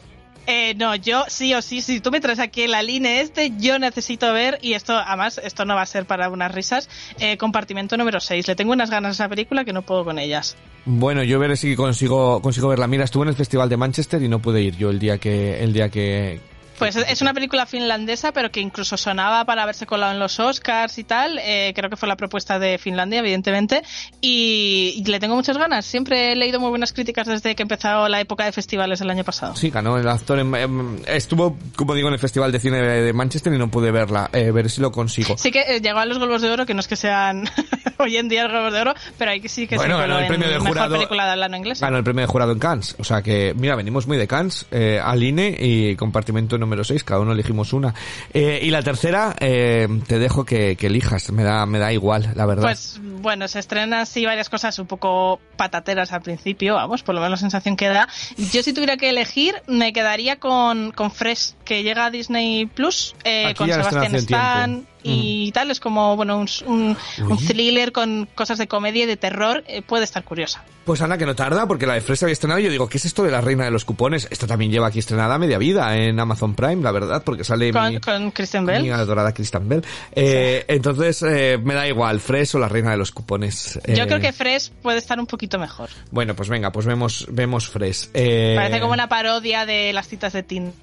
Eh, 0.47 0.75
no, 0.77 0.95
yo 0.95 1.25
sí 1.29 1.55
o 1.55 1.63
sí, 1.63 1.81
si 1.81 2.01
tú 2.01 2.11
me 2.11 2.21
traes 2.21 2.39
aquí 2.39 2.67
la 2.67 2.83
línea 2.83 3.21
este, 3.21 3.53
yo 3.59 3.79
necesito 3.79 4.33
ver, 4.33 4.59
y 4.61 4.75
esto, 4.75 4.95
además, 4.95 5.41
esto 5.43 5.65
no 5.65 5.75
va 5.75 5.83
a 5.83 5.87
ser 5.87 6.05
para 6.05 6.29
unas 6.29 6.53
risas, 6.53 6.89
eh, 7.19 7.37
compartimento 7.39 7.97
número 7.97 8.21
6. 8.21 8.47
Le 8.47 8.55
tengo 8.55 8.73
unas 8.73 8.91
ganas 8.91 9.09
a 9.11 9.25
esa 9.25 9.29
película 9.29 9.65
que 9.65 9.73
no 9.73 9.83
puedo 9.83 10.05
con 10.05 10.19
ellas. 10.19 10.57
Bueno, 10.85 11.23
yo 11.23 11.39
veré 11.39 11.57
si 11.57 11.77
consigo, 11.77 12.43
consigo 12.43 12.69
verla. 12.69 12.87
Mira, 12.87 13.05
estuve 13.05 13.23
en 13.23 13.31
el 13.31 13.37
Festival 13.37 13.71
de 13.71 13.79
Manchester 13.79 14.23
y 14.23 14.29
no 14.29 14.41
pude 14.41 14.61
ir 14.61 14.77
yo 14.77 14.91
el 14.91 14.99
día 14.99 15.17
que, 15.17 15.63
el 15.63 15.73
día 15.73 15.89
que, 15.89 16.41
Pues 16.79 16.97
es 16.97 17.23
una 17.23 17.33
película 17.33 17.67
finlandesa, 17.67 18.33
pero 18.33 18.51
que 18.51 18.61
incluso 18.61 18.97
sonaba 18.97 19.45
para 19.45 19.63
haberse 19.63 19.87
colado 19.87 20.13
en 20.13 20.19
los 20.19 20.41
Oscars 20.41 20.99
y 20.99 21.05
tal. 21.05 21.39
Eh, 21.43 21.73
creo 21.75 21.89
que 21.91 21.97
fue 21.97 22.09
la 22.09 22.17
propuesta 22.17 22.59
de 22.59 22.79
Finlandia, 22.79 23.21
evidentemente. 23.21 23.83
Y, 24.21 24.95
y 24.97 25.05
le 25.11 25.21
tengo 25.21 25.35
muchas 25.37 25.57
ganas. 25.59 25.85
Siempre 25.87 26.33
he 26.33 26.37
leído 26.37 26.61
muy 26.61 26.71
buenas 26.71 26.93
críticas 26.93 27.27
desde 27.27 27.55
que 27.55 27.63
empezó 27.63 28.09
la 28.09 28.21
época 28.21 28.45
de 28.45 28.53
festivales 28.53 29.01
el 29.01 29.11
año 29.11 29.25
pasado. 29.25 29.55
Sí, 29.57 29.71
ganó 29.71 29.99
el 29.99 30.09
actor. 30.09 30.39
en- 30.39 30.55
em, 30.55 30.99
estuvo, 31.07 31.57
como 31.77 31.95
digo, 31.95 32.09
en 32.09 32.15
el 32.15 32.21
Festival 32.21 32.51
de 32.53 32.59
Cine 32.61 32.79
de 32.81 33.13
Manchester 33.13 33.53
y 33.53 33.59
no 33.59 33.71
pude 33.71 33.91
verla. 33.91 34.31
Eh, 34.33 34.51
ver 34.51 34.71
si 34.71 34.81
lo 34.81 34.91
consigo. 34.91 35.37
Sí 35.39 35.51
que 35.51 35.61
eh, 35.61 35.81
llegó 35.81 35.99
a 35.99 36.07
los 36.07 36.19
Globos 36.19 36.43
de 36.43 36.51
Oro, 36.51 36.67
que 36.67 36.75
no 36.75 36.81
es 36.81 36.89
que 36.89 36.97
sean 36.97 37.45
hoy 37.99 38.17
en 38.17 38.29
día 38.29 38.45
los 38.45 38.53
Globos 38.53 38.73
de 38.73 38.81
Oro, 38.81 38.95
pero 39.19 39.31
ahí 39.31 39.41
que 39.41 39.49
sí 39.49 39.67
que 39.67 39.77
Bueno, 39.77 39.97
se 39.97 40.03
ganó 40.03 40.19
el 40.19 40.27
premio 40.27 40.47
en 40.47 40.53
del 40.55 40.61
mejor 40.63 40.77
jurado. 40.77 40.95
película 40.97 41.25
de 41.27 41.31
habla 41.33 41.49
no 41.49 41.57
inglesa. 41.57 41.87
Ganó 41.87 41.99
el 41.99 42.05
premio 42.05 42.23
de 42.23 42.27
jurado 42.27 42.53
en 42.53 42.59
Cannes. 42.59 42.97
O 42.99 43.05
sea 43.05 43.23
que, 43.23 43.55
mira, 43.57 43.77
venimos 43.77 44.07
muy 44.07 44.17
de 44.17 44.27
Cannes. 44.27 44.67
Eh, 44.71 45.01
Aline 45.03 45.57
y 45.59 45.97
compartimento 45.97 46.57
número 46.65 46.85
6. 46.85 47.05
Cada 47.05 47.21
uno 47.21 47.33
elegimos 47.33 47.73
una. 47.73 47.95
Eh, 48.33 48.61
y 48.63 48.71
la 48.71 48.83
tercera, 48.83 49.35
eh, 49.41 49.89
te 50.07 50.19
dejo 50.19 50.45
que, 50.45 50.77
que 50.77 50.87
elijas. 50.87 51.31
Me 51.33 51.45
da, 51.45 51.67
me 51.67 51.79
da 51.79 51.93
igual, 51.93 52.33
la 52.35 52.47
verdad. 52.47 52.63
Pues 52.63 53.01
bueno, 53.03 53.49
se 53.49 53.59
estrenan 53.59 53.95
así 53.95 54.25
varias 54.25 54.49
cosas 54.49 54.79
un 54.79 54.87
poco 54.87 55.41
patateras 55.57 56.13
al 56.13 56.23
principio, 56.23 56.75
vamos, 56.75 57.03
por 57.03 57.15
lo 57.15 57.21
menos 57.21 57.33
la 57.33 57.37
sensación 57.39 57.77
que 57.77 57.89
da. 57.89 58.09
Yo 58.53 58.63
si 58.63 58.73
tuviera 58.73 58.97
que 58.97 59.11
elegir, 59.11 59.55
me 59.67 59.93
quedaría 59.93 60.37
con, 60.37 60.93
con 60.93 61.11
Fresh, 61.11 61.55
que 61.65 61.83
llega 61.83 62.07
a 62.07 62.11
Disney 62.11 62.67
Plus, 62.67 63.15
eh, 63.25 63.55
con 63.57 63.69
Sebastián 63.69 64.15
Stan 64.17 64.87
y 65.05 65.53
tal. 65.53 65.71
Es 65.71 65.79
como, 65.81 66.17
bueno, 66.17 66.39
un, 66.39 66.49
un, 66.67 66.97
un 67.29 67.39
thriller 67.47 67.93
con 67.93 68.27
cosas 68.35 68.59
de 68.59 68.67
comedia 68.67 69.05
y 69.05 69.07
de 69.07 69.17
terror. 69.17 69.63
eh, 69.67 69.83
puede 69.83 70.05
estar 70.05 70.25
curiosa. 70.25 70.65
Pues 70.85 71.01
Ana, 71.01 71.17
que 71.17 71.25
no 71.25 71.35
tarda, 71.35 71.67
porque 71.67 71.87
la 71.87 71.95
de 71.95 72.01
Fresh 72.03 72.25
había 72.25 72.33
estrenado 72.35 72.61
y 72.61 72.65
yo 72.65 72.71
digo, 72.71 72.89
¿qué 72.89 72.99
es 72.99 73.05
esto 73.07 73.23
de 73.23 73.31
la 73.31 73.41
reina 73.41 73.65
de 73.65 73.71
los 73.71 73.85
cupones? 73.87 74.29
Esta 74.31 74.47
también 74.47 74.71
lleva 74.71 74.89
aquí 74.89 74.99
estrenada 74.99 75.39
media 75.39 75.57
vida 75.57 75.97
en 75.97 76.21
Amazon 76.21 76.55
Prime, 76.55 76.83
la 76.83 76.93
verdad, 76.93 77.23
porque 77.25 77.43
sale 77.43 77.73
Con, 77.73 77.91
mi, 77.95 78.01
con 78.01 78.31
Kristen 78.33 78.65
mi 78.65 78.73
Bell. 78.73 78.93
adorada 78.93 79.33
Kristen 79.33 79.67
Bell. 79.69 79.83
Eh, 80.13 80.65
Entonces, 80.69 81.23
eh, 81.23 81.59
me 81.63 81.73
da 81.75 81.89
igual, 81.89 82.21
Fresh 82.21 82.57
o 82.57 82.59
la 82.59 82.69
reina 82.69 82.91
de 82.91 82.99
los 82.99 83.13
cupones. 83.13 83.81
Yo 83.89 84.07
creo 84.07 84.21
que 84.21 84.33
Fresh 84.33 84.73
puede 84.83 84.99
estar 84.99 85.19
un 85.19 85.27
poquito 85.27 85.59
mejor. 85.59 85.89
Bueno, 86.11 86.35
pues 86.37 86.51
venga, 86.51 86.71
pues 86.71 86.85
vemos, 86.85 87.27
vemos 87.31 87.69
Fresh. 87.69 88.09
Parece 88.09 88.81
como 88.81 88.93
una 88.93 89.09
parodia 89.09 89.65
de 89.65 89.93
las 89.95 90.07
citas 90.09 90.33
de 90.35 90.43
Tinder. 90.43 90.75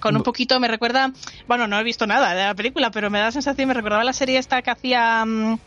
Con 0.00 0.16
un 0.16 0.22
poquito, 0.22 0.58
me 0.60 0.68
recuerda. 0.68 1.12
Bueno, 1.48 1.66
no 1.66 1.78
he 1.78 1.82
visto 1.84 2.06
nada 2.06 2.34
de 2.34 2.44
la 2.44 2.54
película, 2.54 2.90
pero 2.90 3.10
me 3.10 3.18
da 3.18 3.26
la 3.26 3.32
sensación, 3.32 3.68
me 3.68 3.74
recordaba 3.74 4.04
la 4.04 4.12
serie 4.12 4.38
esta 4.38 4.62
que 4.62 4.70
hacía. 4.70 5.24
mm, 5.24 5.58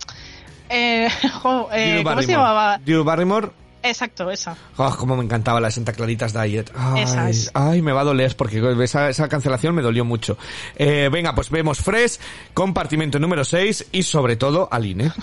eh, 0.70 1.10
jo, 1.42 1.70
eh, 1.74 2.02
¿Cómo 2.04 2.22
se 2.22 2.32
llamaba? 2.32 2.78
Drew 2.78 3.04
Barrymore. 3.04 3.50
Exacto, 3.82 4.30
esa. 4.30 4.58
Oh, 4.76 4.94
cómo 4.98 5.16
me 5.16 5.24
encantaba 5.24 5.62
la 5.62 5.72
Santa 5.72 5.94
Claritas 5.94 6.34
Diet. 6.34 6.70
Ay, 6.76 7.04
Esa 7.04 7.30
es. 7.30 7.50
ay, 7.54 7.82
me 7.82 7.94
va 7.94 8.02
a 8.02 8.04
doler 8.04 8.36
porque 8.36 8.62
esa, 8.84 9.08
esa 9.10 9.30
cancelación 9.30 9.74
me 9.74 9.82
dolió 9.82 10.04
mucho. 10.04 10.38
Eh, 10.76 11.10
venga, 11.10 11.34
pues 11.34 11.50
vemos 11.50 11.80
Fresh, 11.80 12.20
compartimento 12.54 13.20
número 13.20 13.46
6 13.46 13.88
y 13.94 14.04
sobre 14.04 14.36
todo 14.36 14.68
Aline. 14.70 15.14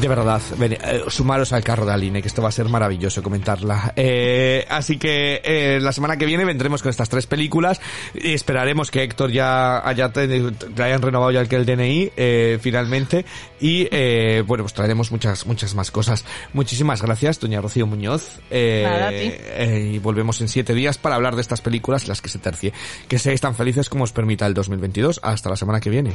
De 0.00 0.08
verdad, 0.08 0.42
ven, 0.58 0.74
eh, 0.74 1.04
sumaros 1.08 1.54
al 1.54 1.64
carro 1.64 1.86
de 1.86 1.92
Aline, 1.92 2.20
que 2.20 2.28
esto 2.28 2.42
va 2.42 2.50
a 2.50 2.52
ser 2.52 2.68
maravilloso 2.68 3.22
comentarla. 3.22 3.94
Eh, 3.96 4.66
así 4.68 4.98
que 4.98 5.40
eh, 5.42 5.78
la 5.80 5.90
semana 5.90 6.18
que 6.18 6.26
viene 6.26 6.44
vendremos 6.44 6.82
con 6.82 6.90
estas 6.90 7.08
tres 7.08 7.26
películas 7.26 7.80
y 8.14 8.34
esperaremos 8.34 8.90
que 8.90 9.02
Héctor 9.02 9.30
ya 9.32 9.86
haya 9.88 10.12
te- 10.12 10.26
le 10.28 10.52
hayan 10.84 11.00
renovado 11.00 11.30
ya 11.32 11.40
el 11.40 11.48
DNI 11.64 12.12
eh, 12.14 12.58
finalmente 12.60 13.24
y 13.58 13.88
eh, 13.90 14.44
bueno 14.46 14.64
pues 14.64 14.74
traeremos 14.74 15.10
muchas 15.10 15.46
muchas 15.46 15.74
más 15.74 15.90
cosas. 15.90 16.26
Muchísimas 16.52 17.00
gracias, 17.00 17.40
doña 17.40 17.62
Rocío 17.62 17.86
Muñoz. 17.86 18.38
Eh, 18.50 18.82
Nada, 18.84 19.12
y 19.12 19.98
volvemos 19.98 20.40
en 20.42 20.48
siete 20.48 20.74
días 20.74 20.98
para 20.98 21.14
hablar 21.14 21.36
de 21.36 21.40
estas 21.40 21.62
películas 21.62 22.06
las 22.06 22.20
que 22.20 22.28
se 22.28 22.38
tercie. 22.38 22.74
Que 23.08 23.18
seáis 23.18 23.40
tan 23.40 23.54
felices 23.54 23.88
como 23.88 24.04
os 24.04 24.12
permita 24.12 24.46
el 24.46 24.52
2022. 24.52 25.20
Hasta 25.22 25.48
la 25.48 25.56
semana 25.56 25.80
que 25.80 25.88
viene. 25.88 26.12